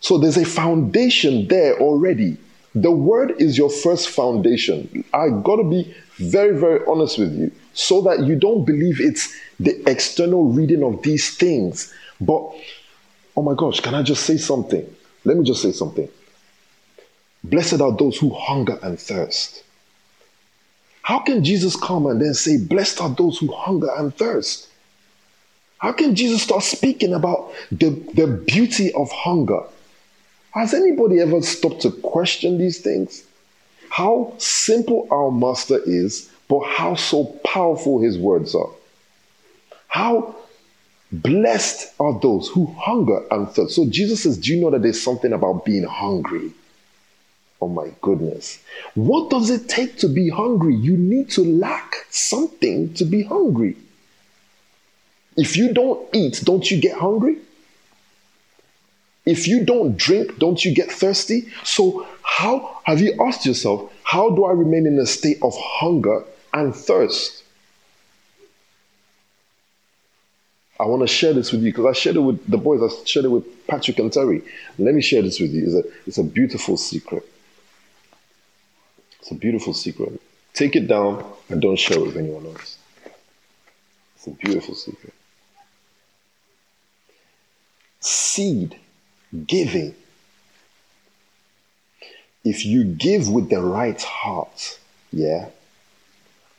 So 0.00 0.18
there's 0.18 0.36
a 0.36 0.44
foundation 0.44 1.48
there 1.48 1.78
already. 1.78 2.38
The 2.74 2.90
word 2.90 3.34
is 3.38 3.56
your 3.56 3.70
first 3.70 4.08
foundation. 4.10 5.04
I 5.12 5.28
got 5.28 5.56
to 5.56 5.64
be 5.64 5.94
very, 6.16 6.58
very 6.58 6.84
honest 6.86 7.18
with 7.18 7.32
you 7.34 7.52
so 7.74 8.00
that 8.02 8.20
you 8.24 8.36
don't 8.36 8.64
believe 8.64 9.00
it's 9.00 9.34
the 9.60 9.88
external 9.88 10.44
reading 10.44 10.82
of 10.82 11.02
these 11.02 11.36
things. 11.36 11.92
But, 12.20 12.42
oh 13.36 13.42
my 13.42 13.54
gosh, 13.54 13.80
can 13.80 13.94
I 13.94 14.02
just 14.02 14.24
say 14.24 14.36
something? 14.38 14.84
Let 15.24 15.36
me 15.36 15.44
just 15.44 15.62
say 15.62 15.72
something. 15.72 16.08
Blessed 17.44 17.80
are 17.80 17.96
those 17.96 18.16
who 18.18 18.30
hunger 18.30 18.78
and 18.82 18.98
thirst. 18.98 19.62
How 21.02 21.18
can 21.18 21.44
Jesus 21.44 21.76
come 21.76 22.06
and 22.06 22.20
then 22.20 22.34
say, 22.34 22.56
Blessed 22.58 23.00
are 23.00 23.10
those 23.10 23.38
who 23.38 23.52
hunger 23.52 23.90
and 23.96 24.14
thirst? 24.16 24.68
How 25.78 25.92
can 25.92 26.14
Jesus 26.14 26.42
start 26.42 26.62
speaking 26.62 27.12
about 27.12 27.52
the, 27.70 27.90
the 28.14 28.26
beauty 28.26 28.92
of 28.94 29.10
hunger? 29.12 29.60
Has 30.52 30.72
anybody 30.72 31.20
ever 31.20 31.42
stopped 31.42 31.82
to 31.82 31.90
question 31.90 32.56
these 32.56 32.80
things? 32.80 33.22
How 33.90 34.32
simple 34.38 35.06
our 35.10 35.30
master 35.30 35.78
is, 35.84 36.30
but 36.48 36.64
how 36.66 36.94
so 36.94 37.24
powerful 37.44 38.00
his 38.00 38.16
words 38.16 38.54
are. 38.54 38.70
How 39.88 40.34
blessed 41.12 41.92
are 42.00 42.18
those 42.20 42.48
who 42.48 42.66
hunger 42.78 43.22
and 43.30 43.48
thirst. 43.50 43.74
So 43.74 43.86
Jesus 43.88 44.22
says, 44.22 44.38
Do 44.38 44.54
you 44.54 44.60
know 44.60 44.70
that 44.70 44.82
there's 44.82 45.02
something 45.02 45.32
about 45.32 45.64
being 45.64 45.84
hungry? 45.84 46.52
Oh 47.60 47.68
my 47.68 47.92
goodness. 48.02 48.58
What 48.94 49.30
does 49.30 49.50
it 49.50 49.68
take 49.68 49.98
to 49.98 50.08
be 50.08 50.28
hungry? 50.28 50.74
You 50.74 50.96
need 50.96 51.30
to 51.30 51.44
lack 51.44 51.94
something 52.10 52.92
to 52.94 53.04
be 53.04 53.22
hungry. 53.22 53.76
If 55.36 55.56
you 55.56 55.72
don't 55.72 56.08
eat, 56.14 56.42
don't 56.44 56.70
you 56.70 56.80
get 56.80 56.98
hungry? 56.98 57.38
If 59.26 59.48
you 59.48 59.64
don't 59.64 59.96
drink, 59.96 60.38
don't 60.38 60.62
you 60.64 60.74
get 60.74 60.92
thirsty? 60.92 61.48
So, 61.62 62.06
how 62.22 62.80
have 62.84 63.00
you 63.00 63.14
asked 63.26 63.46
yourself, 63.46 63.90
how 64.02 64.30
do 64.30 64.44
I 64.44 64.52
remain 64.52 64.86
in 64.86 64.98
a 64.98 65.06
state 65.06 65.38
of 65.42 65.54
hunger 65.56 66.24
and 66.52 66.74
thirst? 66.74 67.42
I 70.78 70.84
want 70.86 71.02
to 71.02 71.06
share 71.06 71.32
this 71.32 71.52
with 71.52 71.62
you 71.62 71.70
because 71.70 71.86
I 71.86 71.92
shared 71.92 72.16
it 72.16 72.20
with 72.20 72.46
the 72.50 72.58
boys, 72.58 72.82
I 72.82 73.04
shared 73.04 73.24
it 73.24 73.28
with 73.28 73.66
Patrick 73.66 73.98
and 73.98 74.12
Terry. 74.12 74.42
Let 74.78 74.94
me 74.94 75.00
share 75.00 75.22
this 75.22 75.40
with 75.40 75.52
you. 75.52 75.64
It's 75.64 75.74
a, 75.74 75.92
it's 76.06 76.18
a 76.18 76.24
beautiful 76.24 76.76
secret. 76.76 77.24
It's 79.24 79.30
a 79.30 79.36
beautiful 79.36 79.72
secret. 79.72 80.20
Take 80.52 80.76
it 80.76 80.86
down 80.86 81.24
and 81.48 81.62
don't 81.62 81.78
share 81.78 81.96
it 81.96 82.08
with 82.08 82.16
anyone 82.18 82.44
else. 82.44 82.76
It's 84.16 84.26
a 84.26 84.32
beautiful 84.32 84.74
secret. 84.74 85.14
Seed 88.00 88.78
giving. 89.46 89.94
If 92.44 92.66
you 92.66 92.84
give 92.84 93.30
with 93.30 93.48
the 93.48 93.62
right 93.62 94.02
heart, 94.02 94.78
yeah, 95.10 95.48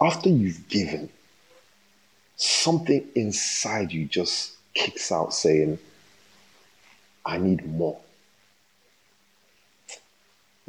after 0.02 0.30
you've 0.30 0.68
given, 0.68 1.12
something 2.36 3.08
inside 3.14 3.92
you 3.92 4.06
just 4.06 4.54
kicks 4.74 5.12
out 5.12 5.36
saying, 5.36 5.78
I 7.24 7.38
need 7.38 7.64
more. 7.64 8.00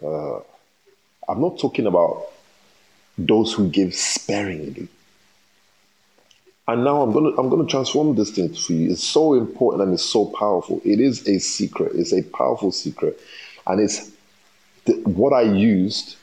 Uh, 0.05 0.41
I'm 1.29 1.41
not 1.41 1.59
talking 1.59 1.87
about 1.87 2.27
those 3.19 3.53
who 3.53 3.69
give 3.69 3.95
sparingly. 3.95 4.89
And 6.69 6.85
now 6.85 7.03
I'm 7.03 7.13
gonna 7.13 7.31
I'm 7.39 7.49
gonna 7.49 7.67
transform 7.67 8.17
this 8.17 8.31
thing 8.31 8.53
for 8.53 8.73
you. 8.73 8.91
It's 8.91 9.05
so 9.05 9.35
important 9.35 9.85
and 9.85 9.95
it's 9.95 10.05
so 10.05 10.27
powerful. 10.27 10.81
It 10.85 11.01
is 11.01 11.27
a 11.29 11.39
secret. 11.39 11.93
It's 11.95 12.13
a 12.13 12.23
powerful 12.23 12.73
secret, 12.73 13.19
and 13.67 13.81
it's 13.81 14.11
the, 14.85 14.95
what 15.05 15.33
I 15.33 15.43
used 15.43 16.17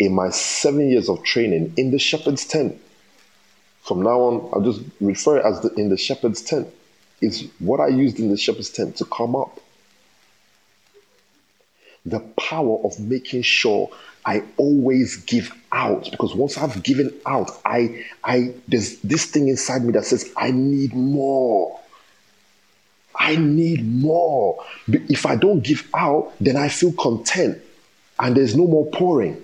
in 0.00 0.12
my 0.12 0.30
seven 0.30 0.90
years 0.90 1.08
of 1.08 1.22
training 1.22 1.74
in 1.76 1.92
the 1.92 1.98
shepherd's 2.00 2.44
tent. 2.44 2.80
From 3.82 4.02
now 4.02 4.20
on, 4.20 4.50
I'll 4.52 4.62
just 4.62 4.82
refer 5.00 5.38
it 5.38 5.44
as 5.44 5.60
the, 5.60 5.72
in 5.74 5.90
the 5.90 5.96
shepherd's 5.96 6.42
tent. 6.42 6.68
It's 7.20 7.44
what 7.60 7.78
I 7.80 7.88
used 7.88 8.18
in 8.18 8.30
the 8.30 8.36
shepherd's 8.36 8.70
tent 8.70 8.96
to 8.96 9.04
come 9.04 9.36
up. 9.36 9.60
The 12.04 12.20
power 12.20 12.80
of 12.84 12.98
making 12.98 13.42
sure 13.42 13.90
I 14.26 14.42
always 14.56 15.16
give 15.16 15.54
out 15.72 16.10
because 16.10 16.34
once 16.34 16.56
I've 16.56 16.82
given 16.82 17.12
out, 17.26 17.50
I, 17.64 18.04
I, 18.22 18.54
there's 18.68 18.98
this 19.00 19.26
thing 19.26 19.48
inside 19.48 19.84
me 19.84 19.92
that 19.92 20.06
says, 20.06 20.32
I 20.36 20.50
need 20.50 20.94
more. 20.94 21.78
I 23.16 23.36
need 23.36 23.86
more. 23.86 24.64
If 24.88 25.26
I 25.26 25.36
don't 25.36 25.60
give 25.60 25.88
out, 25.94 26.32
then 26.40 26.56
I 26.56 26.68
feel 26.68 26.92
content 26.92 27.60
and 28.18 28.36
there's 28.36 28.56
no 28.56 28.66
more 28.66 28.86
pouring. 28.86 29.42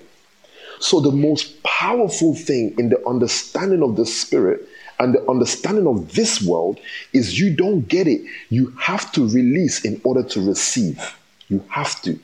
So, 0.81 1.01
the 1.01 1.13
most 1.13 1.63
powerful 1.63 2.35
thing 2.35 2.75
in 2.79 2.89
the 2.89 3.07
understanding 3.07 3.83
of 3.83 3.97
the 3.97 4.07
Spirit 4.07 4.67
and 4.99 5.15
the 5.15 5.29
understanding 5.31 5.87
of 5.87 6.15
this 6.15 6.43
world 6.43 6.81
is 7.13 7.39
you 7.39 7.55
don't 7.55 7.83
get 7.83 8.07
it. 8.07 8.23
You 8.49 8.71
have 8.81 9.13
to 9.13 9.29
release 9.29 9.85
in 9.85 10.01
order 10.05 10.23
to 10.23 10.47
receive. 10.47 11.17
You 11.49 11.63
have 11.69 12.01
to. 12.03 12.19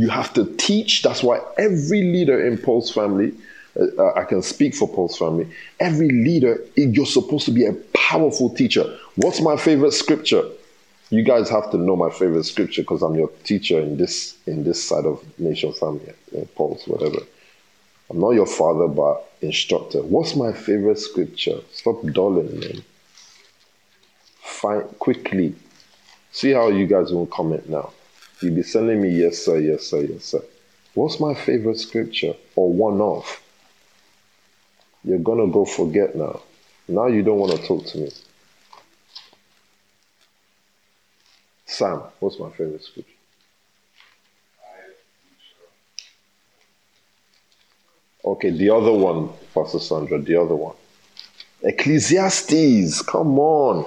You 0.00 0.08
have 0.08 0.32
to 0.32 0.46
teach. 0.56 1.02
That's 1.02 1.22
why 1.22 1.40
every 1.58 2.00
leader 2.00 2.46
in 2.46 2.56
Pulse 2.56 2.90
Family, 2.90 3.34
uh, 3.78 3.84
uh, 3.98 4.14
I 4.16 4.24
can 4.24 4.40
speak 4.40 4.74
for 4.74 4.88
Pulse 4.88 5.18
Family, 5.18 5.46
every 5.78 6.08
leader, 6.08 6.58
you're 6.74 7.04
supposed 7.04 7.44
to 7.44 7.50
be 7.50 7.66
a 7.66 7.74
powerful 7.92 8.48
teacher. 8.48 8.84
What's 9.16 9.42
my 9.42 9.58
favorite 9.58 9.92
scripture? 9.92 10.42
You 11.10 11.22
guys 11.22 11.50
have 11.50 11.70
to 11.72 11.76
know 11.76 11.96
my 11.96 12.08
favorite 12.08 12.44
scripture 12.44 12.80
because 12.80 13.02
I'm 13.02 13.14
your 13.14 13.30
teacher 13.44 13.78
in 13.78 13.98
this 13.98 14.38
in 14.46 14.64
this 14.64 14.82
side 14.82 15.04
of 15.04 15.22
Nation 15.38 15.74
Family, 15.74 16.14
uh, 16.34 16.46
Pulse, 16.56 16.86
whatever. 16.86 17.20
I'm 18.08 18.20
not 18.20 18.30
your 18.30 18.46
father, 18.46 18.88
but 18.88 19.30
instructor. 19.42 20.00
What's 20.00 20.34
my 20.34 20.54
favorite 20.54 20.98
scripture? 20.98 21.58
Stop 21.72 22.00
dulling, 22.06 22.58
man. 22.58 22.82
Find 24.40 24.98
quickly. 24.98 25.54
See 26.32 26.52
how 26.52 26.68
you 26.68 26.86
guys 26.86 27.12
will 27.12 27.26
comment 27.26 27.68
now. 27.68 27.92
You'll 28.40 28.54
be 28.54 28.62
sending 28.62 29.02
me, 29.02 29.10
yes, 29.10 29.38
sir, 29.38 29.58
yes, 29.58 29.86
sir, 29.86 30.00
yes, 30.00 30.24
sir. 30.24 30.42
What's 30.94 31.20
my 31.20 31.34
favorite 31.34 31.78
scripture 31.78 32.34
or 32.56 32.72
one 32.72 33.00
of? 33.00 33.40
You're 35.04 35.18
going 35.18 35.46
to 35.46 35.52
go 35.52 35.64
forget 35.64 36.14
now. 36.14 36.40
Now 36.88 37.06
you 37.06 37.22
don't 37.22 37.38
want 37.38 37.52
to 37.52 37.66
talk 37.66 37.86
to 37.86 37.98
me. 37.98 38.10
Sam, 41.66 42.02
what's 42.18 42.38
my 42.38 42.50
favorite 42.50 42.82
scripture? 42.82 43.12
Okay, 48.24 48.50
the 48.50 48.70
other 48.70 48.92
one, 48.92 49.30
Pastor 49.54 49.78
Sandra, 49.78 50.18
the 50.18 50.36
other 50.36 50.54
one. 50.54 50.76
Ecclesiastes, 51.62 53.02
come 53.02 53.38
on. 53.38 53.86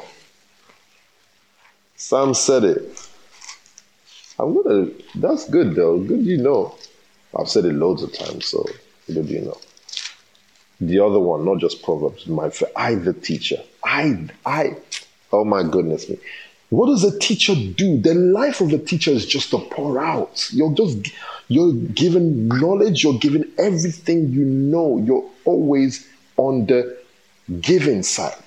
Sam 1.95 2.33
said 2.33 2.63
it. 2.63 3.02
I'm 4.43 4.62
gonna. 4.62 4.91
That's 5.15 5.49
good 5.49 5.75
though. 5.75 5.99
Good, 5.99 6.25
you 6.25 6.38
know. 6.38 6.75
I've 7.38 7.49
said 7.49 7.65
it 7.65 7.73
loads 7.73 8.03
of 8.03 8.13
times, 8.13 8.45
so 8.45 8.65
good, 9.08 9.29
you 9.29 9.41
know. 9.41 9.58
The 10.82 10.99
other 10.99 11.19
one, 11.19 11.45
not 11.45 11.60
just 11.60 11.82
Proverbs. 11.82 12.27
My 12.27 12.51
I, 12.75 12.95
the 12.95 13.13
teacher. 13.13 13.58
I, 13.84 14.27
I. 14.45 14.75
Oh 15.32 15.45
my 15.45 15.63
goodness 15.63 16.10
me. 16.10 16.17
What 16.69 16.88
does 16.88 17.03
a 17.03 17.17
teacher 17.19 17.53
do? 17.56 18.01
The 18.01 18.15
life 18.15 18.60
of 18.60 18.73
a 18.73 18.79
teacher 18.79 19.12
is 19.12 19.25
just 19.25 19.51
to 19.51 19.60
pour 19.60 20.03
out. 20.03 20.49
You're 20.51 20.73
just 20.73 21.12
you're 21.47 21.73
given 21.73 22.47
knowledge. 22.47 23.03
You're 23.03 23.19
given 23.19 23.51
everything 23.58 24.32
you 24.32 24.43
know. 24.43 24.97
You're 24.97 25.25
always 25.45 26.08
on 26.38 26.65
the 26.65 26.97
giving 27.62 28.03
side. 28.03 28.43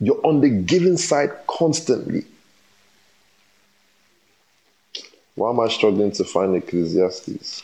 You're 0.00 0.24
on 0.26 0.40
the 0.40 0.48
giving 0.50 0.96
side 0.96 1.30
constantly. 1.46 2.24
Why 5.38 5.50
am 5.50 5.60
I 5.60 5.68
struggling 5.68 6.10
to 6.12 6.24
find 6.24 6.56
Ecclesiastes? 6.56 7.62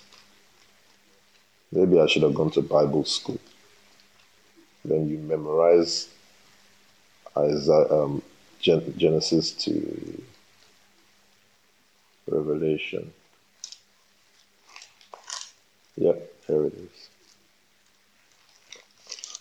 Maybe 1.72 1.98
I 1.98 2.06
should 2.06 2.22
have 2.22 2.32
gone 2.32 2.52
to 2.52 2.62
Bible 2.62 3.04
school. 3.04 3.40
Then 4.84 5.08
you 5.08 5.18
memorize 5.18 6.08
Isaiah, 7.36 7.92
um, 7.92 8.22
Genesis 8.60 9.50
to 9.64 10.22
Revelation. 12.28 13.12
Yep, 15.96 16.32
here 16.46 16.66
it 16.66 16.74
is. 16.74 17.08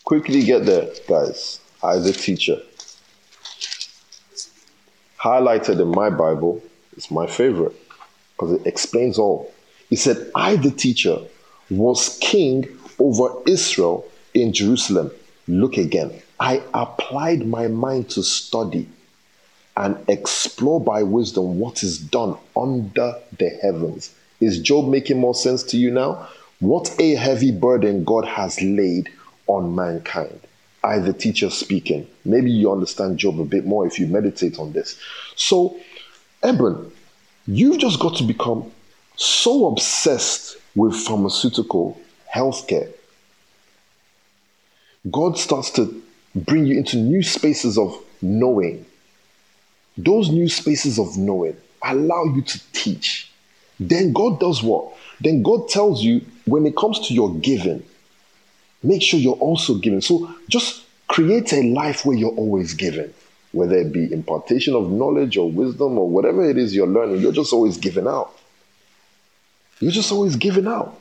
Quickly 0.05 0.41
get 0.41 0.65
there, 0.65 0.89
guys. 1.07 1.59
I, 1.83 1.99
the 1.99 2.11
teacher. 2.11 2.57
Highlighted 5.19 5.79
in 5.79 5.89
my 5.89 6.09
Bible, 6.09 6.63
it's 6.97 7.11
my 7.11 7.27
favorite 7.27 7.82
because 8.43 8.61
it 8.61 8.67
explains 8.67 9.17
all. 9.17 9.51
He 9.89 9.95
said, 9.95 10.31
I, 10.35 10.55
the 10.55 10.71
teacher, 10.71 11.17
was 11.69 12.17
king 12.21 12.67
over 12.99 13.29
Israel 13.47 14.05
in 14.33 14.53
Jerusalem. 14.53 15.11
Look 15.47 15.77
again. 15.77 16.11
I 16.39 16.61
applied 16.73 17.45
my 17.45 17.67
mind 17.67 18.09
to 18.11 18.23
study 18.23 18.87
and 19.77 19.97
explore 20.07 20.81
by 20.81 21.03
wisdom 21.03 21.59
what 21.59 21.83
is 21.83 21.97
done 21.97 22.37
under 22.55 23.15
the 23.37 23.49
heavens. 23.61 24.13
Is 24.39 24.59
Job 24.59 24.89
making 24.89 25.19
more 25.19 25.35
sense 25.35 25.63
to 25.63 25.77
you 25.77 25.89
now? 25.91 26.27
What 26.59 26.93
a 26.99 27.15
heavy 27.15 27.51
burden 27.51 28.03
God 28.03 28.25
has 28.25 28.61
laid 28.61 29.09
on 29.47 29.75
mankind. 29.75 30.39
I, 30.83 30.99
the 30.99 31.13
teacher, 31.13 31.49
speaking. 31.49 32.07
Maybe 32.25 32.51
you 32.51 32.71
understand 32.71 33.17
Job 33.17 33.39
a 33.39 33.45
bit 33.45 33.65
more 33.65 33.87
if 33.87 33.99
you 33.99 34.07
meditate 34.07 34.59
on 34.59 34.73
this. 34.73 34.99
So, 35.35 35.77
Eben, 36.43 36.91
You've 37.45 37.79
just 37.79 37.99
got 37.99 38.15
to 38.17 38.23
become 38.23 38.71
so 39.17 39.67
obsessed 39.67 40.57
with 40.75 40.95
pharmaceutical 40.95 41.99
healthcare. 42.33 42.89
God 45.11 45.37
starts 45.37 45.69
to 45.71 46.01
bring 46.33 46.65
you 46.65 46.77
into 46.77 46.97
new 46.97 47.21
spaces 47.21 47.77
of 47.77 48.01
knowing. 48.21 48.85
Those 49.97 50.29
new 50.29 50.47
spaces 50.47 50.97
of 50.97 51.17
knowing 51.17 51.57
allow 51.83 52.23
you 52.23 52.41
to 52.41 52.61
teach. 52.71 53.29
Then 53.79 54.13
God 54.13 54.39
does 54.39 54.63
what? 54.63 54.93
Then 55.19 55.43
God 55.43 55.67
tells 55.67 56.01
you 56.01 56.21
when 56.45 56.65
it 56.65 56.77
comes 56.77 57.07
to 57.07 57.13
your 57.13 57.33
giving, 57.35 57.83
make 58.81 59.01
sure 59.01 59.19
you're 59.19 59.35
also 59.35 59.75
giving. 59.75 60.01
So 60.01 60.33
just 60.47 60.83
create 61.07 61.51
a 61.51 61.61
life 61.61 62.05
where 62.05 62.15
you're 62.15 62.31
always 62.31 62.73
giving 62.73 63.13
whether 63.53 63.77
it 63.77 63.93
be 63.93 64.11
impartation 64.11 64.73
of 64.73 64.91
knowledge 64.91 65.37
or 65.37 65.49
wisdom 65.49 65.97
or 65.97 66.09
whatever 66.09 66.43
it 66.49 66.57
is 66.57 66.75
you're 66.75 66.87
learning, 66.87 67.21
you're 67.21 67.31
just 67.31 67.53
always 67.53 67.77
giving 67.77 68.07
out. 68.07 68.35
You're 69.79 69.91
just 69.91 70.11
always 70.11 70.35
giving 70.35 70.67
out. 70.67 70.99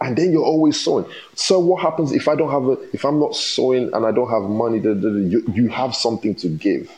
And 0.00 0.16
then 0.16 0.30
you're 0.30 0.44
always 0.44 0.78
sowing. 0.78 1.06
So 1.34 1.58
what 1.58 1.80
happens 1.80 2.12
if 2.12 2.28
I 2.28 2.34
don't 2.34 2.50
have 2.50 2.66
a, 2.66 2.72
if 2.92 3.04
I'm 3.04 3.18
not 3.18 3.34
sowing 3.34 3.94
and 3.94 4.04
I 4.04 4.12
don't 4.12 4.28
have 4.28 4.42
money, 4.42 4.78
you, 4.78 5.42
you 5.52 5.68
have 5.68 5.94
something 5.94 6.34
to 6.36 6.48
give. 6.48 6.90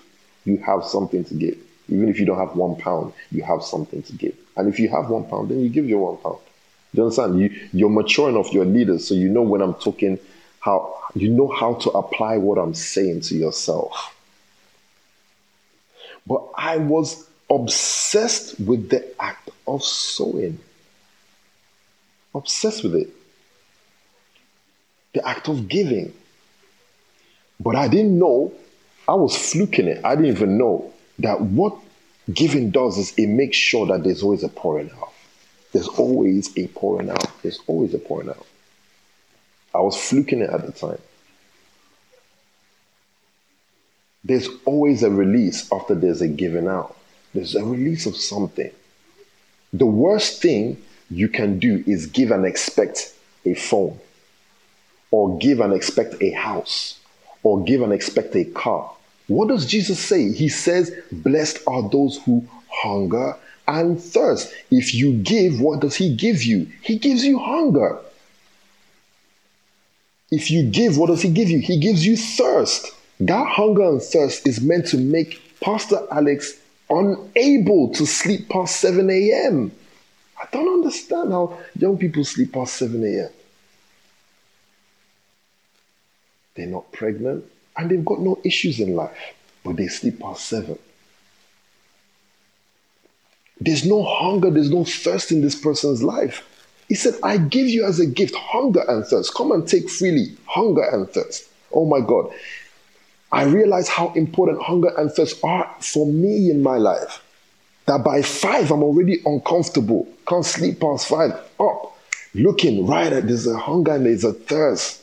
You 0.44 0.56
have 0.58 0.84
something 0.84 1.24
to 1.24 1.34
give. 1.34 1.58
Even 1.88 2.08
if 2.08 2.18
you 2.18 2.26
don't 2.26 2.38
have 2.38 2.56
one 2.56 2.76
pound, 2.76 3.12
you 3.30 3.42
have 3.44 3.62
something 3.62 4.02
to 4.02 4.12
give. 4.14 4.34
And 4.56 4.68
if 4.68 4.80
you 4.80 4.88
have 4.88 5.10
one 5.10 5.24
pound, 5.24 5.50
then 5.50 5.60
you 5.60 5.68
give 5.68 5.86
your 5.86 6.12
one 6.12 6.16
pound. 6.22 6.38
Do 6.92 7.00
you 7.00 7.02
understand? 7.04 7.38
You, 7.38 7.68
you're 7.72 7.90
mature 7.90 8.30
enough, 8.30 8.52
you're 8.52 8.64
leaders, 8.64 9.06
so 9.06 9.14
you 9.14 9.28
know 9.28 9.42
when 9.42 9.60
I'm 9.60 9.74
talking 9.74 10.18
how 10.64 10.94
you 11.14 11.28
know 11.28 11.48
how 11.48 11.74
to 11.74 11.90
apply 11.90 12.38
what 12.38 12.56
I'm 12.56 12.72
saying 12.72 13.20
to 13.22 13.36
yourself. 13.36 14.16
But 16.26 16.42
I 16.56 16.78
was 16.78 17.28
obsessed 17.50 18.58
with 18.58 18.88
the 18.88 19.04
act 19.22 19.50
of 19.66 19.84
sowing. 19.84 20.58
Obsessed 22.34 22.82
with 22.82 22.94
it. 22.94 23.10
The 25.12 25.28
act 25.28 25.50
of 25.50 25.68
giving. 25.68 26.14
But 27.60 27.76
I 27.76 27.86
didn't 27.88 28.18
know, 28.18 28.54
I 29.06 29.14
was 29.16 29.36
fluking 29.36 29.86
it. 29.86 30.02
I 30.02 30.14
didn't 30.16 30.30
even 30.30 30.56
know 30.56 30.94
that 31.18 31.42
what 31.42 31.76
giving 32.32 32.70
does 32.70 32.96
is 32.96 33.12
it 33.18 33.26
makes 33.26 33.58
sure 33.58 33.86
that 33.88 34.02
there's 34.02 34.22
always 34.22 34.42
a 34.42 34.48
pouring 34.48 34.90
out. 34.96 35.12
There's 35.72 35.88
always 35.88 36.56
a 36.56 36.68
pouring 36.68 37.10
out. 37.10 37.42
There's 37.42 37.60
always 37.66 37.92
a 37.92 37.98
pouring 37.98 38.30
out. 38.30 38.46
I 39.74 39.80
was 39.80 39.96
fluking 39.96 40.40
it 40.40 40.50
at 40.50 40.64
the 40.64 40.72
time. 40.72 40.98
There's 44.22 44.48
always 44.64 45.02
a 45.02 45.10
release 45.10 45.70
after 45.72 45.94
there's 45.94 46.22
a 46.22 46.28
giving 46.28 46.68
out. 46.68 46.96
There's 47.34 47.54
a 47.54 47.64
release 47.64 48.06
of 48.06 48.16
something. 48.16 48.70
The 49.72 49.86
worst 49.86 50.40
thing 50.40 50.80
you 51.10 51.28
can 51.28 51.58
do 51.58 51.82
is 51.86 52.06
give 52.06 52.30
and 52.30 52.46
expect 52.46 53.12
a 53.44 53.54
phone, 53.54 53.98
or 55.10 55.36
give 55.38 55.60
and 55.60 55.74
expect 55.74 56.22
a 56.22 56.30
house, 56.30 56.98
or 57.42 57.62
give 57.64 57.82
and 57.82 57.92
expect 57.92 58.34
a 58.36 58.44
car. 58.44 58.90
What 59.26 59.48
does 59.48 59.66
Jesus 59.66 59.98
say? 59.98 60.32
He 60.32 60.48
says, 60.48 60.94
Blessed 61.10 61.58
are 61.66 61.88
those 61.90 62.18
who 62.24 62.46
hunger 62.68 63.36
and 63.66 64.00
thirst. 64.00 64.52
If 64.70 64.94
you 64.94 65.14
give, 65.14 65.60
what 65.60 65.80
does 65.80 65.96
He 65.96 66.14
give 66.14 66.42
you? 66.44 66.68
He 66.82 66.98
gives 66.98 67.24
you 67.24 67.38
hunger. 67.38 67.98
If 70.30 70.50
you 70.50 70.68
give, 70.68 70.96
what 70.98 71.08
does 71.08 71.22
he 71.22 71.30
give 71.30 71.50
you? 71.50 71.58
He 71.58 71.78
gives 71.78 72.04
you 72.04 72.16
thirst. 72.16 72.92
That 73.20 73.46
hunger 73.46 73.84
and 73.84 74.02
thirst 74.02 74.46
is 74.46 74.60
meant 74.60 74.86
to 74.88 74.96
make 74.98 75.60
Pastor 75.60 76.00
Alex 76.10 76.54
unable 76.90 77.92
to 77.94 78.06
sleep 78.06 78.48
past 78.48 78.80
7 78.80 79.08
a.m. 79.08 79.72
I 80.40 80.46
don't 80.52 80.74
understand 80.74 81.32
how 81.32 81.58
young 81.78 81.96
people 81.96 82.24
sleep 82.24 82.52
past 82.52 82.74
7 82.74 83.02
a.m. 83.04 83.30
They're 86.54 86.66
not 86.66 86.90
pregnant 86.92 87.44
and 87.76 87.90
they've 87.90 88.04
got 88.04 88.20
no 88.20 88.38
issues 88.44 88.80
in 88.80 88.94
life, 88.94 89.34
but 89.64 89.76
they 89.76 89.88
sleep 89.88 90.20
past 90.20 90.46
7. 90.46 90.78
There's 93.60 93.86
no 93.86 94.02
hunger, 94.02 94.50
there's 94.50 94.70
no 94.70 94.84
thirst 94.84 95.32
in 95.32 95.40
this 95.40 95.54
person's 95.54 96.02
life. 96.02 96.42
He 96.88 96.94
said, 96.94 97.14
I 97.22 97.38
give 97.38 97.66
you 97.68 97.84
as 97.84 97.98
a 98.00 98.06
gift 98.06 98.34
hunger 98.34 98.84
and 98.86 99.04
thirst. 99.04 99.34
Come 99.34 99.52
and 99.52 99.66
take 99.66 99.88
freely 99.88 100.36
hunger 100.46 100.82
and 100.82 101.08
thirst. 101.08 101.48
Oh 101.72 101.86
my 101.86 102.00
God. 102.00 102.30
I 103.32 103.44
realize 103.44 103.88
how 103.88 104.12
important 104.12 104.62
hunger 104.62 104.92
and 104.96 105.10
thirst 105.10 105.42
are 105.42 105.74
for 105.80 106.06
me 106.06 106.50
in 106.50 106.62
my 106.62 106.76
life. 106.76 107.22
That 107.86 108.04
by 108.04 108.22
five, 108.22 108.70
I'm 108.70 108.82
already 108.82 109.20
uncomfortable. 109.24 110.08
Can't 110.26 110.44
sleep 110.44 110.80
past 110.80 111.08
five. 111.08 111.32
Up, 111.58 111.96
looking 112.34 112.86
right 112.86 113.12
at 113.12 113.26
there's 113.26 113.46
a 113.46 113.58
hunger 113.58 113.92
and 113.92 114.06
there's 114.06 114.24
a 114.24 114.32
thirst. 114.32 115.02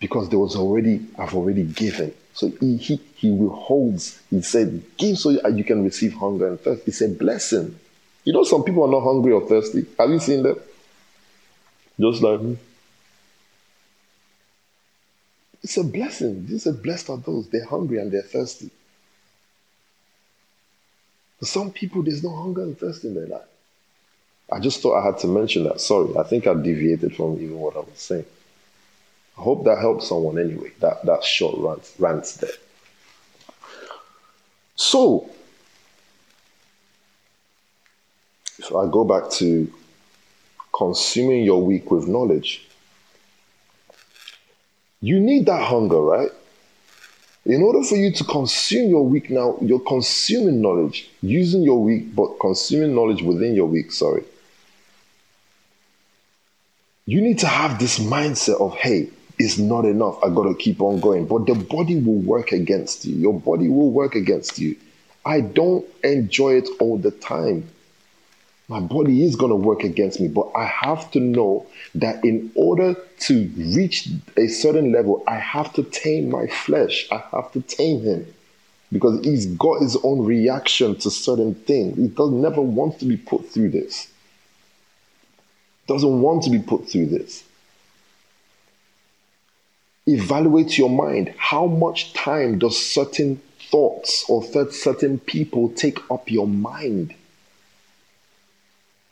Because 0.00 0.28
there 0.28 0.38
was 0.38 0.56
already, 0.56 1.06
I've 1.18 1.34
already 1.34 1.64
given. 1.64 2.12
So 2.34 2.52
he, 2.60 2.76
he, 2.76 3.00
he 3.14 3.30
withholds. 3.30 4.20
He 4.28 4.42
said, 4.42 4.82
Give 4.98 5.16
so 5.16 5.30
you 5.30 5.64
can 5.64 5.84
receive 5.84 6.14
hunger 6.14 6.48
and 6.48 6.60
thirst. 6.60 6.86
It's 6.86 7.00
a 7.00 7.08
blessing. 7.08 7.78
You 8.26 8.32
know, 8.32 8.42
some 8.42 8.64
people 8.64 8.82
are 8.84 8.90
not 8.90 9.04
hungry 9.04 9.32
or 9.32 9.46
thirsty. 9.46 9.86
Have 9.98 10.10
you 10.10 10.18
seen 10.18 10.42
them? 10.42 10.58
Just 11.98 12.20
like 12.20 12.40
me. 12.40 12.58
It's 15.62 15.76
a 15.76 15.84
blessing. 15.84 16.44
This 16.46 16.66
is 16.66 16.76
blessed 16.76 17.08
are 17.08 17.18
those. 17.18 17.48
They're 17.48 17.64
hungry 17.64 17.98
and 17.98 18.10
they're 18.10 18.22
thirsty. 18.22 18.70
For 21.38 21.46
some 21.46 21.70
people, 21.70 22.02
there's 22.02 22.24
no 22.24 22.34
hunger 22.34 22.62
and 22.62 22.76
thirst 22.76 23.04
in 23.04 23.14
their 23.14 23.26
life. 23.26 23.46
I 24.50 24.58
just 24.58 24.82
thought 24.82 25.00
I 25.00 25.06
had 25.06 25.18
to 25.18 25.28
mention 25.28 25.62
that. 25.64 25.80
Sorry, 25.80 26.16
I 26.16 26.24
think 26.24 26.48
I 26.48 26.54
deviated 26.54 27.14
from 27.14 27.34
even 27.34 27.58
what 27.58 27.76
I 27.76 27.80
was 27.80 27.90
saying. 27.94 28.26
I 29.38 29.40
hope 29.40 29.64
that 29.64 29.78
helps 29.78 30.08
someone 30.08 30.38
anyway, 30.38 30.72
that, 30.80 31.04
that 31.04 31.22
short 31.22 31.58
rant, 31.58 31.92
rant 31.98 32.24
there. 32.40 32.50
So, 34.74 35.30
I 38.74 38.90
go 38.90 39.04
back 39.04 39.30
to 39.32 39.72
consuming 40.76 41.44
your 41.44 41.62
week 41.62 41.90
with 41.90 42.06
knowledge. 42.08 42.66
You 45.00 45.20
need 45.20 45.46
that 45.46 45.62
hunger, 45.62 46.00
right? 46.00 46.30
In 47.44 47.62
order 47.62 47.82
for 47.82 47.96
you 47.96 48.10
to 48.12 48.24
consume 48.24 48.90
your 48.90 49.06
week 49.06 49.30
now, 49.30 49.56
you're 49.60 49.78
consuming 49.78 50.60
knowledge, 50.60 51.08
using 51.22 51.62
your 51.62 51.80
week, 51.82 52.14
but 52.14 52.38
consuming 52.40 52.94
knowledge 52.94 53.22
within 53.22 53.54
your 53.54 53.66
week, 53.66 53.92
sorry. 53.92 54.24
You 57.04 57.20
need 57.20 57.38
to 57.40 57.46
have 57.46 57.78
this 57.78 58.00
mindset 58.00 58.60
of, 58.60 58.74
hey, 58.76 59.10
it's 59.38 59.58
not 59.58 59.84
enough. 59.84 60.18
I 60.24 60.30
got 60.30 60.44
to 60.44 60.54
keep 60.56 60.80
on 60.80 60.98
going. 60.98 61.26
But 61.26 61.46
the 61.46 61.54
body 61.54 62.00
will 62.00 62.14
work 62.14 62.50
against 62.50 63.04
you. 63.04 63.14
Your 63.14 63.38
body 63.38 63.68
will 63.68 63.90
work 63.90 64.16
against 64.16 64.58
you. 64.58 64.76
I 65.24 65.40
don't 65.40 65.86
enjoy 66.02 66.54
it 66.54 66.68
all 66.80 66.98
the 66.98 67.12
time 67.12 67.68
my 68.68 68.80
body 68.80 69.24
is 69.24 69.36
going 69.36 69.50
to 69.50 69.56
work 69.56 69.84
against 69.84 70.20
me. 70.20 70.28
But 70.28 70.50
I 70.56 70.64
have 70.64 71.10
to 71.12 71.20
know 71.20 71.66
that 71.94 72.24
in 72.24 72.50
order 72.54 72.96
to 73.20 73.50
reach 73.56 74.08
a 74.36 74.48
certain 74.48 74.92
level, 74.92 75.22
I 75.28 75.36
have 75.36 75.72
to 75.74 75.84
tame 75.84 76.30
my 76.30 76.46
flesh. 76.48 77.06
I 77.12 77.22
have 77.32 77.52
to 77.52 77.60
tame 77.62 78.02
him 78.02 78.34
because 78.90 79.24
he's 79.24 79.46
got 79.46 79.82
his 79.82 79.96
own 80.02 80.24
reaction 80.24 80.96
to 80.96 81.10
certain 81.10 81.54
things. 81.54 81.96
He 81.96 82.08
does 82.08 82.30
never 82.30 82.60
want 82.60 82.98
to 83.00 83.04
be 83.04 83.16
put 83.16 83.48
through 83.50 83.70
this. 83.70 84.08
Doesn't 85.86 86.20
want 86.20 86.42
to 86.44 86.50
be 86.50 86.58
put 86.58 86.88
through 86.88 87.06
this. 87.06 87.44
Evaluate 90.06 90.76
your 90.76 90.90
mind. 90.90 91.32
How 91.36 91.66
much 91.66 92.12
time 92.12 92.58
does 92.58 92.84
certain 92.84 93.40
thoughts 93.70 94.24
or 94.28 94.42
certain 94.70 95.18
people 95.20 95.68
take 95.70 95.98
up 96.10 96.30
your 96.30 96.46
mind? 96.46 97.14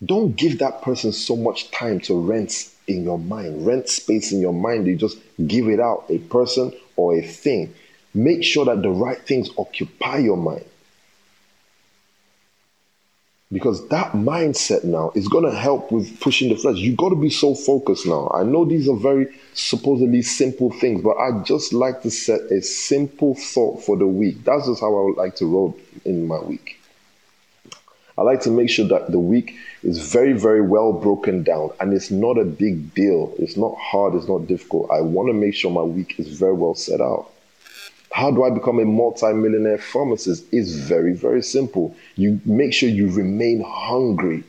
Don't 0.04 0.36
give 0.36 0.58
that 0.58 0.82
person 0.82 1.12
so 1.12 1.36
much 1.36 1.70
time 1.70 2.00
to 2.00 2.18
rent 2.18 2.70
in 2.86 3.04
your 3.04 3.18
mind, 3.18 3.66
rent 3.66 3.88
space 3.88 4.32
in 4.32 4.40
your 4.40 4.52
mind. 4.52 4.86
You 4.86 4.96
just 4.96 5.18
give 5.46 5.68
it 5.68 5.80
out, 5.80 6.04
a 6.08 6.18
person 6.18 6.72
or 6.96 7.14
a 7.14 7.22
thing. 7.22 7.74
Make 8.12 8.44
sure 8.44 8.64
that 8.66 8.82
the 8.82 8.90
right 8.90 9.18
things 9.18 9.50
occupy 9.58 10.18
your 10.18 10.36
mind. 10.36 10.64
Because 13.52 13.86
that 13.88 14.12
mindset 14.12 14.84
now 14.84 15.12
is 15.14 15.28
going 15.28 15.44
to 15.44 15.56
help 15.56 15.92
with 15.92 16.18
pushing 16.18 16.48
the 16.48 16.56
flesh. 16.56 16.76
You 16.76 16.96
got 16.96 17.10
to 17.10 17.16
be 17.16 17.30
so 17.30 17.54
focused 17.54 18.06
now. 18.06 18.30
I 18.34 18.42
know 18.42 18.64
these 18.64 18.88
are 18.88 18.96
very 18.96 19.28
supposedly 19.52 20.22
simple 20.22 20.72
things, 20.72 21.02
but 21.02 21.16
I 21.16 21.42
just 21.44 21.72
like 21.72 22.02
to 22.02 22.10
set 22.10 22.40
a 22.50 22.62
simple 22.62 23.34
thought 23.34 23.84
for 23.84 23.96
the 23.96 24.06
week. 24.06 24.44
That's 24.44 24.66
just 24.66 24.80
how 24.80 24.98
I 24.98 25.04
would 25.04 25.16
like 25.16 25.36
to 25.36 25.46
roll 25.46 25.78
in 26.04 26.26
my 26.26 26.40
week. 26.40 26.80
I 28.16 28.22
like 28.22 28.40
to 28.42 28.50
make 28.50 28.70
sure 28.70 28.86
that 28.88 29.10
the 29.10 29.18
week 29.18 29.56
is 29.82 29.98
very, 30.12 30.34
very 30.34 30.60
well 30.60 30.92
broken 30.92 31.42
down 31.42 31.70
and 31.80 31.92
it's 31.92 32.12
not 32.12 32.38
a 32.38 32.44
big 32.44 32.94
deal. 32.94 33.34
It's 33.38 33.56
not 33.56 33.76
hard, 33.76 34.14
it's 34.14 34.28
not 34.28 34.46
difficult. 34.46 34.90
I 34.92 35.00
want 35.00 35.28
to 35.28 35.32
make 35.32 35.54
sure 35.54 35.70
my 35.70 35.82
week 35.82 36.18
is 36.18 36.38
very 36.38 36.52
well 36.52 36.74
set 36.76 37.00
out. 37.00 37.30
How 38.12 38.30
do 38.30 38.44
I 38.44 38.50
become 38.50 38.78
a 38.78 38.84
multi-millionaire 38.84 39.78
pharmacist? 39.78 40.46
It's 40.52 40.74
very, 40.74 41.14
very 41.14 41.42
simple. 41.42 41.96
You 42.14 42.40
make 42.44 42.72
sure 42.72 42.88
you 42.88 43.10
remain 43.10 43.64
hungry. 43.66 44.44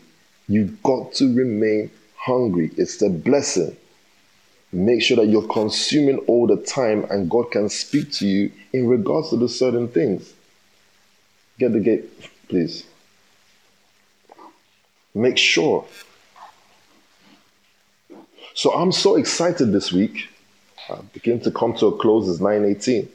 You've 0.48 0.84
got 0.84 1.14
to 1.14 1.36
remain 1.36 1.90
hungry. 2.16 2.70
It's 2.78 3.02
a 3.02 3.10
blessing. 3.10 3.76
Make 4.72 5.02
sure 5.02 5.18
that 5.18 5.28
you're 5.28 5.48
consuming 5.48 6.20
all 6.28 6.46
the 6.46 6.58
time 6.58 7.06
and 7.10 7.32
God 7.32 7.50
can 7.50 7.70
speak 7.70 8.12
to 8.14 8.28
you 8.28 8.52
in 8.74 8.88
regards 8.88 9.32
to 9.32 9.38
the 9.38 9.50
certain 9.50 9.88
things. 9.88 10.34
Get 11.58 11.74
the 11.74 11.80
gate, 11.80 12.06
please. 12.48 12.86
Make 15.16 15.38
sure. 15.38 15.86
So 18.54 18.74
I'm 18.74 18.92
so 18.92 19.16
excited 19.16 19.72
this 19.72 19.92
week. 19.92 20.30
I 20.90 20.98
begin 21.14 21.40
to 21.42 21.52
come 21.52 21.74
to 21.76 21.88
a 21.88 21.98
close. 21.98 22.28
It's 22.30 22.42
9:18. 22.42 23.08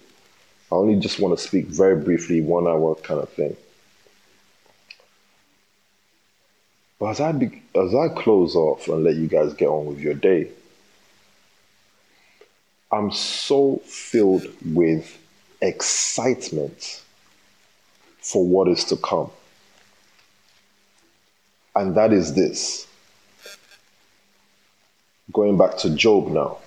I 0.72 0.74
only 0.74 0.98
just 0.98 1.20
want 1.20 1.38
to 1.38 1.44
speak 1.44 1.66
very 1.66 1.96
briefly, 1.96 2.40
one 2.40 2.66
hour 2.66 2.94
kind 2.96 3.20
of 3.20 3.28
thing. 3.28 3.56
But 6.98 7.10
as 7.10 7.20
I 7.20 7.32
be, 7.32 7.62
as 7.74 7.94
I 7.94 8.08
close 8.08 8.56
off 8.56 8.88
and 8.88 9.04
let 9.04 9.16
you 9.16 9.26
guys 9.26 9.52
get 9.54 9.68
on 9.68 9.86
with 9.86 10.00
your 10.00 10.14
day, 10.14 10.50
I'm 12.90 13.10
so 13.10 13.80
filled 13.84 14.46
with 14.64 15.18
excitement 15.60 17.02
for 18.20 18.46
what 18.46 18.68
is 18.68 18.84
to 18.84 18.96
come. 18.96 19.30
And 21.81 21.95
that 21.95 22.12
is 22.12 22.35
this. 22.35 22.87
Going 25.33 25.57
back 25.57 25.79
to 25.79 25.97
Job 25.97 26.29
now. 26.29 26.59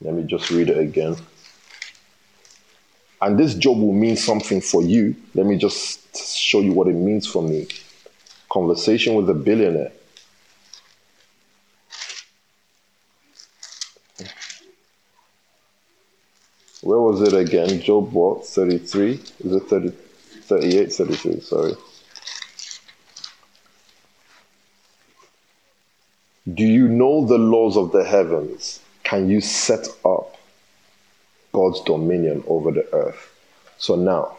Let 0.00 0.14
me 0.14 0.22
just 0.22 0.50
read 0.50 0.70
it 0.70 0.78
again. 0.78 1.16
And 3.20 3.36
this 3.36 3.54
Job 3.54 3.78
will 3.78 3.92
mean 3.92 4.16
something 4.16 4.60
for 4.60 4.84
you. 4.84 5.16
Let 5.34 5.46
me 5.46 5.56
just 5.56 6.16
show 6.16 6.60
you 6.60 6.74
what 6.74 6.86
it 6.86 6.94
means 6.94 7.26
for 7.26 7.42
me. 7.42 7.66
Conversation 8.48 9.16
with 9.16 9.28
a 9.30 9.34
billionaire. 9.34 9.90
Where 16.82 17.00
was 17.00 17.20
it 17.22 17.34
again? 17.34 17.80
Job 17.80 18.12
what? 18.12 18.46
33? 18.46 19.14
Is 19.40 19.52
it 19.56 19.60
30, 19.64 19.90
38, 19.90 20.92
33? 20.92 21.40
Sorry. 21.40 21.72
Do 26.54 26.62
you 26.64 26.86
know 26.86 27.26
the 27.26 27.38
laws 27.38 27.76
of 27.76 27.90
the 27.90 28.04
heavens? 28.04 28.80
Can 29.02 29.28
you 29.28 29.40
set 29.40 29.88
up 30.04 30.36
God's 31.52 31.80
dominion 31.80 32.44
over 32.46 32.70
the 32.70 32.86
earth? 32.92 33.34
So 33.78 33.96
now, 33.96 34.36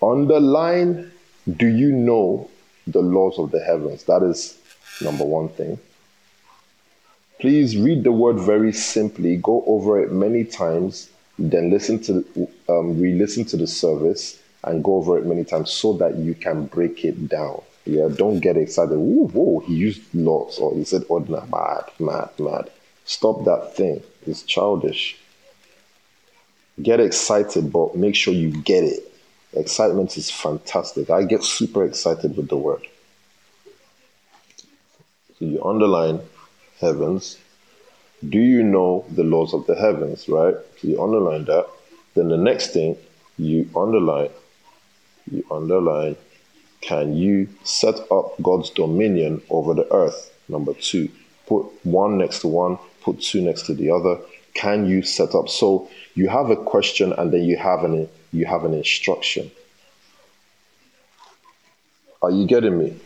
underline, 0.00 1.12
do 1.56 1.66
you 1.66 1.92
know 1.92 2.48
the 2.86 3.02
laws 3.02 3.38
of 3.38 3.50
the 3.50 3.60
heavens? 3.60 4.04
That 4.04 4.22
is 4.22 4.58
number 5.02 5.24
one 5.24 5.50
thing. 5.50 5.78
Please 7.38 7.76
read 7.76 8.04
the 8.04 8.12
word 8.12 8.38
very 8.38 8.72
simply, 8.72 9.36
go 9.36 9.62
over 9.66 10.00
it 10.00 10.10
many 10.10 10.44
times, 10.44 11.10
then 11.38 11.70
listen 11.70 12.00
to, 12.04 12.48
um, 12.70 12.98
re 12.98 13.12
listen 13.12 13.44
to 13.46 13.58
the 13.58 13.66
service 13.66 14.40
and 14.64 14.82
go 14.82 14.94
over 14.94 15.18
it 15.18 15.26
many 15.26 15.44
times 15.44 15.70
so 15.70 15.92
that 15.94 16.16
you 16.16 16.34
can 16.34 16.64
break 16.66 17.04
it 17.04 17.28
down. 17.28 17.60
Yeah, 17.84 18.08
don't 18.14 18.40
get 18.40 18.56
excited. 18.56 18.96
Whoa, 18.96 19.26
whoa, 19.28 19.60
he 19.60 19.74
used 19.74 20.02
lots 20.14 20.58
or 20.58 20.74
he 20.74 20.84
said 20.84 21.02
oh, 21.10 21.14
ordinary. 21.14 21.46
Mad, 21.48 21.84
mad, 21.98 22.30
mad. 22.38 22.70
Stop 23.04 23.44
that 23.44 23.76
thing. 23.76 24.02
It's 24.26 24.42
childish. 24.42 25.18
Get 26.80 27.00
excited, 27.00 27.72
but 27.72 27.96
make 27.96 28.14
sure 28.14 28.32
you 28.32 28.50
get 28.50 28.84
it. 28.84 29.12
Excitement 29.54 30.16
is 30.16 30.30
fantastic. 30.30 31.10
I 31.10 31.24
get 31.24 31.42
super 31.42 31.84
excited 31.84 32.36
with 32.36 32.48
the 32.48 32.56
word. 32.56 32.86
So 35.38 35.44
you 35.44 35.62
underline 35.64 36.20
heavens. 36.80 37.38
Do 38.26 38.38
you 38.38 38.62
know 38.62 39.04
the 39.10 39.24
laws 39.24 39.52
of 39.52 39.66
the 39.66 39.74
heavens, 39.74 40.28
right? 40.28 40.54
So 40.80 40.88
you 40.88 41.02
underline 41.02 41.44
that. 41.46 41.66
Then 42.14 42.28
the 42.28 42.36
next 42.36 42.72
thing 42.72 42.96
you 43.36 43.68
underline, 43.74 44.30
you 45.30 45.44
underline 45.50 46.16
can 46.82 47.16
you 47.16 47.48
set 47.62 47.94
up 48.10 48.34
God's 48.42 48.70
dominion 48.70 49.40
over 49.48 49.72
the 49.72 49.90
earth? 49.92 50.36
Number 50.48 50.74
two, 50.74 51.08
put 51.46 51.64
one 51.84 52.18
next 52.18 52.40
to 52.40 52.48
one, 52.48 52.76
put 53.00 53.22
two 53.22 53.40
next 53.40 53.62
to 53.66 53.74
the 53.74 53.90
other. 53.90 54.18
Can 54.54 54.86
you 54.86 55.02
set 55.02 55.34
up? 55.34 55.48
So 55.48 55.88
you 56.14 56.28
have 56.28 56.50
a 56.50 56.56
question 56.56 57.12
and 57.14 57.32
then 57.32 57.44
you 57.44 57.56
have 57.56 57.84
an 57.84 58.08
you 58.32 58.46
have 58.46 58.64
an 58.64 58.74
instruction. 58.74 59.50
Are 62.20 62.30
you 62.30 62.46
getting 62.46 62.78
me? 62.78 62.96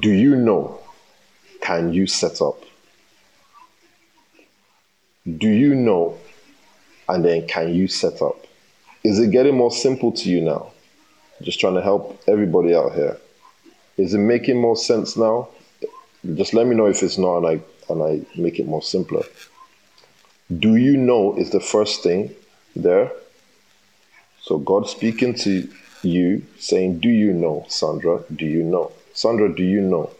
Do 0.00 0.10
you 0.10 0.36
know? 0.36 0.80
Can 1.60 1.92
you 1.92 2.06
set 2.06 2.40
up? 2.40 2.62
Do 5.26 5.48
you 5.48 5.74
know? 5.74 6.18
And 7.08 7.24
then 7.24 7.46
can 7.46 7.74
you 7.74 7.88
set 7.88 8.22
up? 8.22 8.46
Is 9.04 9.18
it 9.18 9.30
getting 9.30 9.56
more 9.56 9.70
simple 9.70 10.12
to 10.12 10.30
you 10.30 10.40
now? 10.40 10.72
Just 11.42 11.60
trying 11.60 11.74
to 11.74 11.82
help 11.82 12.22
everybody 12.26 12.74
out 12.74 12.94
here. 12.94 13.18
Is 13.96 14.14
it 14.14 14.18
making 14.18 14.60
more 14.60 14.76
sense 14.76 15.16
now? 15.16 15.48
Just 16.34 16.54
let 16.54 16.66
me 16.66 16.74
know 16.74 16.86
if 16.86 17.02
it's 17.02 17.18
not 17.18 17.38
and 17.38 17.46
I 17.46 17.60
and 17.92 18.02
I 18.02 18.40
make 18.40 18.58
it 18.58 18.66
more 18.66 18.82
simpler. 18.82 19.22
Do 20.56 20.76
you 20.76 20.96
know 20.96 21.36
is 21.36 21.50
the 21.50 21.60
first 21.60 22.02
thing 22.02 22.34
there? 22.74 23.12
So 24.40 24.58
God 24.58 24.88
speaking 24.88 25.34
to 25.34 25.68
you 26.02 26.46
saying, 26.58 27.00
Do 27.00 27.08
you 27.08 27.32
know, 27.32 27.66
Sandra? 27.68 28.22
Do 28.34 28.46
you 28.46 28.62
know? 28.62 28.92
Sandra, 29.12 29.54
do 29.54 29.62
you 29.62 29.80
know? 29.80 30.10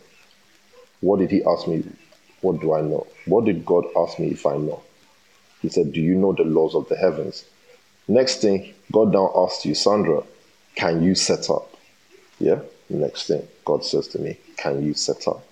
What 1.01 1.21
did 1.21 1.31
he 1.31 1.45
ask 1.45 1.69
me? 1.69 1.85
What 2.41 2.61
do 2.61 2.75
I 2.75 2.81
know? 2.81 3.07
What 3.27 3.45
did 3.45 3.65
God 3.65 3.85
ask 3.97 4.19
me 4.19 4.29
if 4.29 4.47
I 4.47 4.57
know? 4.57 4.83
He 5.63 5.69
said, 5.69 5.93
Do 5.93 6.01
you 6.01 6.15
know 6.15 6.33
the 6.33 6.45
laws 6.45 6.75
of 6.75 6.89
the 6.89 6.97
heavens? 6.97 7.45
Next 8.09 8.41
thing, 8.41 8.75
God 8.93 9.13
now 9.13 9.33
asked 9.37 9.65
you, 9.65 9.75
Sandra, 9.75 10.23
can 10.77 11.03
you 11.03 11.15
set 11.15 11.51
up? 11.51 11.75
Yeah? 12.39 12.61
Next 12.89 13.27
thing, 13.27 13.47
God 13.65 13.85
says 13.85 14.07
to 14.09 14.21
me, 14.21 14.39
Can 14.57 14.85
you 14.85 14.95
set 14.95 15.27
up? 15.27 15.45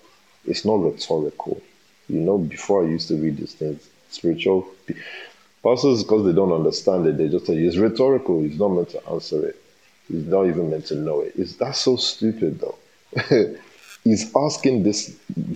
It's 0.45 0.63
not 0.63 0.75
rhetorical. 0.75 1.61
You 2.07 2.19
know, 2.19 2.37
before 2.37 2.85
I 2.85 2.87
used 2.87 3.07
to 3.09 3.15
read 3.15 3.37
these 3.37 3.53
things, 3.53 3.89
spiritual 4.09 4.67
pastors, 5.63 6.03
because 6.03 6.25
they 6.25 6.33
don't 6.33 6.53
understand 6.53 7.07
it, 7.07 7.17
they 7.17 7.27
just 7.27 7.49
you 7.49 7.67
it's 7.67 7.77
rhetorical. 7.77 8.41
He's 8.41 8.59
not 8.59 8.69
meant 8.69 8.89
to 8.89 9.09
answer 9.09 9.47
it. 9.47 9.61
He's 10.07 10.25
not 10.25 10.45
even 10.45 10.69
meant 10.69 10.85
to 10.87 10.95
know 10.95 11.21
it. 11.21 11.33
It's, 11.35 11.55
that's 11.55 11.79
so 11.79 11.95
stupid, 11.95 12.59
though. 12.59 12.77
he's 14.03 14.31
asking 14.35 14.83
this 14.83 15.09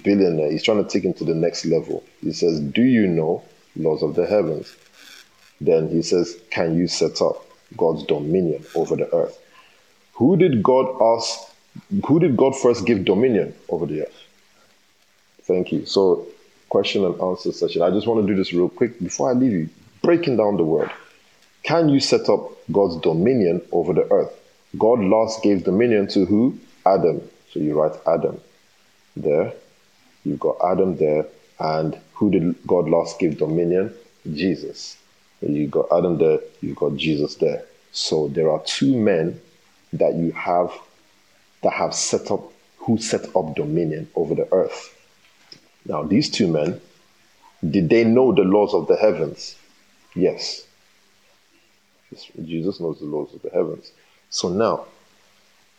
billionaire, 0.04 0.52
he's 0.52 0.64
trying 0.64 0.84
to 0.84 0.90
take 0.90 1.04
him 1.04 1.14
to 1.14 1.24
the 1.24 1.36
next 1.36 1.66
level. 1.66 2.04
He 2.22 2.34
says, 2.34 2.60
Do 2.60 2.82
you 2.82 3.08
know 3.08 3.44
laws 3.76 4.02
of 4.02 4.16
the 4.16 4.26
heavens? 4.26 4.76
Then 5.62 5.90
he 5.90 6.02
says, 6.02 6.36
Can 6.50 6.76
you 6.76 6.88
set 6.88 7.22
up 7.22 7.46
God's 7.78 8.04
dominion 8.06 8.66
over 8.74 8.96
the 8.96 9.14
earth? 9.14 9.38
Who 10.20 10.36
did 10.36 10.62
God 10.62 11.02
ask? 11.02 11.40
Who 12.06 12.20
did 12.20 12.36
God 12.36 12.54
first 12.54 12.86
give 12.86 13.06
dominion 13.06 13.56
over 13.70 13.86
the 13.86 14.02
earth? 14.02 14.22
Thank 15.44 15.72
you. 15.72 15.86
So, 15.86 16.28
question 16.68 17.06
and 17.06 17.20
answer 17.22 17.54
session. 17.54 17.82
I 17.82 17.90
just 17.90 18.06
want 18.06 18.22
to 18.22 18.28
do 18.28 18.36
this 18.36 18.52
real 18.52 18.68
quick 18.68 19.00
before 19.00 19.30
I 19.30 19.34
leave 19.34 19.54
you. 19.54 19.70
Breaking 20.04 20.36
down 20.36 20.58
the 20.58 20.64
word. 20.64 20.92
Can 21.64 21.88
you 21.88 22.02
set 22.02 22.28
up 22.28 22.52
God's 22.70 22.98
dominion 22.98 23.62
over 23.72 23.94
the 23.94 24.12
earth? 24.12 24.34
God 24.78 25.00
last 25.00 25.42
gave 25.42 25.64
dominion 25.64 26.08
to 26.10 26.26
who? 26.26 26.60
Adam. 26.86 27.22
So 27.54 27.62
you 27.62 27.80
write 27.80 27.98
Adam 28.06 28.42
there. 29.16 29.54
You've 30.26 30.40
got 30.42 30.58
Adam 30.64 30.98
there. 30.98 31.28
And 31.60 31.98
who 32.14 32.30
did 32.30 32.68
God 32.68 32.90
last 32.90 33.20
give 33.20 33.38
dominion? 33.38 33.94
Jesus. 34.34 34.98
You've 35.42 35.72
got 35.72 35.88
Adam 35.98 36.18
there, 36.18 36.40
You've 36.60 36.76
got 36.76 36.98
Jesus 36.98 37.36
there. 37.36 37.64
So 37.94 38.28
there 38.28 38.52
are 38.52 38.62
two 38.66 38.98
men 38.98 39.40
that 39.94 40.16
you 40.16 40.32
have 40.32 40.72
that 41.64 41.74
have 41.74 41.94
set 41.94 42.32
up 42.32 42.52
who 42.78 42.98
set 42.98 43.36
up 43.36 43.56
dominion 43.56 44.10
over 44.16 44.36
the 44.36 44.48
earth. 44.54 44.96
Now, 45.86 46.04
these 46.04 46.30
two 46.30 46.48
men, 46.48 46.80
did 47.68 47.90
they 47.90 48.04
know 48.04 48.34
the 48.34 48.44
laws 48.44 48.74
of 48.74 48.88
the 48.88 48.96
heavens? 48.96 49.56
Yes. 50.16 50.66
Jesus 52.44 52.80
knows 52.80 53.00
the 53.00 53.06
laws 53.06 53.34
of 53.34 53.42
the 53.42 53.50
heavens. 53.50 53.92
So 54.30 54.50
now, 54.50 54.86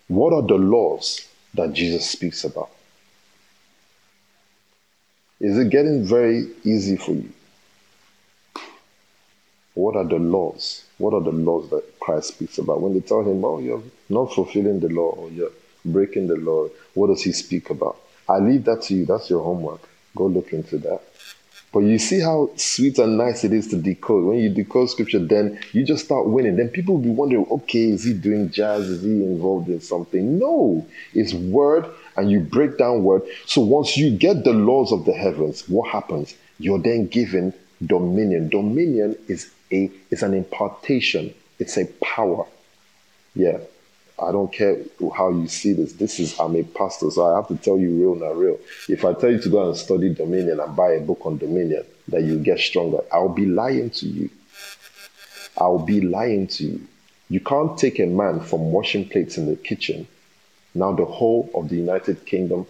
what 0.08 0.32
are 0.32 0.42
the 0.42 0.54
laws 0.54 1.26
that 1.54 1.72
Jesus 1.72 2.08
speaks 2.08 2.44
about? 2.44 2.70
Is 5.40 5.58
it 5.58 5.70
getting 5.70 6.04
very 6.04 6.48
easy 6.64 6.96
for 6.96 7.12
you? 7.12 7.32
What 9.74 9.96
are 9.96 10.04
the 10.04 10.18
laws? 10.18 10.84
What 10.98 11.14
are 11.14 11.22
the 11.22 11.32
laws 11.32 11.70
that 11.70 11.84
Christ 12.00 12.28
speaks 12.28 12.58
about? 12.58 12.80
When 12.80 12.94
they 12.94 13.00
tell 13.00 13.22
him, 13.22 13.44
oh, 13.44 13.58
you're 13.58 13.82
not 14.08 14.32
fulfilling 14.34 14.80
the 14.80 14.88
law 14.88 15.10
or 15.10 15.30
you're 15.30 15.52
breaking 15.84 16.26
the 16.26 16.36
law, 16.36 16.68
what 16.94 17.08
does 17.08 17.22
he 17.22 17.32
speak 17.32 17.70
about? 17.70 17.96
I 18.28 18.38
leave 18.38 18.64
that 18.64 18.82
to 18.82 18.94
you. 18.94 19.06
That's 19.06 19.30
your 19.30 19.42
homework. 19.42 19.80
Go 20.16 20.26
look 20.26 20.52
into 20.52 20.78
that. 20.78 21.02
But 21.72 21.80
you 21.80 21.98
see 21.98 22.18
how 22.18 22.50
sweet 22.56 22.98
and 22.98 23.16
nice 23.16 23.44
it 23.44 23.52
is 23.52 23.68
to 23.68 23.76
decode. 23.76 24.24
When 24.24 24.38
you 24.38 24.48
decode 24.48 24.90
scripture, 24.90 25.20
then 25.20 25.60
you 25.72 25.84
just 25.84 26.04
start 26.04 26.26
winning. 26.26 26.56
Then 26.56 26.68
people 26.68 26.96
will 26.96 27.02
be 27.02 27.10
wondering, 27.10 27.46
okay, 27.48 27.90
is 27.90 28.04
he 28.04 28.12
doing 28.12 28.50
jazz? 28.50 28.88
Is 28.88 29.02
he 29.02 29.22
involved 29.22 29.68
in 29.68 29.80
something? 29.80 30.38
No, 30.38 30.84
it's 31.14 31.32
word 31.32 31.86
and 32.16 32.30
you 32.30 32.40
break 32.40 32.76
down 32.76 33.04
word. 33.04 33.22
So 33.46 33.60
once 33.60 33.96
you 33.96 34.16
get 34.16 34.42
the 34.42 34.52
laws 34.52 34.90
of 34.92 35.04
the 35.04 35.12
heavens, 35.12 35.68
what 35.68 35.90
happens? 35.90 36.34
You're 36.58 36.80
then 36.80 37.06
given 37.06 37.54
dominion. 37.84 38.48
Dominion 38.48 39.16
is 39.28 39.50
a 39.72 39.90
is 40.10 40.22
an 40.22 40.34
impartation. 40.34 41.32
It's 41.60 41.76
a 41.76 41.86
power. 42.02 42.46
Yeah. 43.34 43.58
I 44.20 44.32
don't 44.32 44.52
care 44.52 44.76
how 45.16 45.30
you 45.30 45.48
see 45.48 45.72
this. 45.72 45.92
This 45.94 46.18
is 46.20 46.38
I'm 46.38 46.56
a 46.56 46.62
pastor, 46.62 47.10
so 47.10 47.32
I 47.32 47.36
have 47.36 47.48
to 47.48 47.56
tell 47.56 47.78
you 47.78 47.90
real 47.90 48.14
not 48.16 48.36
real. 48.36 48.58
If 48.88 49.04
I 49.04 49.14
tell 49.14 49.30
you 49.30 49.40
to 49.40 49.48
go 49.48 49.68
and 49.68 49.76
study 49.76 50.12
dominion 50.12 50.60
and 50.60 50.76
buy 50.76 50.92
a 50.92 51.00
book 51.00 51.24
on 51.24 51.38
dominion, 51.38 51.84
that 52.08 52.22
you 52.22 52.38
get 52.38 52.58
stronger, 52.58 52.98
I'll 53.12 53.30
be 53.30 53.46
lying 53.46 53.90
to 53.90 54.06
you. 54.06 54.28
I'll 55.56 55.78
be 55.78 56.00
lying 56.00 56.48
to 56.48 56.64
you. 56.64 56.86
You 57.28 57.40
can't 57.40 57.78
take 57.78 57.98
a 57.98 58.06
man 58.06 58.40
from 58.40 58.72
washing 58.72 59.08
plates 59.08 59.38
in 59.38 59.46
the 59.46 59.56
kitchen. 59.56 60.06
Now 60.74 60.92
the 60.92 61.04
whole 61.04 61.48
of 61.54 61.68
the 61.68 61.76
United 61.76 62.26
Kingdom 62.26 62.66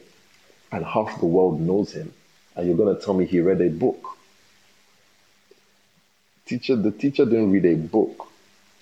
and 0.71 0.85
half 0.85 1.19
the 1.19 1.27
world 1.27 1.61
knows 1.61 1.93
him, 1.93 2.13
and 2.55 2.67
you're 2.69 2.77
gonna 2.77 3.01
tell 3.01 3.15
me 3.15 3.25
he 3.25 3.41
read 3.41 3.61
a 3.61 3.71
book 3.71 4.19
teacher, 6.51 6.75
the 6.75 6.91
teacher 6.91 7.25
didn't 7.25 7.53
read 7.53 7.65
a 7.65 7.77
book. 7.77 8.27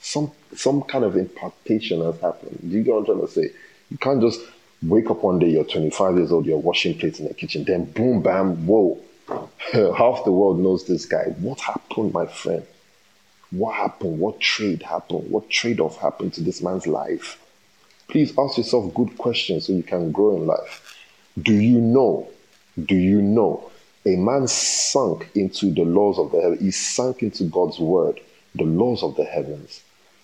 Some 0.01 0.31
some 0.55 0.83
kind 0.83 1.05
of 1.05 1.17
impartation 1.17 2.03
has 2.03 2.21
happened. 2.21 2.59
Do 2.63 2.69
you 2.69 2.83
get 2.83 2.95
what 2.95 3.01
I'm 3.01 3.07
trying 3.07 3.21
to 3.21 3.29
say? 3.29 3.51
You 3.91 3.99
can't 3.99 4.21
just 4.21 4.41
wake 4.83 5.11
up 5.11 5.23
one 5.23 5.39
day, 5.39 5.49
you're 5.49 5.65
25 5.65 6.17
years 6.17 6.31
old, 6.33 6.47
you're 6.47 6.57
washing 6.59 6.97
plates 6.99 7.19
in 7.19 7.27
the 7.27 7.35
kitchen, 7.35 7.65
then 7.65 7.85
boom, 7.87 8.23
bam, 8.23 8.67
whoa. 8.67 8.99
Half 9.29 10.25
the 10.25 10.33
world 10.33 10.61
knows 10.61 10.87
this 10.87 11.05
guy. 11.05 11.25
What 11.41 11.61
happened, 11.61 12.13
my 12.13 12.27
friend? 12.27 12.65
What 13.51 13.75
happened? 13.75 14.19
What 14.19 14.41
trade 14.41 14.83
happened? 14.83 15.31
What 15.31 15.51
trade 15.51 15.81
off 15.81 15.99
happened 15.99 16.35
to 16.35 16.43
this 16.43 16.63
man's 16.63 16.87
life? 16.87 17.43
Please 18.09 18.33
ask 18.39 18.57
yourself 18.57 18.95
good 18.95 19.19
questions 19.19 19.67
so 19.67 19.73
you 19.73 19.83
can 19.83 20.13
grow 20.13 20.37
in 20.37 20.47
life. 20.47 20.97
Do 21.41 21.55
you 21.55 21.81
know? 21.81 22.29
Do 22.79 22.95
you 22.95 23.21
know 23.21 23.71
a 24.09 24.17
man 24.17 24.49
sunk 24.49 25.29
into 25.35 25.73
the 25.73 25.83
laws 25.83 26.19
of 26.19 26.33
the 26.33 26.41
heavens. 26.41 26.61
He 26.61 26.71
sunk 26.71 27.23
into 27.23 27.45
God's 27.45 27.79
word, 27.79 28.21
the 28.55 28.65
laws 28.65 29.03
of 29.03 29.17
the 29.17 29.25
heavens. 29.25 29.83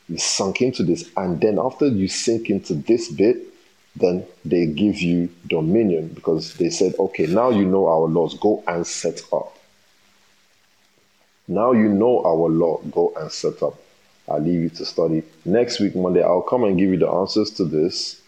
He 0.09 0.19
sunk 0.19 0.63
into 0.63 0.83
this. 0.83 1.11
And 1.17 1.41
then 1.41 1.59
after 1.59 1.87
you 1.87 2.09
sink 2.09 2.51
into 2.51 2.75
this 2.75 3.11
bit, 3.11 3.39
then 3.97 4.27
they 4.45 4.67
give 4.67 5.01
you 5.01 5.31
dominion 5.47 6.09
because 6.09 6.55
they 6.55 6.71
said, 6.71 6.95
okay, 6.99 7.27
now 7.27 7.51
you 7.51 7.65
know 7.65 7.87
our 7.87 8.09
laws, 8.09 8.37
go 8.39 8.63
and 8.67 8.87
set 8.87 9.23
up. 9.33 9.57
Now 11.47 11.73
you 11.73 11.89
know 11.89 12.25
our 12.25 12.49
law, 12.49 12.79
go 12.91 13.13
and 13.17 13.31
set 13.31 13.63
up. 13.63 13.79
I'll 14.29 14.41
leave 14.41 14.61
you 14.61 14.69
to 14.71 14.85
study. 14.85 15.23
Next 15.45 15.81
week, 15.81 15.95
Monday, 15.95 16.23
I'll 16.23 16.43
come 16.43 16.65
and 16.65 16.79
give 16.79 16.91
you 16.91 16.97
the 16.97 17.09
answers 17.09 17.51
to 17.53 17.65
this. 17.65 18.21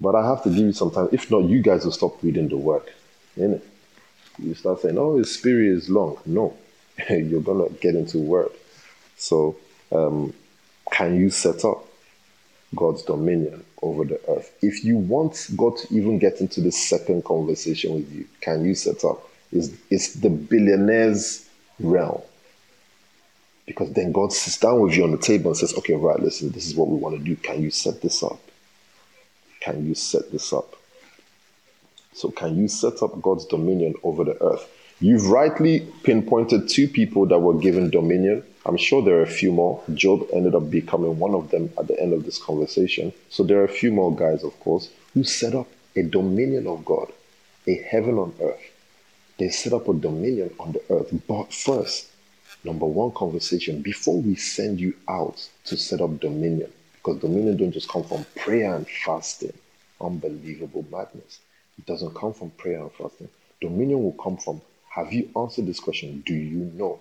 But 0.00 0.14
I 0.14 0.26
have 0.26 0.42
to 0.44 0.50
give 0.50 0.58
you 0.58 0.72
some 0.72 0.90
time. 0.90 1.08
If 1.12 1.30
not, 1.30 1.44
you 1.44 1.62
guys 1.62 1.84
will 1.84 1.92
stop 1.92 2.22
reading 2.22 2.48
the 2.48 2.56
work. 2.56 2.92
Innit? 3.38 3.62
You 4.38 4.54
start 4.54 4.80
saying, 4.80 4.98
oh, 4.98 5.16
his 5.16 5.34
spirit 5.34 5.68
is 5.76 5.90
long. 5.90 6.18
No, 6.24 6.56
you're 7.10 7.40
going 7.40 7.66
to 7.66 7.74
get 7.80 7.94
into 7.94 8.18
word. 8.18 8.50
So, 9.16 9.56
um, 9.92 10.32
can 10.92 11.16
you 11.16 11.30
set 11.30 11.64
up 11.64 11.86
God's 12.74 13.02
dominion 13.02 13.64
over 13.82 14.04
the 14.04 14.20
earth? 14.28 14.52
If 14.62 14.84
you 14.84 14.96
want 14.96 15.48
God 15.56 15.76
to 15.78 15.94
even 15.94 16.18
get 16.18 16.40
into 16.40 16.60
the 16.60 16.72
second 16.72 17.24
conversation 17.24 17.94
with 17.94 18.12
you, 18.12 18.26
can 18.40 18.64
you 18.64 18.74
set 18.74 19.04
up? 19.04 19.28
It's, 19.52 19.70
it's 19.90 20.14
the 20.14 20.28
billionaire's 20.28 21.48
realm. 21.78 22.22
Because 23.66 23.92
then 23.92 24.12
God 24.12 24.32
sits 24.32 24.58
down 24.58 24.80
with 24.80 24.96
you 24.96 25.04
on 25.04 25.12
the 25.12 25.18
table 25.18 25.50
and 25.50 25.56
says, 25.56 25.74
okay, 25.78 25.94
right, 25.94 26.18
listen, 26.18 26.50
this 26.50 26.66
is 26.66 26.74
what 26.74 26.88
we 26.88 26.96
want 26.96 27.16
to 27.16 27.22
do. 27.22 27.36
Can 27.36 27.62
you 27.62 27.70
set 27.70 28.02
this 28.02 28.22
up? 28.22 28.40
Can 29.60 29.86
you 29.86 29.94
set 29.94 30.32
this 30.32 30.52
up? 30.52 30.74
So, 32.12 32.30
can 32.30 32.56
you 32.56 32.66
set 32.66 33.02
up 33.02 33.20
God's 33.22 33.46
dominion 33.46 33.94
over 34.02 34.24
the 34.24 34.42
earth? 34.42 34.68
You've 35.02 35.30
rightly 35.30 35.80
pinpointed 36.02 36.68
two 36.68 36.86
people 36.86 37.24
that 37.24 37.38
were 37.38 37.54
given 37.54 37.88
dominion. 37.88 38.44
I'm 38.66 38.76
sure 38.76 39.02
there 39.02 39.16
are 39.16 39.22
a 39.22 39.26
few 39.26 39.50
more. 39.50 39.82
Job 39.94 40.28
ended 40.30 40.54
up 40.54 40.70
becoming 40.70 41.18
one 41.18 41.34
of 41.34 41.50
them 41.50 41.72
at 41.78 41.86
the 41.86 41.98
end 41.98 42.12
of 42.12 42.26
this 42.26 42.36
conversation. 42.36 43.10
So, 43.30 43.42
there 43.42 43.60
are 43.60 43.64
a 43.64 43.68
few 43.68 43.92
more 43.92 44.14
guys, 44.14 44.44
of 44.44 44.60
course, 44.60 44.90
who 45.14 45.24
set 45.24 45.54
up 45.54 45.68
a 45.96 46.02
dominion 46.02 46.66
of 46.66 46.84
God, 46.84 47.10
a 47.66 47.76
heaven 47.76 48.18
on 48.18 48.34
earth. 48.42 48.60
They 49.38 49.48
set 49.48 49.72
up 49.72 49.88
a 49.88 49.94
dominion 49.94 50.54
on 50.60 50.72
the 50.72 50.82
earth. 50.90 51.10
But 51.26 51.50
first, 51.50 52.10
number 52.62 52.84
one 52.84 53.12
conversation 53.12 53.80
before 53.80 54.20
we 54.20 54.34
send 54.34 54.80
you 54.80 54.94
out 55.08 55.48
to 55.64 55.78
set 55.78 56.02
up 56.02 56.20
dominion, 56.20 56.70
because 56.96 57.22
dominion 57.22 57.56
don't 57.56 57.72
just 57.72 57.88
come 57.88 58.04
from 58.04 58.26
prayer 58.36 58.74
and 58.74 58.86
fasting. 58.86 59.54
Unbelievable 59.98 60.84
madness. 60.92 61.40
It 61.78 61.86
doesn't 61.86 62.14
come 62.14 62.34
from 62.34 62.50
prayer 62.50 62.80
and 62.80 62.92
fasting. 62.92 63.30
Dominion 63.62 64.02
will 64.02 64.12
come 64.22 64.36
from 64.36 64.60
have 64.90 65.12
you 65.12 65.30
answered 65.36 65.66
this 65.66 65.80
question? 65.80 66.22
Do 66.26 66.34
you 66.34 66.70
know 66.74 66.98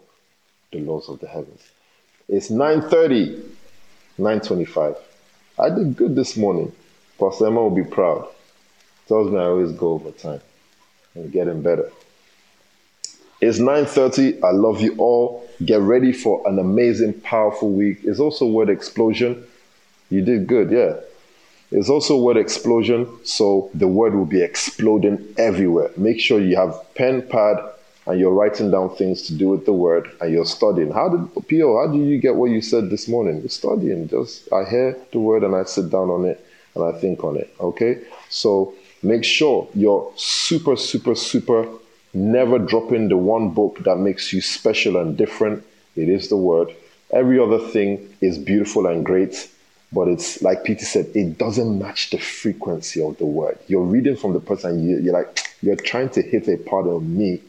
the 0.72 0.80
laws 0.80 1.10
of 1.10 1.20
the 1.20 1.28
heavens? 1.28 1.62
It's 2.28 2.50
9:30, 2.50 3.44
9:25. 4.20 4.96
I 5.58 5.70
did 5.70 5.98
good 5.98 6.16
this 6.16 6.38
morning. 6.38 6.72
Pastor 7.20 7.48
Emma 7.48 7.64
will 7.64 7.72
be 7.72 7.84
proud. 7.84 8.28
Tells 9.08 9.32
me 9.32 9.40
I 9.40 9.46
always 9.46 9.72
go 9.72 9.94
over 9.94 10.12
time 10.12 10.40
and 11.16 11.32
getting 11.32 11.64
better. 11.64 11.92
It's 13.42 13.58
9:30. 13.58 14.44
I 14.44 14.52
love 14.52 14.82
you 14.82 14.96
all. 15.00 15.50
Get 15.66 15.82
ready 15.82 16.14
for 16.14 16.48
an 16.48 16.60
amazing, 16.60 17.22
powerful 17.22 17.72
week. 17.72 18.02
It's 18.04 18.20
also 18.20 18.46
word 18.46 18.70
explosion. 18.70 19.44
You 20.12 20.22
did 20.22 20.46
good, 20.46 20.70
yeah. 20.70 20.98
It's 21.72 21.90
also 21.90 22.18
word 22.18 22.38
explosion, 22.38 23.08
so 23.24 23.72
the 23.74 23.88
word 23.88 24.14
will 24.14 24.26
be 24.26 24.44
exploding 24.44 25.34
everywhere. 25.38 25.90
Make 25.98 26.20
sure 26.20 26.40
you 26.40 26.56
have 26.56 26.76
pen, 26.96 27.24
pad, 27.28 27.58
and 28.10 28.20
you're 28.20 28.34
writing 28.34 28.72
down 28.72 28.94
things 28.98 29.22
to 29.28 29.34
do 29.34 29.48
with 29.48 29.66
the 29.66 29.72
word 29.72 30.12
and 30.20 30.34
you're 30.34 30.46
studying. 30.46 30.92
How 30.92 31.08
did 31.08 31.48
Pio, 31.48 31.78
how 31.80 31.88
did 31.90 32.06
you 32.06 32.20
get 32.20 32.36
what 32.36 32.52
you 32.52 32.62
said 32.62 32.90
this 32.90 33.08
morning? 33.08 33.40
You're 33.40 33.48
studying. 33.50 34.10
Just 34.10 34.52
I 34.52 34.70
hear 34.70 34.98
the 35.14 35.20
word 35.20 35.44
and 35.44 35.56
I 35.56 35.64
sit 35.64 35.90
down 35.90 36.10
on 36.10 36.26
it 36.26 36.46
and 36.76 36.84
I 36.84 37.00
think 37.00 37.24
on 37.24 37.38
it. 37.38 37.54
Okay? 37.62 38.02
So 38.30 38.74
Make 39.02 39.24
sure 39.24 39.68
you're 39.74 40.12
super, 40.16 40.76
super, 40.76 41.16
super 41.16 41.68
never 42.14 42.60
dropping 42.60 43.08
the 43.08 43.18
one 43.18 43.52
book 43.52 43.80
that 43.84 43.98
makes 43.98 44.34
you 44.34 44.42
special 44.42 44.98
and 44.98 45.16
different. 45.16 45.64
It 45.96 46.10
is 46.10 46.28
the 46.28 46.38
word. 46.38 46.76
Every 47.12 47.40
other 47.40 47.60
thing 47.60 48.14
is 48.20 48.38
beautiful 48.38 48.88
and 48.88 49.06
great, 49.06 49.50
but 49.94 50.08
it's 50.08 50.42
like 50.42 50.64
Peter 50.64 50.86
said, 50.86 51.08
it 51.16 51.38
doesn't 51.38 51.80
match 51.80 52.10
the 52.10 52.18
frequency 52.18 53.02
of 53.02 53.18
the 53.18 53.26
word. 53.26 53.58
You're 53.68 53.84
reading 53.84 54.18
from 54.18 54.34
the 54.34 54.40
person, 54.40 54.84
you're 54.86 55.14
like, 55.14 55.40
you're 55.62 55.76
trying 55.76 56.10
to 56.10 56.22
hit 56.22 56.48
a 56.48 56.58
part 56.58 56.88
of 56.88 57.04
me, 57.04 57.42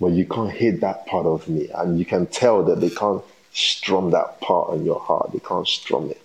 but 0.00 0.12
you 0.12 0.26
can't 0.26 0.50
hit 0.50 0.80
that 0.80 1.06
part 1.06 1.26
of 1.26 1.48
me. 1.48 1.68
And 1.74 1.98
you 1.98 2.04
can 2.04 2.26
tell 2.26 2.62
that 2.64 2.80
they 2.80 2.90
can't 2.90 3.22
strum 3.52 4.10
that 4.10 4.40
part 4.40 4.74
in 4.74 4.84
your 4.84 5.00
heart. 5.00 5.32
They 5.32 5.38
can't 5.38 5.66
strum 5.66 6.10
it. 6.10 6.20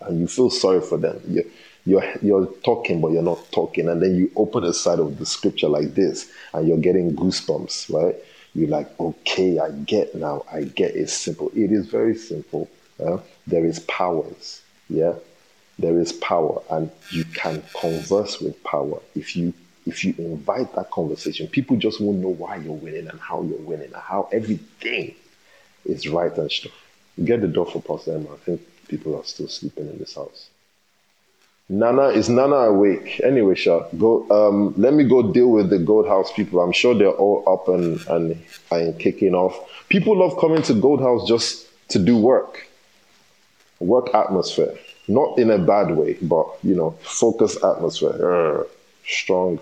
And 0.00 0.20
you 0.20 0.26
feel 0.26 0.50
sorry 0.50 0.80
for 0.80 0.98
them. 0.98 1.20
You, 1.28 1.50
you're 1.84 2.04
you're 2.22 2.46
talking 2.64 3.00
but 3.00 3.12
you're 3.12 3.22
not 3.22 3.50
talking 3.50 3.88
and 3.88 4.00
then 4.00 4.14
you 4.14 4.30
open 4.36 4.64
a 4.64 4.72
side 4.72 4.98
of 4.98 5.18
the 5.18 5.26
scripture 5.26 5.68
like 5.68 5.94
this 5.94 6.30
and 6.54 6.68
you're 6.68 6.78
getting 6.78 7.14
goosebumps 7.16 7.92
right 7.92 8.16
you're 8.54 8.68
like 8.68 8.88
okay 9.00 9.58
i 9.58 9.70
get 9.70 10.14
now 10.14 10.44
i 10.52 10.62
get 10.62 10.94
it's 10.94 11.12
simple 11.12 11.50
it 11.54 11.72
is 11.72 11.86
very 11.86 12.14
simple 12.14 12.68
uh, 13.04 13.18
there 13.46 13.64
is 13.64 13.80
powers 13.80 14.62
yeah 14.88 15.12
there 15.78 15.98
is 15.98 16.12
power 16.12 16.62
and 16.70 16.90
you 17.10 17.24
can 17.24 17.62
converse 17.74 18.40
with 18.40 18.62
power 18.62 19.00
if 19.16 19.34
you 19.34 19.52
if 19.86 20.04
you 20.04 20.14
invite 20.18 20.74
that 20.74 20.90
conversation 20.90 21.46
people 21.48 21.76
just 21.76 22.00
won't 22.00 22.18
know 22.18 22.28
why 22.28 22.56
you're 22.56 22.72
winning 22.72 23.08
and 23.08 23.20
how 23.20 23.42
you're 23.42 23.58
winning 23.58 23.86
and 23.86 24.02
how 24.02 24.28
everything 24.32 25.14
is 25.84 26.08
right 26.08 26.36
and 26.38 26.50
stuff 26.50 26.72
get 27.24 27.40
the 27.40 27.48
door 27.48 27.66
for 27.66 27.82
pastor 27.82 28.14
emma 28.14 28.32
i 28.32 28.36
think 28.38 28.60
people 28.88 29.18
are 29.18 29.24
still 29.24 29.48
sleeping 29.48 29.88
in 29.88 29.98
this 29.98 30.14
house 30.14 30.48
Nana 31.72 32.08
is 32.08 32.28
Nana 32.28 32.56
awake? 32.56 33.20
Anyway, 33.24 33.54
Sha, 33.54 33.88
go. 33.96 34.28
Um, 34.30 34.74
let 34.76 34.92
me 34.92 35.04
go 35.04 35.32
deal 35.32 35.48
with 35.48 35.70
the 35.70 35.78
Gold 35.78 36.06
House 36.06 36.30
people. 36.32 36.60
I'm 36.60 36.72
sure 36.72 36.94
they're 36.94 37.08
all 37.08 37.42
up 37.46 37.66
and 37.68 37.98
and, 38.08 38.44
and 38.70 38.98
kicking 38.98 39.34
off. 39.34 39.58
People 39.88 40.18
love 40.18 40.38
coming 40.38 40.60
to 40.62 40.74
Gold 40.74 41.00
House 41.00 41.26
just 41.26 41.66
to 41.88 41.98
do 41.98 42.16
work, 42.16 42.68
work 43.80 44.14
atmosphere. 44.14 44.74
Not 45.08 45.38
in 45.38 45.50
a 45.50 45.58
bad 45.58 45.96
way, 45.96 46.18
but 46.20 46.46
you 46.62 46.74
know, 46.74 46.90
focus 47.02 47.56
atmosphere, 47.64 48.12
Urgh, 48.20 48.68
strong, 49.06 49.58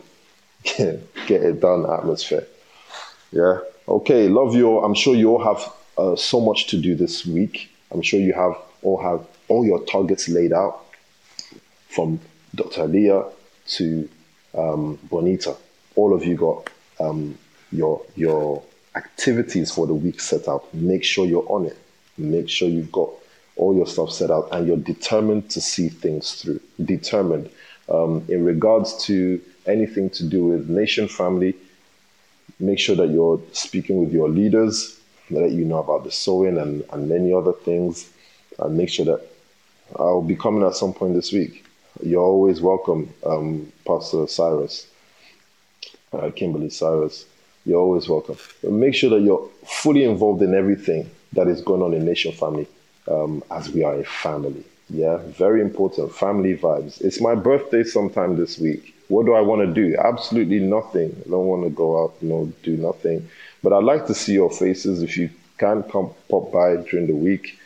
get 0.77 1.43
it 1.43 1.61
done 1.61 1.91
atmosphere. 1.91 2.47
Yeah. 3.33 3.61
Okay. 3.89 4.29
Love 4.29 4.55
you 4.55 4.69
all. 4.69 4.85
I'm 4.85 4.95
sure 4.95 5.15
you 5.15 5.31
all 5.31 5.45
have 5.45 5.73
uh, 5.97 6.17
so 6.17 6.41
much 6.41 6.67
to 6.69 6.77
do 6.77 6.95
this 6.95 7.27
week. 7.27 7.71
I'm 7.91 8.03
sure 8.03 8.21
you 8.21 8.33
have 8.33 8.57
all 8.83 9.01
have 9.03 9.27
all 9.49 9.65
your 9.65 9.85
targets 9.85 10.29
laid 10.29 10.53
out 10.53 10.85
from 11.89 12.21
Dr. 12.55 12.87
Leah 12.87 13.25
to 13.69 14.09
um, 14.57 14.99
Bonita. 15.05 15.57
All 15.97 16.15
of 16.15 16.25
you 16.25 16.37
got 16.37 16.71
um, 16.99 17.37
your 17.73 18.03
your 18.17 18.63
activities 18.97 19.73
for 19.73 19.87
the 19.87 19.95
week 19.95 20.21
set 20.21 20.49
out. 20.49 20.73
Make 20.75 21.05
sure 21.05 21.27
you're 21.27 21.47
on 21.49 21.67
it. 21.67 21.77
Make 22.19 22.49
sure 22.49 22.69
you've 22.69 22.93
got 22.93 23.11
all 23.57 23.75
your 23.75 23.87
stuff 23.87 24.11
set 24.13 24.31
out 24.31 24.49
and 24.53 24.67
you're 24.67 24.77
determined 24.77 25.51
to 25.51 25.61
see 25.61 25.89
things 25.89 26.35
through. 26.35 26.61
Determined. 26.83 27.51
Um, 27.89 28.25
in 28.29 28.45
regards 28.45 29.05
to 29.07 29.41
anything 29.67 30.11
to 30.11 30.25
do 30.25 30.45
with 30.47 30.69
nation 30.69 31.09
family, 31.09 31.55
make 32.59 32.79
sure 32.79 32.97
that 32.97 33.09
you're 33.09 33.41
speaking 33.53 34.01
with 34.01 34.13
your 34.13 34.29
leaders, 34.29 34.99
let 35.31 35.53
you 35.53 35.65
know 35.65 35.79
about 35.79 36.05
the 36.05 36.11
sowing 36.11 36.59
and, 36.59 36.85
and 36.93 37.09
many 37.09 37.33
other 37.33 37.53
things, 37.53 38.11
and 38.59 38.77
make 38.77 38.89
sure 38.89 39.05
that 39.05 39.27
I'll 39.97 40.23
be 40.23 40.37
coming 40.37 40.63
at 40.63 40.75
some 40.75 40.93
point 40.93 41.15
this 41.15 41.33
week. 41.33 41.65
You're 42.03 42.23
always 42.23 42.61
welcome, 42.61 43.13
um, 43.27 43.73
Pastor 43.87 44.27
Cyrus, 44.27 44.87
uh, 46.13 46.31
Kimberly 46.35 46.71
Cyrus. 46.71 47.27
You're 47.65 47.81
always 47.81 48.09
welcome. 48.09 48.37
Make 48.63 48.95
sure 48.95 49.11
that 49.11 49.21
you're 49.21 49.49
fully 49.67 50.05
involved 50.05 50.43
in 50.43 50.55
everything 50.55 51.11
that 51.33 51.47
is 51.47 51.61
going 51.61 51.83
on 51.83 51.93
in 51.93 52.05
Nation 52.05 52.33
Family 52.33 52.67
um, 53.09 53.43
as 53.51 53.69
we 53.71 53.85
are 53.85 53.95
a 53.95 54.05
family. 54.05 54.65
Yeah, 54.91 55.19
very 55.39 55.61
important. 55.61 56.13
Family 56.15 56.57
vibes. 56.57 57.01
It's 57.01 57.21
my 57.21 57.35
birthday 57.35 57.85
sometime 57.85 58.37
this 58.37 58.59
week. 58.59 58.95
What 59.09 59.25
do 59.27 59.35
I 59.35 59.41
want 59.41 59.63
to 59.63 59.73
do? 59.73 59.97
Absolutely 59.97 60.59
nothing. 60.61 61.17
I 61.27 61.31
don't 61.31 61.47
want 61.47 61.63
to 61.65 61.71
go 61.71 62.03
out, 62.03 62.15
you 62.21 62.29
know, 62.29 62.53
do 62.63 62.77
nothing. 62.77 63.29
But 63.63 63.73
I'd 63.73 63.85
like 63.85 64.07
to 64.07 64.15
see 64.15 64.33
your 64.35 64.51
faces 64.51 65.03
if 65.03 65.17
you 65.17 65.31
can 65.59 65.83
come 65.85 66.11
pop 66.29 66.53
by 66.53 66.77
during 66.77 67.07
the 67.07 67.15
week 67.15 67.59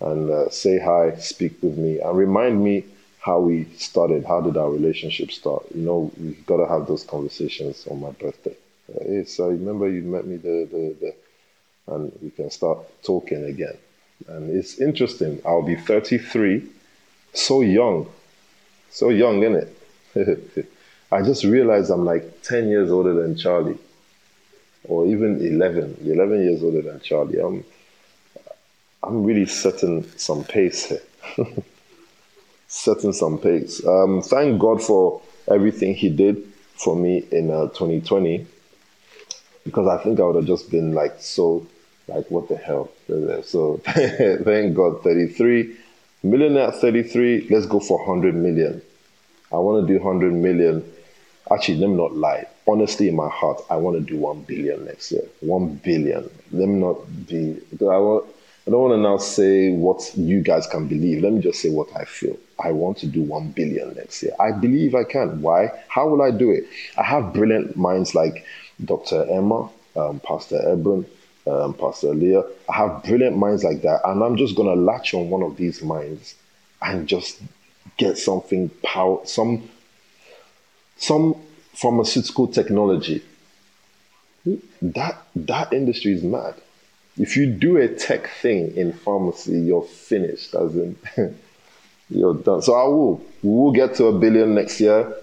and 0.00 0.30
uh, 0.30 0.48
say 0.50 0.78
hi, 0.78 1.16
speak 1.16 1.62
with 1.62 1.76
me, 1.76 2.00
and 2.00 2.16
remind 2.16 2.62
me 2.62 2.84
how 3.20 3.38
we 3.38 3.66
started, 3.76 4.24
how 4.24 4.40
did 4.40 4.56
our 4.56 4.70
relationship 4.70 5.30
start? 5.30 5.64
You 5.74 5.82
know, 5.82 6.12
we 6.18 6.32
got 6.46 6.56
to 6.56 6.66
have 6.66 6.86
those 6.86 7.04
conversations 7.04 7.86
on 7.88 8.00
my 8.00 8.10
birthday. 8.10 8.56
Uh, 8.92 9.04
hey, 9.04 9.24
so 9.24 9.48
remember 9.48 9.88
you 9.88 10.02
met 10.02 10.26
me 10.26 10.36
the, 10.36 10.68
the, 10.70 10.96
the, 11.00 11.94
and 11.94 12.12
we 12.20 12.30
can 12.30 12.50
start 12.50 12.78
talking 13.02 13.44
again. 13.44 13.76
And 14.28 14.50
it's 14.50 14.78
interesting. 14.78 15.40
I'll 15.44 15.62
be 15.62 15.76
33, 15.76 16.64
so 17.32 17.62
young, 17.62 18.08
so 18.90 19.08
young, 19.10 19.42
isn't 19.42 19.68
it? 20.14 20.72
I 21.12 21.22
just 21.22 21.44
realized 21.44 21.90
I'm 21.90 22.04
like 22.04 22.42
10 22.42 22.68
years 22.68 22.90
older 22.90 23.14
than 23.14 23.36
Charlie, 23.36 23.78
or 24.84 25.06
even 25.06 25.40
11, 25.40 25.98
11 26.04 26.42
years 26.42 26.62
older 26.62 26.82
than 26.82 27.00
Charlie. 27.00 27.38
I'm, 27.38 27.64
I'm 29.02 29.24
really 29.24 29.46
setting 29.46 30.08
some 30.16 30.44
pace 30.44 30.86
here. 30.86 31.02
setting 32.68 33.12
some 33.12 33.38
pace. 33.38 33.84
Um, 33.86 34.22
thank 34.22 34.58
God 34.58 34.82
for 34.82 35.20
everything 35.48 35.94
He 35.94 36.08
did 36.08 36.42
for 36.76 36.96
me 36.96 37.24
in 37.30 37.50
uh, 37.50 37.68
2020 37.68 38.46
because 39.64 39.86
I 39.86 40.02
think 40.02 40.18
I 40.20 40.24
would 40.24 40.36
have 40.36 40.46
just 40.46 40.70
been 40.70 40.92
like 40.92 41.20
so, 41.20 41.66
like, 42.14 42.30
what 42.30 42.48
the 42.48 42.56
hell? 42.56 42.90
So 43.44 43.80
thank 43.84 44.74
God, 44.74 45.02
33 45.02 45.76
million 46.22 46.56
at 46.56 46.76
33. 46.76 47.48
Let's 47.50 47.66
go 47.66 47.80
for 47.80 47.98
100 47.98 48.34
million. 48.34 48.82
I 49.52 49.56
want 49.56 49.86
to 49.86 49.92
do 49.92 50.02
100 50.02 50.32
million. 50.32 50.84
Actually, 51.50 51.78
let 51.78 51.90
me 51.90 51.96
not 51.96 52.14
lie. 52.14 52.46
Honestly, 52.66 53.08
in 53.08 53.16
my 53.16 53.28
heart, 53.28 53.60
I 53.68 53.76
want 53.76 53.96
to 53.98 54.02
do 54.02 54.18
1 54.18 54.42
billion 54.42 54.84
next 54.84 55.12
year. 55.12 55.22
1 55.40 55.76
billion. 55.76 56.22
Let 56.52 56.68
me 56.68 56.78
not 56.78 57.26
be, 57.26 57.60
I 57.80 57.98
want, 57.98 58.26
I 58.66 58.70
don't 58.70 58.80
want 58.80 58.94
to 58.94 59.02
now 59.02 59.16
say 59.16 59.72
what 59.72 60.12
you 60.16 60.40
guys 60.40 60.66
can 60.68 60.86
believe. 60.86 61.22
Let 61.22 61.32
me 61.32 61.40
just 61.40 61.60
say 61.60 61.70
what 61.70 61.88
I 61.96 62.04
feel. 62.04 62.38
I 62.62 62.70
want 62.70 62.98
to 62.98 63.06
do 63.06 63.22
1 63.22 63.48
billion 63.50 63.94
next 63.94 64.22
year. 64.22 64.32
I 64.38 64.52
believe 64.52 64.94
I 64.94 65.02
can. 65.04 65.42
Why? 65.42 65.70
How 65.88 66.08
will 66.08 66.22
I 66.22 66.30
do 66.30 66.50
it? 66.50 66.64
I 66.96 67.02
have 67.02 67.32
brilliant 67.32 67.76
minds 67.76 68.14
like 68.14 68.46
Dr. 68.84 69.26
Emma, 69.28 69.68
um, 69.96 70.20
Pastor 70.20 70.58
Ebron, 70.64 71.04
um, 71.46 71.74
Pastor 71.74 72.14
Leah. 72.14 72.44
Have 72.68 73.02
brilliant 73.02 73.36
minds 73.36 73.64
like 73.64 73.82
that. 73.82 74.00
And 74.04 74.22
I'm 74.22 74.36
just 74.36 74.56
going 74.56 74.68
to 74.68 74.80
latch 74.80 75.14
on 75.14 75.30
one 75.30 75.42
of 75.42 75.56
these 75.56 75.82
minds 75.82 76.34
and 76.80 77.06
just 77.06 77.40
get 77.96 78.18
something 78.18 78.70
power, 78.82 79.20
some, 79.24 79.68
some 80.96 81.36
pharmaceutical 81.74 82.48
technology. 82.48 83.22
That, 84.80 85.22
that 85.36 85.72
industry 85.72 86.12
is 86.12 86.22
mad. 86.22 86.54
If 87.18 87.36
you 87.36 87.46
do 87.46 87.76
a 87.76 87.88
tech 87.88 88.28
thing 88.40 88.74
in 88.76 88.92
pharmacy, 88.92 89.60
you're 89.60 89.82
finished, 89.82 90.54
as 90.54 90.74
in 90.74 90.96
you're 92.08 92.34
done. 92.34 92.62
So 92.62 92.74
I 92.74 92.84
will. 92.84 93.18
We 93.42 93.50
will 93.50 93.72
get 93.72 93.94
to 93.96 94.06
a 94.06 94.18
billion 94.18 94.54
next 94.54 94.80
year. 94.80 95.14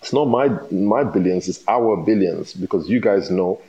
It's 0.00 0.12
not 0.12 0.26
my 0.26 0.48
my 0.70 1.04
billions, 1.04 1.48
it's 1.48 1.62
our 1.66 1.96
billions 1.96 2.54
because 2.54 2.88
you 2.88 3.00
guys 3.00 3.30
know 3.30 3.60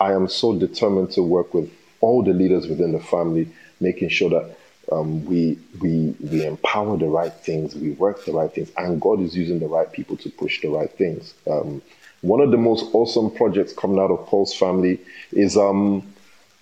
I 0.00 0.12
am 0.12 0.28
so 0.28 0.58
determined 0.58 1.10
to 1.12 1.22
work 1.22 1.54
with 1.54 1.70
all 2.00 2.22
the 2.22 2.32
leaders 2.32 2.66
within 2.66 2.92
the 2.92 3.00
family, 3.00 3.48
making 3.80 4.10
sure 4.10 4.30
that 4.30 4.56
um, 4.92 5.24
we 5.24 5.58
we 5.80 6.14
we 6.20 6.44
empower 6.44 6.96
the 6.96 7.06
right 7.06 7.32
things, 7.32 7.74
we 7.74 7.90
work 7.92 8.24
the 8.24 8.32
right 8.32 8.52
things, 8.52 8.70
and 8.76 9.00
God 9.00 9.20
is 9.20 9.36
using 9.36 9.58
the 9.58 9.66
right 9.66 9.90
people 9.90 10.16
to 10.18 10.30
push 10.30 10.60
the 10.60 10.68
right 10.68 10.90
things. 10.90 11.34
Um, 11.50 11.82
one 12.20 12.40
of 12.40 12.50
the 12.50 12.56
most 12.56 12.94
awesome 12.94 13.30
projects 13.30 13.72
coming 13.72 13.98
out 13.98 14.10
of 14.10 14.26
Paul's 14.26 14.54
family 14.54 15.00
is 15.32 15.56
um, 15.56 16.06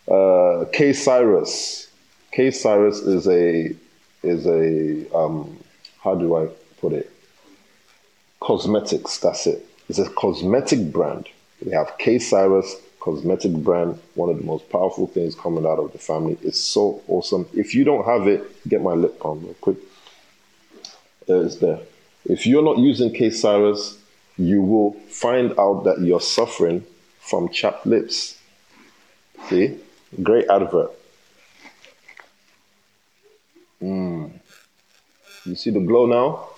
uh, 0.08 0.64
K 0.72 0.92
Cyrus. 0.92 1.88
K 2.32 2.50
Cyrus 2.50 3.00
is 3.00 3.28
a 3.28 3.74
is 4.22 4.46
a 4.46 5.16
um, 5.16 5.58
how 6.02 6.14
do 6.14 6.36
I 6.36 6.48
put 6.80 6.92
it? 6.92 7.10
Cosmetics. 8.40 9.18
That's 9.18 9.46
it. 9.46 9.66
It's 9.88 9.98
a 9.98 10.08
cosmetic 10.08 10.92
brand. 10.92 11.28
We 11.64 11.72
have 11.72 11.96
K 11.98 12.18
Cyrus 12.18 12.74
cosmetic 13.04 13.52
brand. 13.52 14.00
One 14.14 14.30
of 14.30 14.38
the 14.38 14.44
most 14.44 14.70
powerful 14.70 15.06
things 15.06 15.34
coming 15.34 15.66
out 15.66 15.78
of 15.78 15.92
the 15.92 15.98
family. 15.98 16.38
It's 16.42 16.58
so 16.58 17.02
awesome. 17.06 17.46
If 17.52 17.74
you 17.74 17.84
don't 17.84 18.06
have 18.06 18.26
it, 18.26 18.42
get 18.66 18.80
my 18.80 18.94
lip 18.94 19.20
balm 19.20 19.44
real 19.44 19.54
quick. 19.60 19.76
It's 21.28 21.56
there. 21.56 21.80
If 22.24 22.46
you're 22.46 22.62
not 22.62 22.78
using 22.78 23.12
K 23.12 23.28
Cyrus, 23.28 23.98
you 24.38 24.62
will 24.62 24.92
find 25.08 25.52
out 25.58 25.84
that 25.84 26.00
you're 26.00 26.20
suffering 26.20 26.86
from 27.20 27.50
chapped 27.50 27.84
lips. 27.84 28.38
See? 29.50 29.78
Great 30.22 30.48
advert. 30.48 30.90
Mm. 33.82 34.32
You 35.44 35.56
see 35.56 35.70
the 35.70 35.80
glow 35.80 36.06
now? 36.06 36.48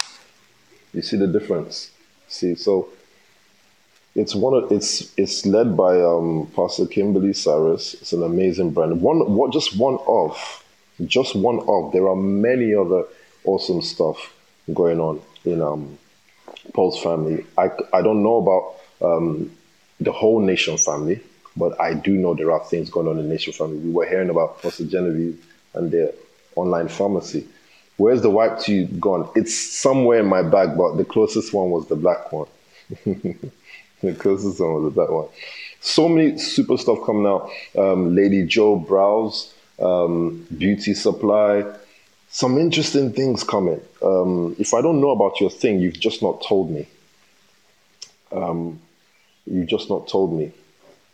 You 0.93 1.03
see 1.03 1.17
the 1.17 1.27
difference? 1.27 1.91
See, 2.29 2.55
so 2.55 2.89
it's 4.17 4.35
one 4.35 4.55
of 4.55 4.73
it's 4.73 5.13
it's 5.19 5.45
led 5.45 5.77
by 5.77 6.01
um, 6.01 6.51
Pastor 6.57 6.87
Kimberly 6.87 7.35
Cyrus. 7.35 7.95
It's 7.95 8.15
an 8.15 8.23
amazing 8.23 8.71
brand. 8.71 9.03
One 9.03 9.35
what 9.35 9.53
just 9.53 9.77
one 9.77 9.99
of, 10.09 10.65
just 11.05 11.37
one 11.37 11.61
of. 11.69 11.93
There 11.93 12.09
are 12.09 12.17
many 12.17 12.75
other 12.75 13.05
awesome 13.45 13.83
stuff 13.83 14.33
going 14.73 15.01
on 15.01 15.21
in 15.45 15.61
um, 15.61 15.99
Paul's 16.73 17.01
family. 17.03 17.45
I 17.59 17.71
I 17.93 18.01
don't 18.01 18.23
know 18.23 18.37
about 18.39 19.07
um, 19.07 19.53
the 20.01 20.13
whole 20.13 20.41
Nation 20.41 20.79
family, 20.79 21.21
but 21.55 21.79
I 21.79 21.93
do 21.93 22.13
know 22.13 22.35
there 22.35 22.53
are 22.53 22.65
things 22.65 22.89
going 22.89 23.09
on 23.09 23.19
in 23.19 23.29
the 23.29 23.35
Nation 23.35 23.53
family. 23.53 23.77
We 23.77 23.91
were 23.91 24.07
hearing 24.07 24.31
about 24.31 24.63
Pastor 24.63 24.87
Genevieve 24.87 25.45
and 25.75 25.93
their 25.93 26.13
online 26.57 26.89
pharmacy. 26.89 27.47
Where's 27.99 28.23
the 28.23 28.31
wipe 28.31 28.61
to 28.61 28.87
gone? 28.87 29.31
It's 29.35 29.55
somewhere 29.55 30.21
in 30.21 30.27
my 30.27 30.43
bag, 30.43 30.77
but 30.77 30.97
the 30.97 31.05
closest 31.05 31.53
one 31.53 31.71
was 31.71 31.87
the 31.89 31.97
black 31.97 32.33
one. 32.33 32.49
the 34.03 34.15
closest 34.15 34.61
one 34.61 34.83
was 34.83 34.93
black 34.93 35.11
one. 35.11 35.29
So 35.81 36.09
many 36.09 36.39
super 36.39 36.77
stuff 36.77 36.99
coming 37.05 37.27
out. 37.27 37.51
Um, 37.79 38.15
Lady 38.15 38.45
Joe 38.45 38.77
Brows, 38.77 39.55
um, 39.81 40.47
Beauty 40.57 40.95
Supply. 40.95 41.65
Some 42.29 42.59
interesting 42.59 43.13
things 43.13 43.45
coming. 43.45 43.81
Um, 44.03 44.57
if 44.59 44.75
I 44.75 44.83
don't 44.83 45.01
know 45.01 45.11
about 45.11 45.41
your 45.41 45.51
thing, 45.51 45.81
you've 45.81 45.99
just 45.99 46.23
not 46.23 46.43
told 46.43 46.71
me. 46.71 46.87
Um, 48.33 48.81
you've 49.47 49.69
just 49.69 49.89
not 49.89 50.09
told 50.09 50.33
me. 50.33 50.53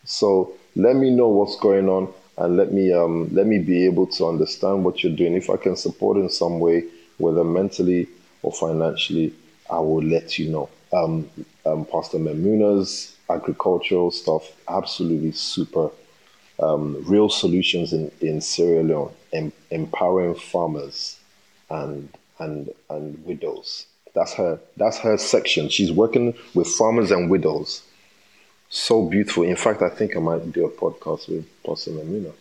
So 0.05 0.53
let 0.75 0.95
me 0.95 1.11
know 1.11 1.27
what's 1.27 1.57
going 1.59 1.87
on 1.87 2.11
and 2.37 2.57
let 2.57 2.73
me 2.73 2.91
um, 2.91 3.29
let 3.31 3.45
me 3.45 3.59
be 3.59 3.85
able 3.85 4.07
to 4.07 4.27
understand 4.27 4.83
what 4.83 5.03
you're 5.03 5.15
doing. 5.15 5.33
If 5.33 5.49
I 5.49 5.57
can 5.57 5.75
support 5.75 6.17
in 6.17 6.29
some 6.29 6.59
way, 6.59 6.83
whether 7.17 7.43
mentally 7.43 8.07
or 8.41 8.51
financially, 8.51 9.33
I 9.69 9.79
will 9.79 10.03
let 10.03 10.39
you 10.39 10.49
know. 10.49 10.69
Um, 10.91 11.29
um, 11.65 11.85
Pastor 11.85 12.17
Memuna's 12.17 13.15
agricultural 13.29 14.11
stuff, 14.11 14.51
absolutely 14.67 15.31
super. 15.31 15.89
Um, 16.59 17.03
real 17.05 17.29
solutions 17.29 17.93
in, 17.93 18.11
in 18.21 18.39
Sierra 18.39 18.83
Leone, 18.83 19.11
em- 19.33 19.53
empowering 19.71 20.35
farmers 20.35 21.19
and 21.69 22.09
and 22.37 22.69
and 22.91 23.25
widows. 23.25 23.87
That's 24.13 24.33
her. 24.35 24.59
That's 24.77 24.99
her 24.99 25.17
section. 25.17 25.69
She's 25.69 25.91
working 25.91 26.35
with 26.53 26.67
farmers 26.67 27.09
and 27.09 27.29
widows 27.29 27.81
so 28.73 29.03
beautiful. 29.03 29.43
In 29.43 29.55
fact, 29.55 29.83
I 29.83 29.89
think 29.89 30.17
I 30.17 30.19
might 30.19 30.51
do 30.51 30.65
a 30.65 30.69
podcast 30.69 31.29
with 31.29 31.45
Pastor 31.63 31.91
Memuna. 31.91 32.33